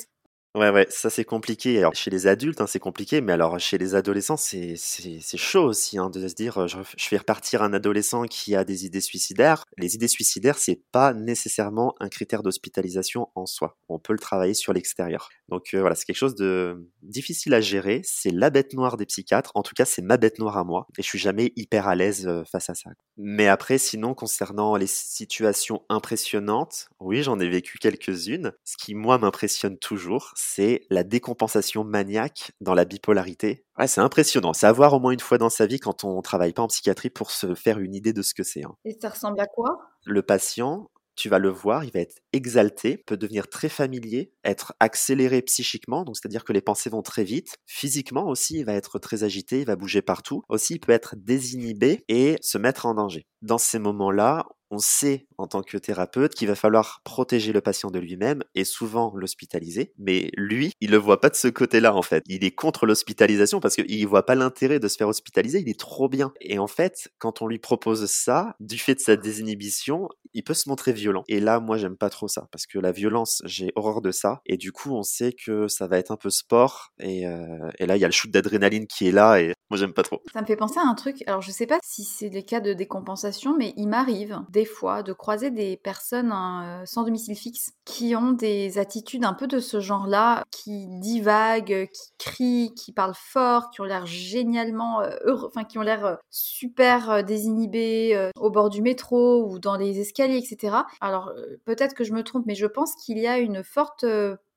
Ouais, 0.56 0.70
ouais, 0.70 0.86
ça 0.88 1.10
c'est 1.10 1.24
compliqué. 1.26 1.76
Alors 1.78 1.94
chez 1.94 2.10
les 2.10 2.26
adultes, 2.26 2.62
hein, 2.62 2.66
c'est 2.66 2.78
compliqué, 2.78 3.20
mais 3.20 3.32
alors 3.32 3.60
chez 3.60 3.76
les 3.76 3.94
adolescents, 3.94 4.38
c'est 4.38 4.74
c'est 4.76 5.36
chaud 5.36 5.64
aussi 5.64 5.98
hein, 5.98 6.08
de 6.08 6.26
se 6.26 6.34
dire, 6.34 6.66
je, 6.66 6.78
je 6.96 7.04
fais 7.08 7.18
repartir 7.18 7.62
un 7.62 7.74
adolescent 7.74 8.22
qui 8.24 8.54
a 8.56 8.64
des 8.64 8.86
idées 8.86 9.02
suicidaires. 9.02 9.64
Les 9.76 9.96
idées 9.96 10.08
suicidaires, 10.08 10.56
c'est 10.56 10.80
pas 10.92 11.12
nécessairement 11.12 11.94
un 12.00 12.08
critère 12.08 12.42
d'hospitalisation 12.42 13.28
en 13.34 13.44
soi. 13.44 13.76
On 13.90 13.98
peut 13.98 14.14
le 14.14 14.18
travailler 14.18 14.54
sur 14.54 14.72
l'extérieur. 14.72 15.28
Donc 15.50 15.74
euh, 15.74 15.80
voilà, 15.80 15.94
c'est 15.94 16.06
quelque 16.06 16.16
chose 16.16 16.34
de 16.36 16.88
difficile 17.02 17.52
à 17.52 17.60
gérer. 17.60 18.00
C'est 18.04 18.30
la 18.30 18.48
bête 18.48 18.72
noire 18.72 18.96
des 18.96 19.04
psychiatres. 19.06 19.52
En 19.54 19.62
tout 19.62 19.74
cas, 19.76 19.84
c'est 19.84 20.00
ma 20.02 20.16
bête 20.16 20.38
noire 20.38 20.56
à 20.56 20.64
moi, 20.64 20.86
et 20.96 21.02
je 21.02 21.06
suis 21.06 21.18
jamais 21.18 21.52
hyper 21.56 21.86
à 21.86 21.94
l'aise 21.94 22.30
face 22.50 22.70
à 22.70 22.74
ça. 22.74 22.90
Mais 23.18 23.46
après, 23.48 23.78
sinon, 23.78 24.14
concernant 24.14 24.76
les 24.76 24.86
situations 24.86 25.82
impressionnantes, 25.88 26.88
oui, 27.00 27.22
j'en 27.22 27.38
ai 27.40 27.48
vécu 27.48 27.78
quelques-unes. 27.78 28.52
Ce 28.64 28.76
qui 28.76 28.94
moi 28.94 29.18
m'impressionne 29.18 29.78
toujours 29.78 30.32
c'est 30.46 30.82
la 30.90 31.04
décompensation 31.04 31.84
maniaque 31.84 32.52
dans 32.60 32.74
la 32.74 32.84
bipolarité. 32.84 33.64
Ouais, 33.78 33.86
c'est 33.86 34.00
impressionnant. 34.00 34.52
C'est 34.52 34.66
à 34.66 34.72
voir 34.72 34.94
au 34.94 35.00
moins 35.00 35.12
une 35.12 35.20
fois 35.20 35.38
dans 35.38 35.50
sa 35.50 35.66
vie 35.66 35.80
quand 35.80 36.04
on 36.04 36.22
travaille 36.22 36.52
pas 36.52 36.62
en 36.62 36.68
psychiatrie 36.68 37.10
pour 37.10 37.30
se 37.30 37.54
faire 37.54 37.78
une 37.78 37.94
idée 37.94 38.12
de 38.12 38.22
ce 38.22 38.34
que 38.34 38.42
c'est. 38.42 38.64
Hein. 38.64 38.74
Et 38.84 38.96
ça 39.00 39.08
ressemble 39.08 39.40
à 39.40 39.46
quoi? 39.46 39.78
Le 40.04 40.22
patient, 40.22 40.88
tu 41.16 41.28
vas 41.28 41.38
le 41.38 41.48
voir, 41.48 41.84
il 41.84 41.90
va 41.90 42.00
être 42.00 42.16
exalté, 42.32 42.98
peut 42.98 43.16
devenir 43.16 43.48
très 43.48 43.68
familier, 43.68 44.32
être 44.44 44.74
accéléré 44.80 45.42
psychiquement, 45.42 46.04
donc 46.04 46.16
c'est-à-dire 46.16 46.44
que 46.44 46.52
les 46.52 46.60
pensées 46.60 46.90
vont 46.90 47.02
très 47.02 47.24
vite. 47.24 47.56
Physiquement 47.66 48.26
aussi, 48.26 48.58
il 48.58 48.64
va 48.64 48.74
être 48.74 48.98
très 48.98 49.24
agité, 49.24 49.60
il 49.60 49.66
va 49.66 49.76
bouger 49.76 50.02
partout. 50.02 50.42
Aussi, 50.48 50.74
il 50.74 50.78
peut 50.78 50.92
être 50.92 51.16
désinhibé 51.16 52.04
et 52.08 52.36
se 52.42 52.58
mettre 52.58 52.86
en 52.86 52.94
danger. 52.94 53.26
Dans 53.42 53.58
ces 53.58 53.78
moments-là, 53.78 54.46
on 54.70 54.78
sait 54.78 55.26
en 55.38 55.46
tant 55.46 55.62
que 55.62 55.78
thérapeute 55.78 56.34
qu'il 56.34 56.48
va 56.48 56.54
falloir 56.54 57.00
protéger 57.04 57.52
le 57.52 57.60
patient 57.60 57.90
de 57.90 57.98
lui-même 57.98 58.42
et 58.54 58.64
souvent 58.64 59.12
l'hospitaliser. 59.14 59.92
Mais 59.98 60.30
lui, 60.36 60.72
il 60.80 60.90
le 60.90 60.96
voit 60.96 61.20
pas 61.20 61.30
de 61.30 61.36
ce 61.36 61.48
côté-là 61.48 61.94
en 61.94 62.02
fait. 62.02 62.22
Il 62.26 62.44
est 62.44 62.50
contre 62.50 62.86
l'hospitalisation 62.86 63.60
parce 63.60 63.76
qu'il 63.76 64.06
voit 64.06 64.26
pas 64.26 64.34
l'intérêt 64.34 64.80
de 64.80 64.88
se 64.88 64.96
faire 64.96 65.08
hospitaliser. 65.08 65.60
Il 65.60 65.68
est 65.68 65.78
trop 65.78 66.08
bien. 66.08 66.32
Et 66.40 66.58
en 66.58 66.66
fait, 66.66 67.08
quand 67.18 67.42
on 67.42 67.46
lui 67.46 67.58
propose 67.58 68.06
ça, 68.06 68.56
du 68.60 68.78
fait 68.78 68.94
de 68.94 69.00
sa 69.00 69.16
désinhibition, 69.16 70.08
il 70.36 70.44
peut 70.44 70.54
se 70.54 70.68
montrer 70.68 70.92
violent. 70.92 71.24
Et 71.28 71.40
là, 71.40 71.60
moi, 71.60 71.78
j'aime 71.78 71.96
pas 71.96 72.10
trop 72.10 72.28
ça 72.28 72.46
parce 72.52 72.66
que 72.66 72.78
la 72.78 72.92
violence, 72.92 73.42
j'ai 73.44 73.72
horreur 73.74 74.02
de 74.02 74.10
ça. 74.10 74.40
Et 74.46 74.56
du 74.56 74.70
coup, 74.70 74.94
on 74.94 75.02
sait 75.02 75.32
que 75.32 75.66
ça 75.66 75.86
va 75.86 75.98
être 75.98 76.10
un 76.10 76.16
peu 76.16 76.30
sport. 76.30 76.92
Et, 77.00 77.26
euh, 77.26 77.70
et 77.78 77.86
là, 77.86 77.96
il 77.96 78.00
y 78.00 78.04
a 78.04 78.08
le 78.08 78.12
shoot 78.12 78.30
d'adrénaline 78.30 78.86
qui 78.86 79.08
est 79.08 79.12
là 79.12 79.40
et 79.40 79.52
moi, 79.70 79.78
j'aime 79.78 79.92
pas 79.94 80.04
trop. 80.04 80.22
Ça 80.32 80.40
me 80.40 80.46
fait 80.46 80.56
penser 80.56 80.78
à 80.78 80.86
un 80.86 80.94
truc. 80.94 81.24
Alors, 81.26 81.42
je 81.42 81.50
sais 81.50 81.66
pas 81.66 81.78
si 81.82 82.04
c'est 82.04 82.28
les 82.28 82.44
cas 82.44 82.60
de 82.60 82.72
décompensation, 82.72 83.56
mais 83.56 83.74
il 83.76 83.88
m'arrive 83.88 84.40
des 84.50 84.64
fois 84.64 85.02
de 85.02 85.12
croiser 85.12 85.50
des 85.50 85.76
personnes 85.76 86.30
hein, 86.30 86.82
sans 86.84 87.02
domicile 87.02 87.34
fixe 87.34 87.72
qui 87.84 88.14
ont 88.14 88.32
des 88.32 88.78
attitudes 88.78 89.24
un 89.24 89.32
peu 89.32 89.46
de 89.46 89.58
ce 89.58 89.80
genre-là, 89.80 90.44
qui 90.50 90.86
divaguent, 91.00 91.88
qui 91.92 92.12
crient, 92.18 92.74
qui 92.74 92.92
parlent 92.92 93.14
fort, 93.14 93.70
qui 93.70 93.80
ont 93.80 93.84
l'air 93.84 94.06
génialement 94.06 95.00
euh, 95.00 95.10
heureux, 95.24 95.48
enfin 95.48 95.64
qui 95.64 95.78
ont 95.78 95.82
l'air 95.82 96.04
euh, 96.04 96.14
super 96.30 97.10
euh, 97.10 97.22
désinhibés 97.22 98.30
au 98.36 98.50
bord 98.50 98.70
du 98.70 98.82
métro 98.82 99.44
ou 99.48 99.58
dans 99.58 99.76
les 99.76 100.00
escaliers, 100.00 100.25
etc. 100.34 100.76
Alors 101.00 101.32
peut-être 101.64 101.94
que 101.94 102.04
je 102.04 102.12
me 102.12 102.22
trompe, 102.22 102.46
mais 102.46 102.54
je 102.54 102.66
pense 102.66 102.94
qu'il 102.96 103.18
y 103.18 103.26
a 103.26 103.38
une 103.38 103.62
forte 103.62 104.04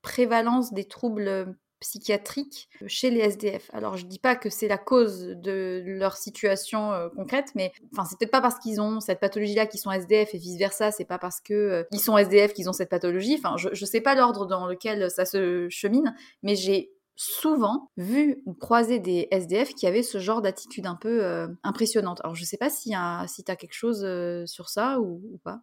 prévalence 0.02 0.72
des 0.72 0.84
troubles 0.84 1.54
psychiatriques 1.80 2.68
chez 2.86 3.10
les 3.10 3.20
SDF. 3.20 3.70
Alors 3.72 3.96
je 3.96 4.06
dis 4.06 4.18
pas 4.18 4.36
que 4.36 4.50
c'est 4.50 4.68
la 4.68 4.78
cause 4.78 5.34
de 5.36 5.82
leur 5.86 6.16
situation 6.16 6.92
euh, 6.92 7.08
concrète, 7.08 7.48
mais 7.54 7.72
enfin 7.92 8.04
c'est 8.04 8.18
peut-être 8.18 8.30
pas 8.30 8.42
parce 8.42 8.58
qu'ils 8.58 8.80
ont 8.80 9.00
cette 9.00 9.18
pathologie-là 9.18 9.66
qu'ils 9.66 9.80
sont 9.80 9.90
SDF 9.90 10.34
et 10.34 10.38
vice 10.38 10.58
versa, 10.58 10.92
c'est 10.92 11.06
pas 11.06 11.18
parce 11.18 11.40
que 11.40 11.54
euh, 11.54 11.84
ils 11.90 12.00
sont 12.00 12.16
SDF 12.16 12.52
qu'ils 12.52 12.68
ont 12.68 12.74
cette 12.74 12.90
pathologie. 12.90 13.36
Enfin 13.38 13.56
je, 13.56 13.70
je 13.72 13.84
sais 13.84 14.00
pas 14.00 14.14
l'ordre 14.14 14.46
dans 14.46 14.66
lequel 14.66 15.10
ça 15.10 15.24
se 15.24 15.68
chemine, 15.70 16.14
mais 16.42 16.54
j'ai 16.54 16.92
souvent 17.22 17.90
vu 17.98 18.40
ou 18.46 18.54
croisé 18.54 18.98
des 18.98 19.28
SDF 19.30 19.74
qui 19.74 19.86
avaient 19.86 20.02
ce 20.02 20.18
genre 20.18 20.40
d'attitude 20.40 20.86
un 20.86 20.94
peu 20.94 21.22
euh, 21.22 21.48
impressionnante. 21.62 22.20
Alors 22.24 22.34
je 22.34 22.44
sais 22.44 22.56
pas 22.56 22.70
si, 22.70 22.94
si 23.26 23.44
tu 23.44 23.52
as 23.52 23.56
quelque 23.56 23.74
chose 23.74 24.06
sur 24.46 24.70
ça 24.70 24.98
ou 25.00 25.38
pas. 25.44 25.60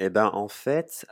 Eh 0.00 0.10
ben, 0.10 0.30
en 0.32 0.48
fait, 0.48 1.06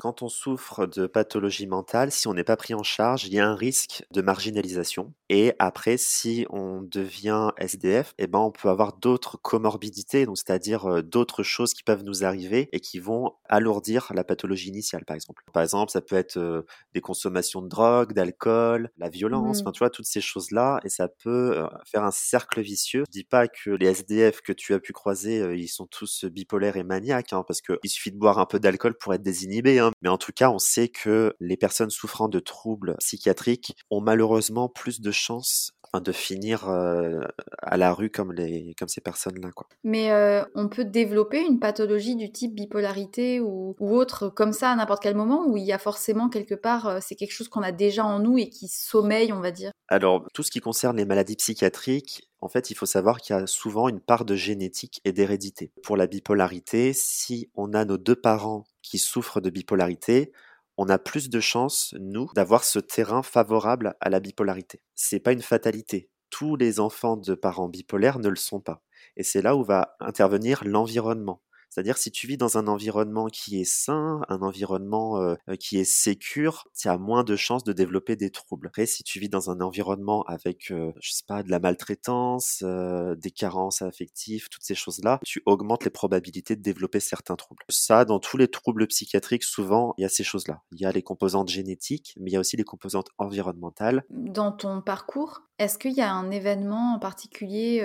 quand 0.00 0.22
on 0.22 0.28
souffre 0.28 0.86
de 0.86 1.06
pathologie 1.06 1.66
mentale, 1.66 2.12
si 2.12 2.28
on 2.28 2.34
n'est 2.34 2.44
pas 2.44 2.56
pris 2.56 2.74
en 2.74 2.82
charge, 2.82 3.24
il 3.26 3.32
y 3.32 3.40
a 3.40 3.48
un 3.48 3.54
risque 3.54 4.04
de 4.12 4.20
marginalisation 4.20 5.14
et 5.30 5.54
après 5.58 5.96
si 5.96 6.46
on 6.50 6.82
devient 6.82 7.50
SDF, 7.56 8.14
eh 8.18 8.26
ben, 8.26 8.38
on 8.38 8.50
peut 8.50 8.68
avoir 8.68 8.96
d'autres 8.98 9.38
comorbidités, 9.40 10.26
donc 10.26 10.36
c'est-à-dire, 10.36 11.02
d'autres 11.02 11.42
choses 11.42 11.72
qui 11.72 11.82
peuvent 11.82 12.04
nous 12.04 12.24
arriver 12.24 12.68
et 12.72 12.80
qui 12.80 12.98
vont 12.98 13.32
alourdir 13.48 14.12
la 14.14 14.24
pathologie 14.24 14.68
initiale, 14.68 15.04
par 15.06 15.14
exemple. 15.14 15.42
Par 15.52 15.62
exemple, 15.62 15.90
ça 15.90 16.02
peut 16.02 16.16
être, 16.16 16.64
des 16.94 17.00
consommations 17.00 17.62
de 17.62 17.68
drogue, 17.68 18.12
d'alcool, 18.12 18.90
la 18.98 19.08
violence, 19.08 19.60
enfin, 19.60 19.70
Mmh. 19.70 19.72
tu 19.72 19.78
vois, 19.80 19.90
toutes 19.90 20.06
ces 20.06 20.20
choses-là 20.20 20.80
et 20.84 20.88
ça 20.88 21.08
peut, 21.08 21.66
faire 21.84 22.04
un 22.04 22.10
cercle 22.10 22.60
vicieux. 22.60 23.04
Je 23.06 23.12
dis 23.12 23.24
pas 23.24 23.48
que 23.48 23.70
les 23.70 23.86
SDF 23.86 24.40
que 24.42 24.52
tu 24.52 24.74
as 24.74 24.80
pu 24.80 24.92
croiser, 24.92 25.54
ils 25.54 25.68
sont 25.68 25.86
tous, 25.86 26.24
bipolaires 26.24 26.76
et 26.76 26.84
maniaques, 26.84 27.32
hein, 27.32 27.44
parce 27.46 27.60
qu'il 27.60 27.90
suffit 27.90 28.12
de 28.12 28.17
boire 28.18 28.38
un 28.38 28.46
peu 28.46 28.58
d'alcool 28.60 28.94
pour 28.98 29.14
être 29.14 29.22
désinhibé, 29.22 29.78
hein. 29.78 29.92
Mais 30.02 30.08
en 30.08 30.18
tout 30.18 30.32
cas, 30.32 30.50
on 30.50 30.58
sait 30.58 30.88
que 30.88 31.34
les 31.40 31.56
personnes 31.56 31.90
souffrant 31.90 32.28
de 32.28 32.40
troubles 32.40 32.96
psychiatriques 32.98 33.74
ont 33.90 34.00
malheureusement 34.00 34.68
plus 34.68 35.00
de 35.00 35.10
chances, 35.10 35.72
de 35.94 36.12
finir, 36.12 36.68
heu, 36.68 37.20
à 37.62 37.76
la 37.76 37.92
rue 37.94 38.10
comme 38.10 38.32
les 38.32 38.74
comme 38.78 38.88
ces 38.88 39.00
personnes-là, 39.00 39.50
quoi. 39.52 39.68
Mais 39.84 40.10
heu, 40.12 40.44
on 40.54 40.68
peut 40.68 40.84
développer 40.84 41.40
une 41.40 41.60
pathologie 41.60 42.16
du 42.16 42.30
type 42.32 42.54
bipolarité 42.54 43.40
ou 43.40 43.74
ou 43.80 43.94
autre 43.96 44.28
comme 44.28 44.52
ça 44.52 44.70
à 44.72 44.76
n'importe 44.76 45.02
quel 45.02 45.14
moment? 45.16 45.46
Ou 45.46 45.56
il 45.56 45.64
y 45.64 45.72
a 45.72 45.78
forcément 45.78 46.28
quelque 46.28 46.54
part, 46.54 46.88
heu, 46.88 46.98
c'est 47.00 47.14
quelque 47.16 47.32
chose 47.32 47.48
qu'on 47.48 47.62
a 47.62 47.72
déjà 47.72 48.04
en 48.04 48.18
nous 48.20 48.38
et 48.38 48.48
qui 48.50 48.68
sommeille, 48.68 49.32
on 49.32 49.40
va 49.40 49.50
dire? 49.52 49.72
Alors, 49.88 50.26
tout 50.34 50.42
ce 50.42 50.50
qui 50.50 50.60
concerne 50.60 50.96
les 50.98 51.04
maladies 51.06 51.36
psychiatriques, 51.36 52.27
en 52.40 52.48
fait, 52.48 52.70
il 52.70 52.74
faut 52.74 52.86
savoir 52.86 53.20
qu'il 53.20 53.36
y 53.36 53.38
a 53.38 53.46
souvent 53.46 53.88
une 53.88 54.00
part 54.00 54.24
de 54.24 54.34
génétique 54.36 55.00
et 55.04 55.12
d'hérédité. 55.12 55.72
Pour 55.82 55.96
la 55.96 56.06
bipolarité, 56.06 56.92
si 56.92 57.50
on 57.54 57.74
a 57.74 57.84
nos 57.84 57.98
2 57.98 58.16
parents 58.16 58.64
qui 58.82 58.98
souffrent 58.98 59.40
de 59.40 59.50
bipolarité, 59.50 60.32
on 60.76 60.88
a 60.88 60.98
plus 60.98 61.28
de 61.30 61.40
chances, 61.40 61.94
nous, 61.98 62.30
d'avoir 62.34 62.64
ce 62.64 62.78
terrain 62.78 63.22
favorable 63.22 63.96
à 64.00 64.10
la 64.10 64.20
bipolarité. 64.20 64.80
C'est 64.94 65.20
pas 65.20 65.32
une 65.32 65.42
fatalité. 65.42 66.08
Tous 66.30 66.56
les 66.56 66.78
enfants 66.78 67.16
de 67.16 67.34
parents 67.34 67.68
bipolaires 67.68 68.18
ne 68.18 68.28
le 68.28 68.36
sont 68.36 68.60
pas 68.60 68.82
et 69.16 69.22
c'est 69.22 69.42
là 69.42 69.56
où 69.56 69.64
va 69.64 69.96
intervenir 70.00 70.62
l'environnement. 70.64 71.42
C'est-à-dire 71.70 71.98
si 71.98 72.10
tu 72.10 72.26
vis 72.26 72.36
dans 72.36 72.58
un 72.58 72.66
environnement 72.66 73.26
qui 73.26 73.60
est 73.60 73.64
sain, 73.64 74.20
un 74.28 74.40
environnement, 74.42 75.20
heu, 75.22 75.36
qui 75.60 75.78
est 75.78 75.84
sécure, 75.84 76.68
tu 76.78 76.88
as 76.88 76.98
moins 76.98 77.24
de 77.24 77.36
chances 77.36 77.64
de 77.64 77.72
développer 77.72 78.16
des 78.16 78.30
troubles. 78.30 78.68
Après 78.68 78.86
si 78.86 79.02
tu 79.02 79.20
vis 79.20 79.28
dans 79.28 79.50
un 79.50 79.60
environnement 79.60 80.22
avec, 80.24 80.70
heu, 80.70 80.92
je 81.00 81.12
sais 81.12 81.24
pas, 81.26 81.42
de 81.42 81.50
la 81.50 81.58
maltraitance, 81.60 82.62
heu, 82.64 83.16
des 83.16 83.30
carences 83.30 83.82
affectives, 83.82 84.48
toutes 84.48 84.64
ces 84.64 84.74
choses-là, 84.74 85.20
tu 85.24 85.42
augmentes 85.46 85.84
les 85.84 85.90
probabilités 85.90 86.56
de 86.56 86.62
développer 86.62 87.00
certains 87.00 87.36
troubles. 87.36 87.64
Ça, 87.68 88.04
dans 88.04 88.18
tous 88.18 88.36
les 88.36 88.48
troubles 88.48 88.86
psychiatriques, 88.86 89.44
souvent, 89.44 89.94
il 89.98 90.02
y 90.02 90.04
a 90.04 90.08
ces 90.08 90.24
choses-là. 90.24 90.62
Il 90.72 90.80
y 90.80 90.86
a 90.86 90.92
les 90.92 91.02
composantes 91.02 91.48
génétiques, 91.48 92.14
mais 92.18 92.30
il 92.30 92.34
y 92.34 92.36
a 92.36 92.40
aussi 92.40 92.56
les 92.56 92.64
composantes 92.64 93.08
environnementales. 93.18 94.04
Dans 94.10 94.52
ton 94.52 94.80
parcours, 94.80 95.42
est-ce 95.58 95.78
qu'il 95.78 95.92
y 95.92 96.00
a 96.00 96.12
un 96.12 96.30
événement 96.30 96.94
en 96.94 96.98
particulier, 96.98 97.80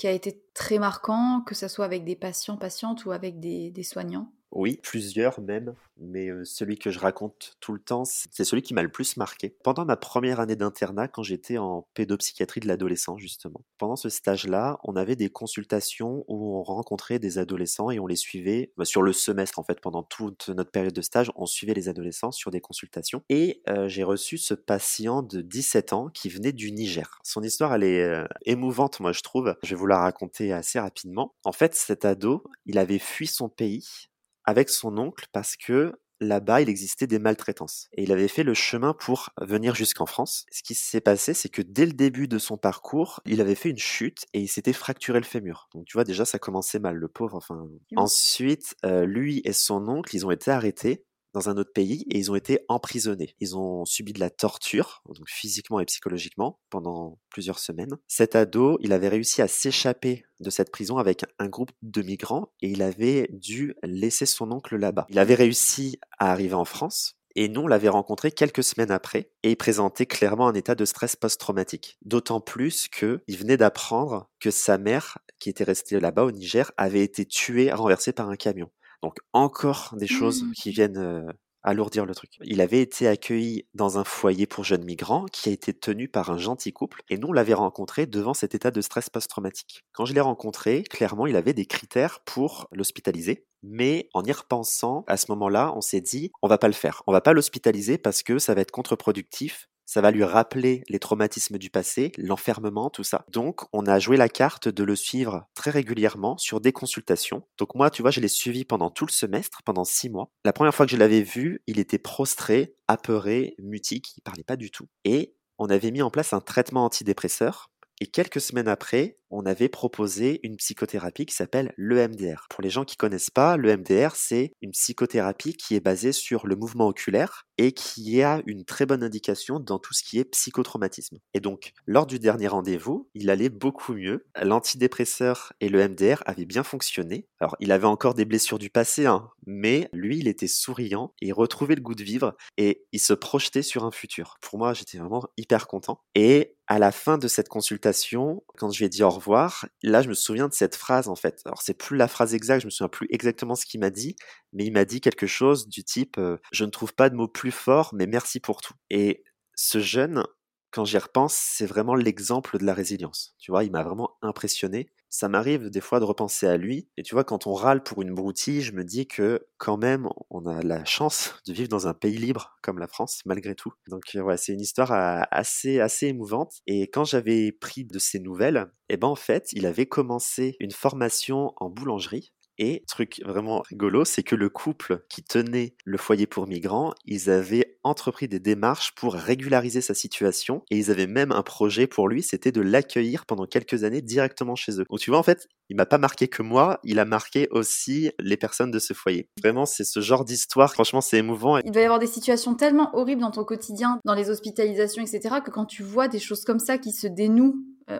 qui 0.00 0.06
a 0.06 0.12
été 0.12 0.42
très 0.54 0.78
marquant, 0.78 1.42
que 1.42 1.54
ça 1.54 1.68
soit 1.68 1.84
avec 1.84 2.04
des 2.04 2.16
patients, 2.16 2.56
patientes 2.56 3.04
ou 3.04 3.12
avec 3.12 3.38
des 3.38 3.70
des 3.70 3.82
soignants? 3.82 4.32
Oui, 4.52 4.80
plusieurs 4.82 5.40
même, 5.40 5.76
mais 5.96 6.28
celui 6.44 6.76
que 6.76 6.90
je 6.90 6.98
raconte 6.98 7.56
tout 7.60 7.72
le 7.72 7.78
temps, 7.78 8.04
c'est 8.04 8.42
celui 8.44 8.62
qui 8.62 8.74
m'a 8.74 8.82
le 8.82 8.90
plus 8.90 9.16
marqué. 9.16 9.54
Pendant 9.62 9.84
ma 9.84 9.96
première 9.96 10.40
année 10.40 10.56
d'internat, 10.56 11.06
quand 11.06 11.22
j'étais 11.22 11.56
en 11.56 11.86
pédopsychiatrie 11.94 12.58
de 12.58 12.66
l'adolescent 12.66 13.16
justement, 13.16 13.64
pendant 13.78 13.94
ce 13.94 14.08
stage-là, 14.08 14.80
on 14.82 14.96
avait 14.96 15.14
des 15.14 15.30
consultations 15.30 16.24
où 16.26 16.56
on 16.56 16.64
rencontrait 16.64 17.20
des 17.20 17.38
adolescents 17.38 17.92
et 17.92 18.00
on 18.00 18.08
les 18.08 18.16
suivait, 18.16 18.72
bah, 18.76 18.84
sur 18.84 19.02
le 19.02 19.12
semestre 19.12 19.60
en 19.60 19.62
fait, 19.64 19.80
pendant 19.80 20.02
toute 20.02 20.48
notre 20.48 20.72
période 20.72 20.94
de 20.94 21.02
stage, 21.02 21.30
on 21.36 21.46
suivait 21.46 21.74
les 21.74 21.88
adolescents 21.88 22.32
sur 22.32 22.50
des 22.50 22.60
consultations 22.60 23.22
et 23.28 23.62
heu, 23.68 23.86
j'ai 23.86 24.02
reçu 24.02 24.36
ce 24.36 24.54
patient 24.54 25.22
de 25.22 25.42
17 25.42 25.92
ans 25.92 26.08
qui 26.12 26.28
venait 26.28 26.52
du 26.52 26.72
Niger. 26.72 27.20
Son 27.22 27.42
histoire, 27.44 27.72
elle 27.74 27.84
est, 27.84 28.02
heu, 28.04 28.26
émouvante 28.46 28.98
moi 28.98 29.12
je 29.12 29.20
trouve. 29.22 29.54
Je 29.62 29.70
vais 29.70 29.76
vous 29.76 29.86
la 29.86 29.98
raconter 30.00 30.52
assez 30.52 30.80
rapidement. 30.80 31.34
En 31.44 31.52
fait, 31.52 31.74
cet 31.76 32.04
ado, 32.04 32.42
il 32.66 32.78
avait 32.78 32.98
fui 32.98 33.28
son 33.28 33.48
pays 33.48 34.09
avec 34.50 34.68
son 34.68 34.98
oncle 34.98 35.26
parce 35.32 35.56
que 35.56 35.94
là-bas, 36.20 36.60
il 36.60 36.68
existait 36.68 37.06
des 37.06 37.18
maltraitances 37.18 37.88
et 37.92 38.02
il 38.02 38.12
avait 38.12 38.28
fait 38.28 38.42
le 38.42 38.52
chemin 38.54 38.92
pour 38.92 39.30
venir 39.40 39.74
jusqu'en 39.74 40.06
France. 40.06 40.44
Ce 40.50 40.62
qui 40.62 40.74
s'est 40.74 41.00
passé, 41.00 41.32
c'est 41.32 41.48
que 41.48 41.62
dès 41.62 41.86
le 41.86 41.92
début 41.92 42.28
de 42.28 42.38
son 42.38 42.58
parcours, 42.58 43.20
il 43.24 43.40
avait 43.40 43.54
fait 43.54 43.70
une 43.70 43.78
chute 43.78 44.26
et 44.34 44.40
il 44.40 44.48
s'était 44.48 44.74
fracturé 44.74 45.18
le 45.18 45.24
fémur. 45.24 45.68
Donc 45.74 45.86
tu 45.86 45.96
vois 45.96 46.04
déjà 46.04 46.24
ça 46.24 46.38
commençait 46.38 46.78
mal, 46.78 46.96
le 46.96 47.08
pauvre, 47.08 47.36
enfin 47.36 47.66
ensuite, 47.96 48.74
heu, 48.84 49.04
lui 49.04 49.40
et 49.44 49.52
son 49.52 49.88
oncle, 49.88 50.14
ils 50.14 50.26
ont 50.26 50.30
été 50.30 50.50
arrêtés 50.50 51.04
dans 51.32 51.48
un 51.48 51.56
autre 51.56 51.72
pays 51.72 52.06
et 52.10 52.18
ils 52.18 52.30
ont 52.30 52.34
été 52.34 52.60
emprisonnés. 52.68 53.34
Ils 53.40 53.56
ont 53.56 53.84
subi 53.84 54.12
de 54.12 54.20
la 54.20 54.30
torture, 54.30 55.02
donc 55.06 55.28
physiquement 55.28 55.80
et 55.80 55.84
psychologiquement, 55.84 56.58
pendant 56.70 57.18
plusieurs 57.28 57.58
semaines. 57.58 57.96
Cet 58.08 58.36
ado, 58.36 58.78
il 58.80 58.92
avait 58.92 59.08
réussi 59.08 59.42
à 59.42 59.48
s'échapper 59.48 60.24
de 60.40 60.50
cette 60.50 60.70
prison 60.70 60.98
avec 60.98 61.24
un 61.38 61.48
groupe 61.48 61.72
de 61.82 62.02
migrants 62.02 62.52
et 62.62 62.68
il 62.68 62.82
avait 62.82 63.28
dû 63.32 63.74
laisser 63.82 64.26
son 64.26 64.50
oncle 64.52 64.76
là-bas. 64.76 65.06
Il 65.10 65.18
avait 65.18 65.34
réussi 65.34 65.98
à 66.18 66.32
arriver 66.32 66.54
en 66.54 66.64
France 66.64 67.20
et 67.36 67.48
nous, 67.48 67.62
on 67.62 67.66
l'avait 67.66 67.88
rencontré 67.88 68.32
quelques 68.32 68.64
semaines 68.64 68.90
après 68.90 69.30
et 69.42 69.50
il 69.50 69.56
présentait 69.56 70.06
clairement 70.06 70.48
un 70.48 70.54
état 70.54 70.74
de 70.74 70.84
stress 70.84 71.16
post-traumatique. 71.16 71.96
D'autant 72.02 72.40
plus 72.40 72.88
qu'il 72.88 73.38
venait 73.38 73.56
d'apprendre 73.56 74.28
que 74.40 74.50
sa 74.50 74.78
mère, 74.78 75.18
qui 75.38 75.48
était 75.48 75.64
restée 75.64 76.00
là-bas 76.00 76.24
au 76.24 76.32
Niger, 76.32 76.72
avait 76.76 77.04
été 77.04 77.24
tuée, 77.24 77.72
renversée 77.72 78.12
par 78.12 78.28
un 78.28 78.36
camion. 78.36 78.70
Donc 79.02 79.16
encore 79.32 79.94
des 79.96 80.06
choses 80.06 80.42
Mmh. 80.42 80.52
qui 80.52 80.70
viennent, 80.70 81.26
alourdir 81.62 82.06
le 82.06 82.14
truc. 82.14 82.30
Il 82.42 82.60
avait 82.60 82.80
été 82.80 83.06
accueilli 83.06 83.66
dans 83.74 83.98
un 83.98 84.04
foyer 84.04 84.46
pour 84.46 84.64
jeunes 84.64 84.84
migrants 84.84 85.26
qui 85.26 85.48
a 85.50 85.52
été 85.52 85.74
tenu 85.74 86.08
par 86.08 86.30
un 86.30 86.38
gentil 86.38 86.72
couple 86.72 87.02
et 87.10 87.18
nous, 87.18 87.28
on 87.28 87.32
l'avait 87.32 87.54
rencontré 87.54 88.06
devant 88.06 88.32
cet 88.34 88.54
état 88.54 88.70
de 88.70 88.80
stress 88.80 89.10
post-traumatique. 89.10 89.84
Quand 89.92 90.06
je 90.06 90.14
l'ai 90.14 90.20
rencontré, 90.20 90.82
clairement, 90.84 91.26
il 91.26 91.36
avait 91.36 91.52
des 91.52 91.66
critères 91.66 92.20
pour 92.24 92.66
l'hospitaliser, 92.72 93.46
mais 93.62 94.08
en 94.14 94.24
y 94.24 94.32
repensant, 94.32 95.04
à 95.06 95.16
ce 95.18 95.26
moment-là, 95.32 95.72
on 95.76 95.82
s'est 95.82 96.00
dit: 96.00 96.30
«On 96.42 96.48
va 96.48 96.56
pas 96.58 96.68
le 96.68 96.72
faire. 96.74 97.02
On 97.06 97.12
va 97.12 97.20
pas 97.20 97.34
l'hospitaliser 97.34 97.98
parce 97.98 98.22
que 98.22 98.38
ça 98.38 98.54
va 98.54 98.62
être 98.62 98.70
contre-productif, 98.70 99.68
ça 99.90 100.00
va 100.00 100.12
lui 100.12 100.22
rappeler 100.22 100.84
les 100.88 101.00
traumatismes 101.00 101.58
du 101.58 101.68
passé, 101.68 102.12
l'enfermement, 102.16 102.90
tout 102.90 103.02
ça». 103.02 103.24
Donc 103.28 103.62
on 103.72 103.86
a 103.86 103.98
joué 103.98 104.16
la 104.16 104.28
carte 104.28 104.68
de 104.68 104.84
le 104.84 104.94
suivre 104.94 105.48
très 105.54 105.72
régulièrement 105.72 106.38
sur 106.38 106.60
des 106.60 106.70
consultations. 106.70 107.42
Donc 107.58 107.74
moi, 107.74 107.90
tu 107.90 108.02
vois, 108.02 108.12
je 108.12 108.20
l'ai 108.20 108.28
suivi 108.28 108.64
pendant 108.64 108.90
tout 108.90 109.04
le 109.04 109.10
semestre, 109.10 109.62
pendant 109.64 109.84
6 109.84 110.10
mois. 110.10 110.30
La 110.44 110.52
première 110.52 110.74
fois 110.74 110.86
que 110.86 110.92
je 110.92 110.96
l'avais 110.96 111.22
vu, 111.22 111.62
il 111.66 111.80
était 111.80 111.98
prostré, 111.98 112.76
apeuré, 112.86 113.56
mutique, 113.58 114.16
il 114.16 114.20
parlait 114.20 114.44
pas 114.44 114.56
du 114.56 114.70
tout 114.70 114.86
et 115.04 115.34
on 115.58 115.68
avait 115.70 115.90
mis 115.90 116.02
en 116.02 116.10
place 116.10 116.32
un 116.32 116.40
traitement 116.40 116.84
antidépresseur 116.84 117.70
et 118.00 118.06
quelques 118.06 118.40
semaines 118.40 118.68
après, 118.68 119.18
on 119.30 119.46
avait 119.46 119.68
proposé 119.68 120.40
une 120.42 120.56
psychothérapie 120.56 121.26
qui 121.26 121.34
s'appelle 121.34 121.72
l'EMDR. 121.76 122.46
Pour 122.50 122.62
les 122.62 122.70
gens 122.70 122.84
qui 122.84 122.96
connaissent 122.96 123.30
pas, 123.30 123.56
l'EMDR, 123.56 124.16
c'est 124.16 124.52
une 124.60 124.72
psychothérapie 124.72 125.54
qui 125.54 125.76
est 125.76 125.80
basée 125.80 126.12
sur 126.12 126.46
le 126.46 126.56
mouvement 126.56 126.88
oculaire 126.88 127.46
et 127.56 127.72
qui 127.72 128.22
a 128.22 128.42
une 128.46 128.64
très 128.64 128.86
bonne 128.86 129.04
indication 129.04 129.60
dans 129.60 129.78
tout 129.78 129.94
ce 129.94 130.02
qui 130.02 130.18
est 130.18 130.24
psychotraumatisme. 130.24 131.18
Et 131.34 131.40
donc, 131.40 131.72
lors 131.86 132.06
du 132.06 132.18
dernier 132.18 132.48
rendez-vous, 132.48 133.08
il 133.14 133.30
allait 133.30 133.50
beaucoup 133.50 133.92
mieux. 133.92 134.26
L'antidépresseur 134.42 135.52
et 135.60 135.68
le 135.68 135.86
MDR 135.88 136.22
avaient 136.26 136.46
bien 136.46 136.64
fonctionné. 136.64 137.28
Alors, 137.38 137.56
il 137.60 137.70
avait 137.70 137.86
encore 137.86 138.14
des 138.14 138.24
blessures 138.24 138.58
du 138.58 138.70
passé, 138.70 139.06
hein, 139.06 139.30
mais 139.46 139.88
lui, 139.92 140.18
il 140.18 140.26
était 140.26 140.48
souriant 140.48 140.80
il 141.20 141.32
retrouvait 141.32 141.74
le 141.74 141.80
goût 141.80 141.94
de 141.94 142.02
vivre 142.02 142.36
et 142.56 142.84
il 142.92 143.00
se 143.00 143.12
projetait 143.12 143.62
sur 143.62 143.84
un 143.84 143.90
futur. 143.90 144.38
Pour 144.40 144.58
moi, 144.58 144.72
j'étais 144.74 144.98
vraiment 144.98 145.24
hyper 145.36 145.66
content. 145.66 146.00
Et 146.14 146.56
à 146.70 146.78
la 146.78 146.92
fin 146.92 147.18
de 147.18 147.26
cette 147.26 147.48
consultation, 147.48 148.44
quand 148.56 148.70
je 148.70 148.78
lui 148.78 148.86
ai 148.86 148.88
dit 148.88 149.02
au 149.02 149.10
revoir, 149.10 149.66
là, 149.82 150.02
je 150.02 150.08
me 150.08 150.14
souviens 150.14 150.46
de 150.46 150.54
cette 150.54 150.76
phrase 150.76 151.08
en 151.08 151.16
fait. 151.16 151.42
Alors, 151.44 151.62
c'est 151.62 151.74
plus 151.74 151.96
la 151.96 152.06
phrase 152.06 152.32
exacte, 152.32 152.60
je 152.62 152.66
me 152.66 152.70
souviens 152.70 152.88
plus 152.88 153.08
exactement 153.10 153.56
ce 153.56 153.66
qu'il 153.66 153.80
m'a 153.80 153.90
dit, 153.90 154.14
mais 154.52 154.64
il 154.66 154.70
m'a 154.72 154.84
dit 154.84 155.00
quelque 155.00 155.26
chose 155.26 155.66
du 155.68 155.82
type 155.82 156.16
euh, 156.18 156.38
Je 156.52 156.64
ne 156.64 156.70
trouve 156.70 156.94
pas 156.94 157.10
de 157.10 157.16
mots 157.16 157.26
plus 157.26 157.50
forts, 157.50 157.90
mais 157.92 158.06
merci 158.06 158.38
pour 158.38 158.62
tout. 158.62 158.74
Et 158.88 159.24
ce 159.56 159.80
jeune, 159.80 160.22
quand 160.70 160.84
j'y 160.84 160.98
repense, 160.98 161.34
c'est 161.34 161.66
vraiment 161.66 161.96
l'exemple 161.96 162.56
de 162.56 162.64
la 162.64 162.72
résilience. 162.72 163.34
Tu 163.40 163.50
vois, 163.50 163.64
il 163.64 163.72
m'a 163.72 163.82
vraiment 163.82 164.16
impressionné. 164.22 164.88
Ça 165.10 165.28
m'arrive 165.28 165.70
des 165.70 165.80
fois 165.80 165.98
de 165.98 166.04
repenser 166.04 166.46
à 166.46 166.56
lui. 166.56 166.88
Et 166.96 167.02
tu 167.02 167.14
vois, 167.14 167.24
quand 167.24 167.46
on 167.46 167.52
râle 167.52 167.82
pour 167.82 168.00
une 168.00 168.14
broutille, 168.14 168.62
je 168.62 168.72
me 168.72 168.84
dis 168.84 169.06
que 169.08 169.46
quand 169.58 169.76
même, 169.76 170.08
on 170.30 170.46
a 170.46 170.62
la 170.62 170.84
chance 170.84 171.34
de 171.46 171.52
vivre 171.52 171.68
dans 171.68 171.88
un 171.88 171.94
pays 171.94 172.16
libre 172.16 172.56
comme 172.62 172.78
la 172.78 172.86
France, 172.86 173.20
malgré 173.26 173.54
tout. 173.54 173.72
Donc 173.88 174.04
euh, 174.14 174.20
ouais, 174.20 174.36
c'est 174.36 174.52
une 174.52 174.60
histoire 174.60 174.92
euh, 174.92 175.22
assez, 175.30 175.80
assez 175.80 176.06
émouvante. 176.06 176.60
Et 176.66 176.82
quand 176.88 177.04
j'avais 177.04 177.52
pris 177.52 177.84
de 177.84 177.98
ses 177.98 178.20
nouvelles, 178.20 178.70
eh 178.88 178.96
ben 178.96 179.08
en 179.08 179.16
fait, 179.16 179.48
il 179.52 179.66
avait 179.66 179.86
commencé 179.86 180.56
une 180.60 180.70
formation 180.70 181.52
en 181.56 181.68
boulangerie 181.68 182.32
Et 182.62 182.84
truc 182.86 183.22
vraiment 183.24 183.62
rigolo, 183.62 184.04
c'est 184.04 184.22
que 184.22 184.36
le 184.36 184.50
couple 184.50 185.02
qui 185.08 185.22
tenait 185.22 185.74
le 185.86 185.96
foyer 185.96 186.26
pour 186.26 186.46
migrants, 186.46 186.92
ils 187.06 187.30
avaient 187.30 187.78
entrepris 187.84 188.28
des 188.28 188.38
démarches 188.38 188.94
pour 188.94 189.14
régulariser 189.14 189.80
sa 189.80 189.94
situation 189.94 190.62
et 190.70 190.76
ils 190.76 190.90
avaient 190.90 191.06
même 191.06 191.32
un 191.32 191.42
projet 191.42 191.86
pour 191.86 192.06
lui, 192.06 192.22
c'était 192.22 192.52
de 192.52 192.60
l'accueillir 192.60 193.24
pendant 193.24 193.46
quelques 193.46 193.82
années 193.84 194.02
directement 194.02 194.56
chez 194.56 194.78
eux. 194.78 194.84
Donc 194.90 194.98
tu 194.98 195.08
vois, 195.08 195.18
en 195.18 195.22
fait, 195.22 195.48
il 195.70 195.76
m'a 195.76 195.86
pas 195.86 195.96
marqué 195.96 196.28
que 196.28 196.42
moi, 196.42 196.80
il 196.84 196.98
a 196.98 197.06
marqué 197.06 197.48
aussi 197.50 198.10
les 198.18 198.36
personnes 198.36 198.70
de 198.70 198.78
ce 198.78 198.92
foyer. 198.92 199.30
Vraiment, 199.42 199.64
c'est 199.64 199.84
ce 199.84 200.00
genre 200.00 200.26
d'histoire. 200.26 200.74
Franchement, 200.74 201.00
c'est 201.00 201.16
émouvant. 201.16 201.56
Il 201.58 201.70
doit 201.70 201.80
y 201.80 201.86
avoir 201.86 201.98
des 201.98 202.06
situations 202.06 202.54
tellement 202.54 202.90
horribles 202.94 203.22
dans 203.22 203.30
ton 203.30 203.44
quotidien, 203.44 204.00
dans 204.04 204.14
les 204.14 204.28
hospitalisations, 204.28 205.02
etc., 205.02 205.36
que 205.42 205.50
quand 205.50 205.64
tu 205.64 205.82
vois 205.82 206.08
des 206.08 206.18
choses 206.18 206.44
comme 206.44 206.58
ça 206.58 206.76
qui 206.76 206.92
se 206.92 207.06
dénouent 207.06 207.54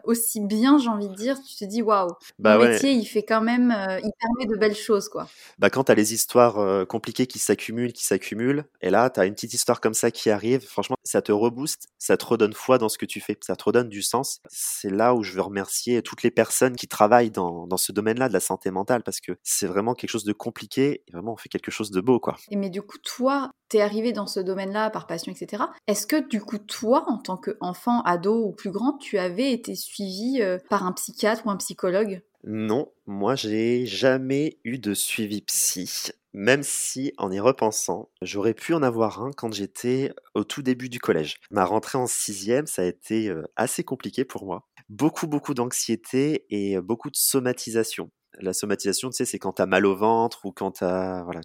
aussi 0.04 0.40
bien, 0.40 0.78
j'ai 0.78 0.88
envie 0.88 1.08
de 1.08 1.14
dire, 1.14 1.36
tu 1.42 1.54
te 1.56 1.64
dis 1.64 1.82
waouh, 1.82 2.10
Bah 2.38 2.56
mon 2.56 2.62
ouais. 2.64 2.70
métier, 2.70 2.92
il 2.92 3.04
fait 3.04 3.22
quand 3.22 3.40
même, 3.40 3.70
euh, 3.70 3.98
il 4.00 4.10
permet 4.18 4.46
de 4.46 4.58
belles 4.58 4.74
choses, 4.76 5.08
quoi. 5.08 5.28
Bah 5.58 5.70
quand 5.70 5.84
t'as 5.84 5.94
les 5.94 6.14
histoires 6.14 6.58
euh, 6.58 6.84
compliquées 6.84 7.26
qui 7.26 7.38
s'accumulent, 7.38 7.92
qui 7.92 8.04
s'accumulent, 8.04 8.64
et 8.80 8.90
là 8.90 9.10
t'as 9.10 9.26
une 9.26 9.34
petite 9.34 9.54
histoire 9.54 9.80
comme 9.80 9.94
ça 9.94 10.10
qui 10.10 10.30
arrive, 10.30 10.60
franchement 10.66 10.96
ça 11.04 11.22
te 11.22 11.32
rebooste, 11.32 11.88
ça 11.98 12.16
te 12.16 12.24
redonne 12.24 12.52
foi 12.52 12.78
dans 12.78 12.88
ce 12.88 12.98
que 12.98 13.06
tu 13.06 13.20
fais, 13.20 13.36
ça 13.40 13.56
te 13.56 13.64
redonne 13.64 13.88
du 13.88 14.02
sens. 14.02 14.40
C'est 14.48 14.90
là 14.90 15.14
où 15.14 15.22
je 15.22 15.32
veux 15.32 15.40
remercier 15.42 16.02
toutes 16.02 16.22
les 16.22 16.30
personnes 16.30 16.76
qui 16.76 16.88
travaillent 16.88 17.30
dans, 17.30 17.66
dans 17.66 17.76
ce 17.76 17.92
domaine-là 17.92 18.28
de 18.28 18.32
la 18.32 18.40
santé 18.40 18.70
mentale, 18.70 19.02
parce 19.02 19.20
que 19.20 19.32
c'est 19.42 19.66
vraiment 19.66 19.94
quelque 19.94 20.10
chose 20.10 20.24
de 20.24 20.32
compliqué, 20.32 21.02
et 21.06 21.12
vraiment 21.12 21.32
on 21.32 21.36
fait 21.36 21.48
quelque 21.48 21.70
chose 21.70 21.90
de 21.90 22.00
beau 22.00 22.20
quoi. 22.20 22.36
Et 22.50 22.56
mais 22.56 22.70
du 22.70 22.82
coup, 22.82 22.98
toi, 22.98 23.50
t'es 23.70 23.80
arrivé 23.80 24.12
dans 24.12 24.26
ce 24.26 24.40
domaine-là 24.40 24.90
par 24.90 25.06
passion, 25.06 25.32
etc. 25.32 25.62
Est-ce 25.86 26.06
que 26.06 26.28
du 26.28 26.42
coup, 26.42 26.58
toi, 26.58 27.04
en 27.08 27.16
tant 27.16 27.38
qu'enfant, 27.38 28.02
ado 28.02 28.44
ou 28.44 28.52
plus 28.52 28.70
grand, 28.70 28.98
tu 28.98 29.16
avais 29.16 29.52
été 29.52 29.74
suivi 29.74 30.42
euh, 30.42 30.58
par 30.68 30.84
un 30.84 30.92
psychiatre 30.92 31.46
ou 31.46 31.50
un 31.50 31.56
psychologue? 31.56 32.20
Non, 32.44 32.90
moi 33.06 33.34
j'ai 33.34 33.86
jamais 33.86 34.58
eu 34.64 34.78
de 34.78 34.94
suivi 34.94 35.42
psy. 35.42 36.10
Même 36.32 36.62
si, 36.62 37.12
en 37.18 37.30
y 37.30 37.40
repensant, 37.40 38.08
j'aurais 38.22 38.54
pu 38.54 38.72
en 38.72 38.82
avoir 38.82 39.22
un 39.22 39.32
quand 39.32 39.52
j'étais 39.52 40.12
au 40.34 40.44
tout 40.44 40.62
début 40.62 40.88
du 40.88 41.00
collège. 41.00 41.36
Ma 41.50 41.64
rentrée 41.64 41.98
en 41.98 42.06
sixième, 42.06 42.66
ça 42.66 42.82
a 42.82 42.86
été 42.86 43.28
euh, 43.28 43.42
assez 43.56 43.82
compliqué 43.82 44.24
pour 44.24 44.46
moi. 44.46 44.68
Beaucoup, 44.88 45.26
beaucoup 45.26 45.54
d'anxiété 45.54 46.46
et 46.50 46.76
euh, 46.76 46.82
beaucoup 46.82 47.10
de 47.10 47.16
somatisation. 47.16 48.10
La 48.38 48.52
somatisation, 48.52 49.10
tu 49.10 49.16
sais, 49.16 49.24
c'est 49.24 49.38
quand 49.38 49.52
t'as 49.52 49.66
mal 49.66 49.84
au 49.86 49.96
ventre 49.96 50.44
ou 50.44 50.52
quand 50.52 50.70
t'as, 50.72 51.22
voilà, 51.24 51.40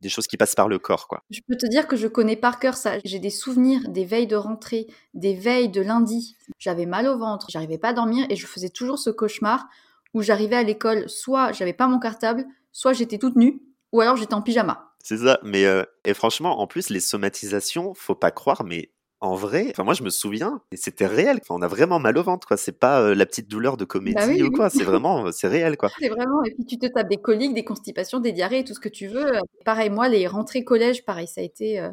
des 0.00 0.08
choses 0.08 0.26
qui 0.26 0.36
passent 0.36 0.54
par 0.54 0.68
le 0.68 0.78
corps, 0.78 1.08
quoi. 1.08 1.22
Je 1.30 1.40
peux 1.46 1.56
te 1.56 1.66
dire 1.66 1.88
que 1.88 1.96
je 1.96 2.06
connais 2.06 2.36
par 2.36 2.58
cœur 2.58 2.76
ça. 2.76 2.98
J'ai 3.04 3.18
des 3.18 3.30
souvenirs 3.30 3.88
des 3.88 4.04
veilles 4.04 4.26
de 4.26 4.36
rentrée, 4.36 4.86
des 5.14 5.34
veilles 5.34 5.68
de 5.68 5.80
lundi. 5.80 6.36
J'avais 6.58 6.86
mal 6.86 7.06
au 7.06 7.18
ventre, 7.18 7.46
j'arrivais 7.50 7.78
pas 7.78 7.88
à 7.88 7.92
dormir 7.92 8.26
et 8.30 8.36
je 8.36 8.46
faisais 8.46 8.70
toujours 8.70 8.98
ce 8.98 9.10
cauchemar 9.10 9.66
où 10.14 10.22
j'arrivais 10.22 10.56
à 10.56 10.62
l'école, 10.62 11.08
soit 11.08 11.52
j'avais 11.52 11.72
pas 11.72 11.88
mon 11.88 11.98
cartable, 11.98 12.44
soit 12.70 12.92
j'étais 12.92 13.18
toute 13.18 13.36
nue, 13.36 13.62
ou 13.92 14.00
alors 14.00 14.16
j'étais 14.16 14.34
en 14.34 14.42
pyjama. 14.42 14.92
C'est 15.02 15.18
ça, 15.18 15.40
mais 15.42 15.64
euh, 15.64 15.84
et 16.04 16.14
franchement, 16.14 16.60
en 16.60 16.66
plus, 16.66 16.90
les 16.90 17.00
somatisations, 17.00 17.94
faut 17.94 18.14
pas 18.14 18.30
croire, 18.30 18.64
mais 18.64 18.90
en 19.22 19.34
vrai, 19.36 19.68
enfin 19.70 19.84
moi 19.84 19.94
je 19.94 20.02
me 20.02 20.10
souviens, 20.10 20.60
et 20.72 20.76
c'était 20.76 21.06
réel. 21.06 21.38
Enfin, 21.42 21.54
on 21.58 21.62
a 21.62 21.68
vraiment 21.68 21.98
mal 21.98 22.18
au 22.18 22.22
ventre, 22.22 22.46
quoi. 22.46 22.56
C'est 22.58 22.72
pas 22.78 23.00
euh, 23.00 23.14
la 23.14 23.24
petite 23.26 23.48
douleur 23.48 23.76
de 23.76 23.84
comédie 23.84 24.16
Bah 24.16 24.26
oui, 24.28 24.42
ou 24.42 24.50
oui. 24.50 24.52
quoi. 24.52 24.68
C'est 24.70 24.84
vraiment, 24.84 25.26
euh, 25.26 25.30
c'est 25.32 25.48
réel, 25.48 25.76
quoi. 25.78 25.88
C'est 26.00 26.08
vraiment, 26.08 26.42
et 26.44 26.52
puis 26.54 26.66
tu 26.66 26.78
te 26.78 26.86
tapes 26.86 27.08
des 27.08 27.16
coliques, 27.18 27.54
des 27.54 27.64
constipations, 27.64 28.20
des 28.20 28.32
diarrhées, 28.32 28.64
tout 28.64 28.74
ce 28.74 28.80
que 28.80 28.88
tu 28.90 29.06
veux. 29.08 29.32
Pareil, 29.64 29.90
moi, 29.90 30.08
les 30.08 30.26
rentrées 30.26 30.64
collège, 30.64 31.04
pareil, 31.04 31.26
ça 31.28 31.40
a 31.40 31.44
été. 31.44 31.80
euh, 31.80 31.90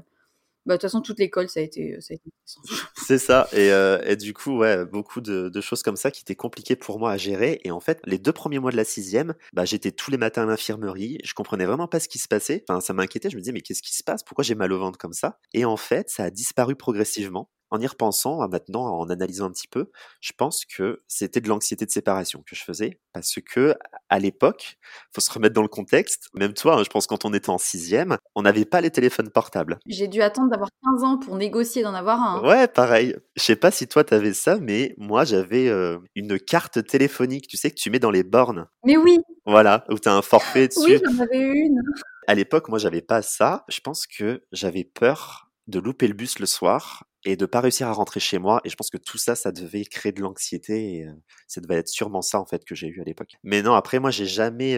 Bah, 0.66 0.76
de 0.76 0.78
toute 0.78 0.84
façon, 0.84 1.02
toute 1.02 1.20
l'école, 1.20 1.50
ça 1.50 1.60
a 1.62 1.64
été. 1.64 1.98
Été... 1.98 2.22
C'est 2.96 3.18
ça. 3.18 3.48
Et, 3.54 3.72
euh, 3.72 4.02
et 4.06 4.16
du 4.16 4.34
coup, 4.34 4.58
ouais, 4.58 4.86
beaucoup 4.86 5.22
de, 5.22 5.50
de 5.50 5.62
choses 5.62 5.84
comme 5.84 5.96
ça 5.96 6.12
qui 6.12 6.22
étaient 6.22 6.36
compliquées 6.36 6.76
pour 6.76 7.00
moi 7.00 7.12
à 7.12 7.18
gérer. 7.18 7.60
Et 7.64 7.72
en 7.72 7.80
fait, 7.80 8.00
les 8.06 8.18
deux 8.20 8.34
premiers 8.34 8.60
mois 8.60 8.72
de 8.72 8.78
la 8.78 8.84
sixième, 8.84 9.34
bah, 9.54 9.66
j'étais 9.66 9.92
tous 9.92 10.12
les 10.12 10.18
matins 10.18 10.44
à 10.44 10.46
l'infirmerie. 10.46 11.18
Je 11.24 11.34
comprenais 11.34 11.66
vraiment 11.66 11.88
pas 11.88 12.00
ce 12.00 12.08
qui 12.10 12.20
se 12.20 12.28
passait. 12.28 12.64
Enfin, 12.68 12.82
ça 12.82 12.94
m'inquiétait. 12.94 13.30
Je 13.30 13.36
me 13.36 13.42
disais, 13.42 13.54
mais 13.54 13.62
qu'est-ce 13.62 13.82
qui 13.82 13.96
se 13.96 14.04
passe? 14.04 14.24
Pourquoi 14.24 14.44
j'ai 14.44 14.56
mal 14.56 14.72
au 14.74 14.80
ventre 14.80 14.98
comme 14.98 15.14
ça? 15.14 15.40
Et 15.54 15.66
en 15.66 15.78
fait, 15.78 16.10
ça 16.10 16.26
a 16.26 16.30
disparu 16.30 16.76
progressivement. 16.76 17.50
En 17.72 17.80
y 17.80 17.86
repensant, 17.88 18.42
à 18.42 18.48
maintenant, 18.48 18.86
en 19.00 19.10
analysant 19.10 19.46
un 19.46 19.52
petit 19.52 19.68
peu, 19.68 19.92
je 20.22 20.32
pense 20.36 20.66
que 20.66 21.02
c'était 21.08 21.40
de 21.42 21.48
l'anxiété 21.50 21.86
de 21.86 21.92
séparation 21.92 22.42
que 22.48 22.56
je 22.56 22.64
faisais. 22.64 23.00
Parce 23.14 23.36
que, 23.46 23.76
à 24.10 24.20
l'époque, 24.20 24.78
faut 25.14 25.22
se 25.22 25.32
remettre 25.32 25.54
dans 25.54 25.62
le 25.62 25.68
contexte. 25.68 26.30
Même 26.34 26.54
toi, 26.54 26.80
hein, 26.80 26.84
je 26.84 26.90
pense 26.90 27.06
quand 27.08 27.26
on 27.26 27.34
était 27.34 27.50
en 27.50 27.58
sixième, 27.58 28.18
on 28.36 28.42
n'avait 28.42 28.66
pas 28.66 28.82
les 28.82 28.90
téléphones 28.92 29.30
portables. 29.30 29.78
J'ai 29.86 30.08
dû 30.08 30.22
attendre 30.22 30.50
d'avoir 30.50 30.70
15 30.84 31.04
ans 31.04 31.18
pour 31.20 31.36
négocier 31.36 31.84
d'en 31.84 31.94
avoir 31.94 32.20
un. 32.22 32.38
hein. 32.44 32.48
Ouais, 32.48 32.68
pareil. 32.68 33.16
Je 33.36 33.44
sais 33.44 33.56
pas 33.56 33.72
si 33.72 33.88
toi 33.88 34.04
t'avais 34.04 34.34
ça, 34.34 34.58
mais 34.60 34.96
moi 34.98 35.24
j'avais 35.26 35.68
euh, 35.70 35.98
une 36.16 36.40
carte 36.40 36.86
téléphonique, 36.86 37.48
tu 37.48 37.58
sais, 37.58 37.70
que 37.72 37.76
tu 37.76 37.90
mets 37.92 38.00
dans 38.00 38.12
les 38.12 38.24
bornes. 38.24 38.68
Mais 38.86 38.98
oui, 38.98 39.20
Voilà, 39.46 39.86
où 39.90 39.98
t'as 40.00 40.14
un 40.14 40.22
forfait 40.22 40.68
dessus. 40.70 40.82
oui, 40.86 41.00
j'en 41.06 41.20
avais 41.24 41.40
une. 41.40 41.82
À 42.28 42.36
l'époque, 42.36 42.68
moi 42.70 42.78
j'avais 42.80 43.02
pas 43.02 43.22
ça. 43.22 43.66
Je 43.70 43.80
pense 43.80 44.06
que 44.08 44.44
j'avais 44.52 44.84
peur 44.84 45.50
de 45.68 45.80
louper 45.80 46.08
le 46.08 46.14
bus 46.14 46.40
le 46.40 46.46
soir 46.46 47.04
et 47.26 47.36
de 47.36 47.46
pas 47.46 47.62
réussir 47.62 47.88
à 47.88 47.94
rentrer 47.94 48.20
chez 48.20 48.40
moi. 48.40 48.62
Et 48.64 48.70
je 48.70 48.76
pense 48.76 48.90
que 48.90 48.98
tout 48.98 49.18
ça, 49.18 49.36
ça 49.36 49.52
devait 49.52 49.84
créer 49.86 50.12
de 50.12 50.22
l'anxiété. 50.22 51.00
Et 51.00 51.08
ça 51.48 51.62
devait 51.62 51.76
être 51.76 51.88
sûrement 51.88 52.22
ça 52.22 52.40
en 52.40 52.46
fait 52.46 52.66
que 52.66 52.76
j'ai 52.76 52.88
eu 52.88 53.02
à 53.02 53.04
l'époque. 53.04 53.36
Mais 53.44 53.62
non, 53.62 53.74
après 53.74 54.00
moi 54.00 54.12
j'ai 54.12 54.26
jamais 54.26 54.78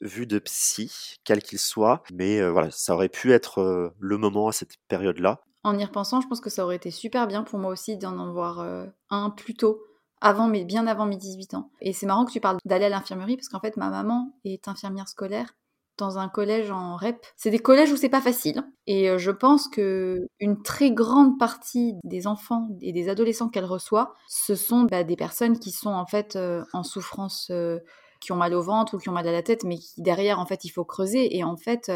vu 0.00 0.26
de 0.26 0.38
psy, 0.38 1.16
quel 1.24 1.42
qu'il 1.42 1.58
soit. 1.58 2.02
Mais 2.12 2.46
voilà, 2.50 2.70
ça 2.70 2.94
aurait 2.94 3.08
pu 3.08 3.32
être 3.32 3.94
le 3.98 4.16
moment 4.18 4.48
à 4.48 4.52
cette 4.52 4.76
période-là. 4.88 5.42
En 5.64 5.78
y 5.78 5.84
repensant, 5.84 6.20
je 6.20 6.26
pense 6.26 6.40
que 6.40 6.50
ça 6.50 6.64
aurait 6.64 6.76
été 6.76 6.90
super 6.90 7.26
bien 7.26 7.44
pour 7.44 7.58
moi 7.58 7.70
aussi 7.70 7.96
d'en 7.96 8.18
avoir 8.18 8.60
euh, 8.60 8.86
un 9.10 9.30
plus 9.30 9.54
tôt, 9.54 9.80
avant, 10.20 10.48
mais 10.48 10.64
bien 10.64 10.86
avant 10.86 11.06
mes 11.06 11.16
18 11.16 11.54
ans. 11.54 11.70
Et 11.80 11.92
c'est 11.92 12.06
marrant 12.06 12.24
que 12.24 12.32
tu 12.32 12.40
parles 12.40 12.58
d'aller 12.64 12.86
à 12.86 12.88
l'infirmerie 12.88 13.36
parce 13.36 13.48
qu'en 13.48 13.60
fait, 13.60 13.76
ma 13.76 13.88
maman 13.88 14.34
est 14.44 14.66
infirmière 14.66 15.08
scolaire 15.08 15.54
dans 15.98 16.18
un 16.18 16.28
collège 16.28 16.70
en 16.70 16.96
REP. 16.96 17.24
C'est 17.36 17.50
des 17.50 17.58
collèges 17.58 17.92
où 17.92 17.96
c'est 17.96 18.08
pas 18.08 18.20
facile. 18.20 18.62
Et 18.86 19.08
euh, 19.08 19.18
je 19.18 19.30
pense 19.30 19.68
que 19.68 20.26
une 20.40 20.62
très 20.62 20.90
grande 20.90 21.38
partie 21.38 21.94
des 22.04 22.26
enfants 22.26 22.68
et 22.80 22.92
des 22.92 23.08
adolescents 23.08 23.48
qu'elle 23.48 23.64
reçoit, 23.64 24.14
ce 24.28 24.54
sont 24.54 24.82
bah, 24.82 25.04
des 25.04 25.16
personnes 25.16 25.58
qui 25.58 25.70
sont 25.70 25.92
en 25.92 26.06
fait 26.06 26.36
euh, 26.36 26.64
en 26.72 26.82
souffrance, 26.82 27.48
euh, 27.50 27.78
qui 28.20 28.32
ont 28.32 28.36
mal 28.36 28.54
au 28.54 28.62
ventre 28.62 28.94
ou 28.94 28.98
qui 28.98 29.08
ont 29.08 29.12
mal 29.12 29.28
à 29.28 29.32
la 29.32 29.42
tête, 29.42 29.64
mais 29.64 29.78
qui 29.78 30.00
derrière, 30.02 30.38
en 30.38 30.46
fait, 30.46 30.64
il 30.64 30.70
faut 30.70 30.84
creuser. 30.84 31.36
Et 31.36 31.44
en 31.44 31.56
fait, 31.56 31.90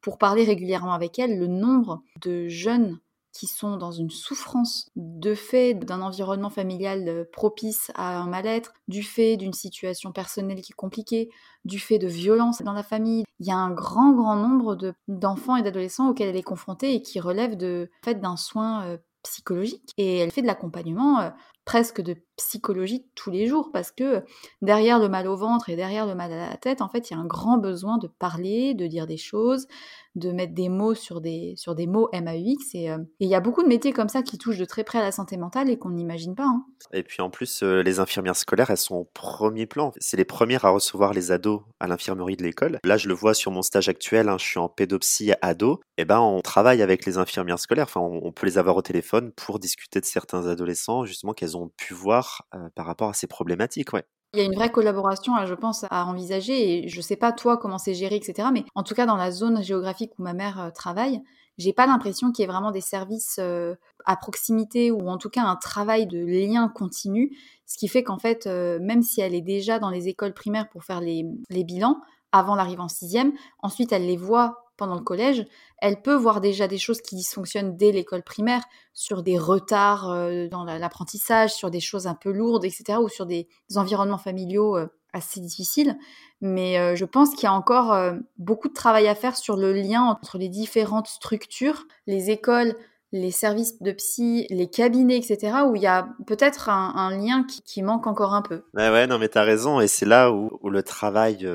pour 0.00 0.18
parler 0.18 0.44
régulièrement 0.44 0.92
avec 0.92 1.18
elle, 1.18 1.38
le 1.38 1.46
nombre 1.46 2.02
de 2.22 2.48
jeunes 2.48 2.98
qui 3.32 3.46
sont 3.46 3.76
dans 3.76 3.92
une 3.92 4.10
souffrance 4.10 4.90
de 4.96 5.34
fait 5.34 5.74
d'un 5.74 6.02
environnement 6.02 6.50
familial 6.50 7.08
euh, 7.08 7.24
propice 7.32 7.90
à 7.94 8.18
un 8.18 8.26
mal-être, 8.26 8.72
du 8.88 9.02
fait 9.02 9.36
d'une 9.36 9.52
situation 9.52 10.12
personnelle 10.12 10.60
qui 10.60 10.72
est 10.72 10.76
compliquée, 10.76 11.30
du 11.64 11.78
fait 11.78 11.98
de 11.98 12.08
violences 12.08 12.62
dans 12.62 12.72
la 12.72 12.82
famille. 12.82 13.24
Il 13.40 13.46
y 13.46 13.50
a 13.50 13.56
un 13.56 13.70
grand, 13.70 14.12
grand 14.12 14.36
nombre 14.36 14.76
de- 14.76 14.94
d'enfants 15.08 15.56
et 15.56 15.62
d'adolescents 15.62 16.10
auxquels 16.10 16.28
elle 16.28 16.36
est 16.36 16.42
confrontée 16.42 16.94
et 16.94 17.02
qui 17.02 17.20
relèvent 17.20 17.56
de, 17.56 17.90
fait, 18.04 18.20
d'un 18.20 18.36
soin 18.36 18.84
euh, 18.84 18.98
psychologique. 19.22 19.90
Et 19.96 20.18
elle 20.18 20.30
fait 20.30 20.42
de 20.42 20.46
l'accompagnement 20.46 21.20
euh, 21.20 21.30
presque 21.64 22.00
de 22.00 22.16
psychologie 22.36 23.04
tous 23.14 23.30
les 23.30 23.46
jours 23.46 23.70
parce 23.72 23.90
que 23.90 24.24
derrière 24.62 24.98
le 24.98 25.08
mal 25.08 25.26
au 25.28 25.36
ventre 25.36 25.68
et 25.68 25.76
derrière 25.76 26.06
le 26.06 26.14
mal 26.14 26.32
à 26.32 26.50
la 26.50 26.56
tête, 26.56 26.82
en 26.82 26.88
fait, 26.88 27.10
il 27.10 27.14
y 27.14 27.16
a 27.16 27.20
un 27.20 27.26
grand 27.26 27.58
besoin 27.58 27.98
de 27.98 28.08
parler, 28.08 28.74
de 28.74 28.86
dire 28.86 29.06
des 29.06 29.16
choses, 29.16 29.66
de 30.14 30.30
mettre 30.30 30.52
des 30.54 30.68
mots 30.68 30.94
sur 30.94 31.20
des, 31.20 31.54
sur 31.56 31.74
des 31.74 31.86
mots 31.86 32.08
MAUX. 32.12 32.74
Et 32.74 32.90
euh, 32.90 32.98
et 33.20 33.24
il 33.24 33.28
y 33.28 33.34
a 33.34 33.40
beaucoup 33.40 33.62
de 33.62 33.68
métiers 33.68 33.92
comme 33.92 34.08
ça 34.08 34.22
qui 34.22 34.38
touchent 34.38 34.58
de 34.58 34.64
très 34.64 34.84
près 34.84 34.98
à 34.98 35.02
la 35.02 35.12
santé 35.12 35.36
mentale 35.36 35.70
et 35.70 35.78
qu'on 35.78 35.90
n'imagine 35.90 36.34
pas. 36.34 36.44
hein. 36.44 36.64
Et 36.92 37.02
puis 37.02 37.22
en 37.22 37.30
plus, 37.30 37.62
euh, 37.62 37.82
les 37.82 38.00
infirmières 38.00 38.36
scolaires, 38.36 38.70
elles 38.70 38.76
sont 38.76 38.96
au 38.96 39.04
premier 39.14 39.66
plan. 39.66 39.92
C'est 39.98 40.16
les 40.16 40.24
premières 40.24 40.64
à 40.64 40.70
recevoir 40.70 41.12
les 41.12 41.32
ados 41.32 41.62
à 41.80 41.86
l'infirmerie 41.86 42.36
de 42.36 42.42
l'école. 42.42 42.78
Là, 42.84 42.96
je 42.96 43.08
le 43.08 43.14
vois 43.14 43.34
sur 43.34 43.50
mon 43.50 43.62
stage 43.62 43.88
actuel, 43.88 44.28
hein, 44.28 44.36
je 44.38 44.44
suis 44.44 44.58
en 44.58 44.68
pédopsie 44.68 45.32
ado. 45.40 45.80
Et 45.96 46.04
ben, 46.04 46.20
on 46.20 46.40
travaille 46.40 46.82
avec 46.82 47.06
les 47.06 47.18
infirmières 47.18 47.58
scolaires. 47.58 47.84
Enfin, 47.84 48.00
on 48.00 48.32
peut 48.32 48.46
les 48.46 48.58
avoir 48.58 48.76
au 48.76 48.82
téléphone 48.82 49.32
pour 49.32 49.58
discuter 49.58 50.00
de 50.00 50.04
certains 50.04 50.46
adolescents, 50.46 51.04
justement, 51.04 51.32
qu'elles 51.32 51.56
ont 51.56 51.70
pu 51.76 51.94
voir 51.94 52.21
euh, 52.54 52.68
par 52.74 52.86
rapport 52.86 53.10
à 53.10 53.14
ces 53.14 53.26
problématiques. 53.26 53.90
Il 54.34 54.38
y 54.38 54.42
a 54.42 54.46
une 54.46 54.54
vraie 54.54 54.72
collaboration, 54.72 55.34
là, 55.34 55.44
je 55.44 55.54
pense, 55.54 55.84
à 55.90 56.06
envisager. 56.06 56.84
Et 56.84 56.88
je 56.88 57.00
sais 57.02 57.16
pas 57.16 57.32
toi 57.32 57.58
comment 57.58 57.76
c'est 57.76 57.92
géré, 57.92 58.16
etc. 58.16 58.48
Mais 58.52 58.64
en 58.74 58.82
tout 58.82 58.94
cas, 58.94 59.04
dans 59.04 59.16
la 59.16 59.30
zone 59.30 59.62
géographique 59.62 60.12
où 60.18 60.22
ma 60.22 60.32
mère 60.32 60.58
euh, 60.58 60.70
travaille, 60.70 61.20
j'ai 61.58 61.74
pas 61.74 61.86
l'impression 61.86 62.32
qu'il 62.32 62.42
y 62.42 62.44
ait 62.44 62.50
vraiment 62.50 62.70
des 62.70 62.80
services 62.80 63.36
euh, 63.38 63.74
à 64.06 64.16
proximité 64.16 64.90
ou 64.90 65.06
en 65.08 65.18
tout 65.18 65.28
cas 65.28 65.42
un 65.42 65.56
travail 65.56 66.06
de 66.06 66.18
lien 66.18 66.68
continu. 66.68 67.36
Ce 67.66 67.76
qui 67.76 67.88
fait 67.88 68.02
qu'en 68.02 68.18
fait, 68.18 68.46
euh, 68.46 68.78
même 68.80 69.02
si 69.02 69.20
elle 69.20 69.34
est 69.34 69.42
déjà 69.42 69.78
dans 69.78 69.90
les 69.90 70.08
écoles 70.08 70.32
primaires 70.32 70.70
pour 70.70 70.84
faire 70.84 71.02
les 71.02 71.24
bilans, 71.50 72.00
avant 72.32 72.54
l'arrivée 72.54 72.80
en 72.80 72.88
sixième, 72.88 73.32
ensuite 73.58 73.92
elle 73.92 74.06
les 74.06 74.16
voit 74.16 74.71
pendant 74.82 74.96
le 74.96 75.04
collège, 75.04 75.46
elle 75.78 76.02
peut 76.02 76.16
voir 76.16 76.40
déjà 76.40 76.66
des 76.66 76.76
choses 76.76 77.00
qui 77.02 77.14
dysfonctionnent 77.14 77.76
dès 77.76 77.92
l'école 77.92 78.24
primaire, 78.24 78.64
sur 78.92 79.22
des 79.22 79.38
retards 79.38 80.10
euh, 80.10 80.48
dans 80.48 80.64
la- 80.64 80.80
l'apprentissage, 80.80 81.54
sur 81.54 81.70
des 81.70 81.78
choses 81.78 82.08
un 82.08 82.16
peu 82.16 82.32
lourdes, 82.32 82.64
etc., 82.64 82.98
ou 83.00 83.08
sur 83.08 83.24
des, 83.24 83.46
environnements 83.76 84.18
familiaux 84.18 84.76
euh, 84.76 84.88
assez 85.12 85.38
difficiles. 85.38 85.96
Mais 86.40 86.80
euh, 86.80 86.96
je 86.96 87.04
pense 87.04 87.30
qu'il 87.30 87.44
y 87.44 87.46
a 87.46 87.52
encore 87.52 87.96
beaucoup 88.38 88.66
de 88.66 88.74
travail 88.74 89.06
à 89.06 89.14
faire 89.14 89.36
sur 89.36 89.56
le 89.56 89.72
lien 89.72 90.02
entre 90.02 90.36
les 90.36 90.48
différentes 90.48 91.06
structures, 91.06 91.84
les 92.08 92.30
écoles, 92.30 92.74
les 93.12 93.30
services 93.30 93.80
de 93.80 93.92
psy, 93.92 94.48
les 94.50 94.68
cabinets, 94.68 95.18
etc., 95.18 95.58
où 95.68 95.76
il 95.76 95.82
y 95.82 95.86
a 95.86 96.08
peut-être 96.26 96.70
un, 96.70 97.16
lien 97.16 97.44
qui, 97.44 97.82
manque 97.82 98.08
encore 98.08 98.34
un 98.34 98.42
peu. 98.42 98.64
Ouais, 98.74 98.90
ouais, 98.90 99.06
non, 99.06 99.20
mais 99.20 99.28
t'as 99.28 99.44
raison. 99.44 99.80
Et 99.80 99.86
c'est 99.86 100.06
là 100.06 100.32
où, 100.32 100.58
où 100.60 100.70
le 100.70 100.82
travail 100.82 101.46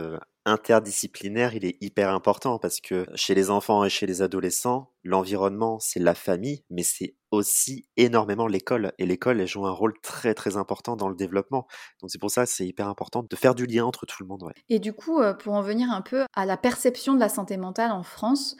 interdisciplinaire, 0.47 1.53
il 1.53 1.65
est 1.65 1.77
hyper 1.81 2.09
important 2.09 2.57
parce 2.57 2.79
que 2.79 3.05
chez 3.13 3.35
les 3.35 3.49
enfants 3.49 3.83
et 3.83 3.89
chez 3.89 4.07
les 4.07 4.21
adolescents, 4.21 4.93
l'environnement, 5.03 5.77
c'est 5.79 5.99
la 5.99 6.15
famille, 6.15 6.63
mais 6.69 6.83
c'est 6.83 7.15
aussi 7.31 7.87
énormément 7.97 8.47
l'école. 8.47 8.93
Et 8.97 9.05
l'école, 9.05 9.41
elle 9.41 9.47
joue 9.47 9.67
un 9.67 9.71
rôle 9.71 9.93
très 10.01 10.33
très 10.33 10.57
important 10.57 10.95
dans 10.95 11.09
le 11.09 11.15
développement. 11.15 11.67
Donc 12.01 12.09
c'est 12.09 12.19
pour 12.19 12.31
ça 12.31 12.45
que 12.45 12.49
c'est 12.49 12.65
hyper 12.65 12.87
important 12.87 13.23
de 13.29 13.35
faire 13.35 13.53
du 13.53 13.65
lien 13.65 13.85
entre 13.85 14.05
tout 14.05 14.23
le 14.23 14.27
monde. 14.27 14.51
Et 14.69 14.79
du 14.79 14.93
coup, 14.93 15.19
euh, 15.19 15.33
pour 15.33 15.53
en 15.53 15.61
venir 15.61 15.91
un 15.91 16.01
peu 16.01 16.25
à 16.33 16.45
la 16.45 16.57
perception 16.57 17.13
de 17.13 17.19
la 17.19 17.29
santé 17.29 17.57
mentale 17.57 17.91
en 17.91 18.03
France, 18.03 18.55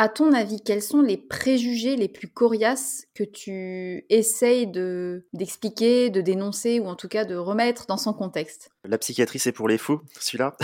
à 0.00 0.08
ton 0.08 0.32
avis, 0.32 0.62
quels 0.62 0.80
sont 0.80 1.02
les 1.02 1.18
préjugés 1.18 1.94
les 1.94 2.08
plus 2.08 2.26
coriaces 2.26 3.04
que 3.14 3.22
tu 3.22 4.06
essayes 4.08 4.66
de 4.66 5.26
d'expliquer, 5.34 6.08
de 6.08 6.22
dénoncer 6.22 6.80
ou 6.80 6.86
en 6.86 6.94
tout 6.94 7.06
cas 7.06 7.26
de 7.26 7.36
remettre 7.36 7.84
dans 7.84 7.98
son 7.98 8.14
contexte? 8.14 8.70
La 8.88 8.96
psychiatrie, 8.96 9.38
c'est 9.38 9.52
pour 9.52 9.68
les 9.68 9.76
fous, 9.76 10.00
celui-là. 10.18 10.56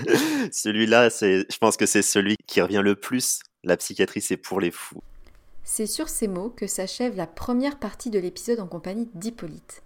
celui-là, 0.52 1.08
c'est, 1.08 1.46
je 1.50 1.56
pense 1.56 1.78
que 1.78 1.86
c'est 1.86 2.02
celui 2.02 2.36
qui 2.46 2.60
revient 2.60 2.82
le 2.84 2.94
plus. 2.94 3.40
La 3.64 3.78
psychiatrie, 3.78 4.20
c'est 4.20 4.36
pour 4.36 4.60
les 4.60 4.70
fous. 4.70 5.00
C'est 5.64 5.86
sur 5.86 6.10
ces 6.10 6.28
mots 6.28 6.50
que 6.50 6.66
s'achève 6.66 7.16
la 7.16 7.26
première 7.26 7.78
partie 7.78 8.10
de 8.10 8.18
l'épisode 8.18 8.60
en 8.60 8.66
compagnie 8.66 9.08
d'Hippolyte. 9.14 9.82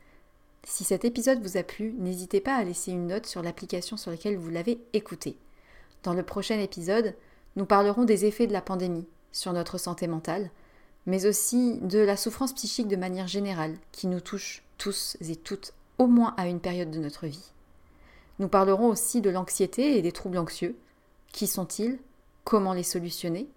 Si 0.65 0.83
cet 0.83 1.05
épisode 1.05 1.41
vous 1.45 1.57
a 1.57 1.63
plu, 1.63 1.95
n'hésitez 1.97 2.41
pas 2.41 2.57
à 2.57 2.65
laisser 2.65 2.91
une 2.91 3.07
note 3.07 3.27
sur 3.27 3.45
l'application 3.45 3.97
sur 3.97 4.11
laquelle 4.11 4.37
vous 4.37 4.51
l'avez 4.51 4.81
écouté. 4.95 5.37
Dans 6.03 6.13
le 6.13 6.25
prochain 6.25 6.59
épisode, 6.59 7.15
nous 7.57 7.67
parlerons 7.67 8.05
des 8.05 8.27
effets 8.27 8.47
de 8.47 8.53
la 8.53 8.61
pandémie 8.61 9.07
sur 9.33 9.53
notre 9.53 9.79
santé 9.79 10.07
mentale, 10.07 10.51
mais 11.07 11.27
aussi 11.27 11.79
de 11.81 11.99
la 11.99 12.17
souffrance 12.17 12.53
psychique 12.53 12.89
de 12.89 12.97
manière 12.97 13.29
générale 13.29 13.75
qui 13.93 14.07
nous 14.07 14.21
touche 14.21 14.63
tous 14.79 15.17
et 15.21 15.37
toutes 15.37 15.73
au 15.99 16.07
moins 16.07 16.35
à 16.37 16.47
une 16.47 16.61
période 16.61 16.91
de 16.91 16.99
notre 16.99 17.27
vie. 17.27 17.53
Nous 18.39 18.49
parlerons 18.49 18.89
aussi 18.89 19.23
de 19.23 19.31
l'anxiété 19.31 19.97
et 19.97 20.03
des 20.03 20.13
troubles 20.13 20.39
anxieux. 20.39 20.77
Qui 21.33 21.47
sont-ils? 21.47 21.99
Comment 22.45 22.75
les 22.75 22.83
solutionner? 22.83 23.49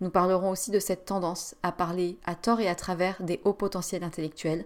Nous 0.00 0.10
parlerons 0.10 0.50
aussi 0.50 0.70
de 0.70 0.78
cette 0.78 1.04
tendance 1.04 1.56
à 1.62 1.72
parler 1.72 2.16
à 2.24 2.34
tort 2.34 2.60
et 2.60 2.68
à 2.68 2.74
travers 2.74 3.22
des 3.22 3.40
hauts 3.44 3.52
potentiels 3.52 4.04
intellectuels, 4.04 4.64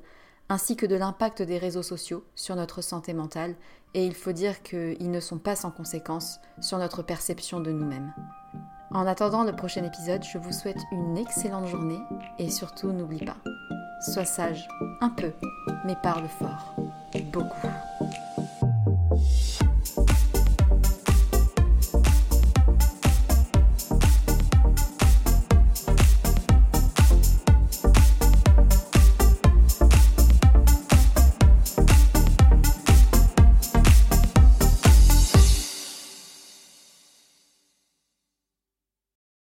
ainsi 0.48 0.76
que 0.76 0.86
de 0.86 0.94
l'impact 0.96 1.42
des 1.42 1.58
réseaux 1.58 1.82
sociaux 1.82 2.24
sur 2.34 2.56
notre 2.56 2.82
santé 2.82 3.14
mentale, 3.14 3.56
et 3.96 4.04
il 4.04 4.14
faut 4.14 4.32
dire 4.32 4.62
qu'ils 4.62 5.10
ne 5.10 5.20
sont 5.20 5.38
pas 5.38 5.56
sans 5.56 5.70
conséquences 5.70 6.40
sur 6.60 6.76
notre 6.76 7.02
perception 7.02 7.60
de 7.60 7.72
nous-mêmes. 7.72 8.12
En 8.90 9.06
attendant 9.06 9.42
le 9.42 9.56
prochain 9.56 9.84
épisode, 9.84 10.22
je 10.22 10.36
vous 10.36 10.52
souhaite 10.52 10.80
une 10.92 11.16
excellente 11.16 11.66
journée 11.66 11.98
et 12.38 12.50
surtout 12.50 12.92
n'oublie 12.92 13.24
pas, 13.24 13.38
sois 14.02 14.26
sage 14.26 14.68
un 15.00 15.08
peu, 15.08 15.32
mais 15.86 15.96
parle 16.02 16.28
fort, 16.28 16.76
beaucoup. 17.32 17.68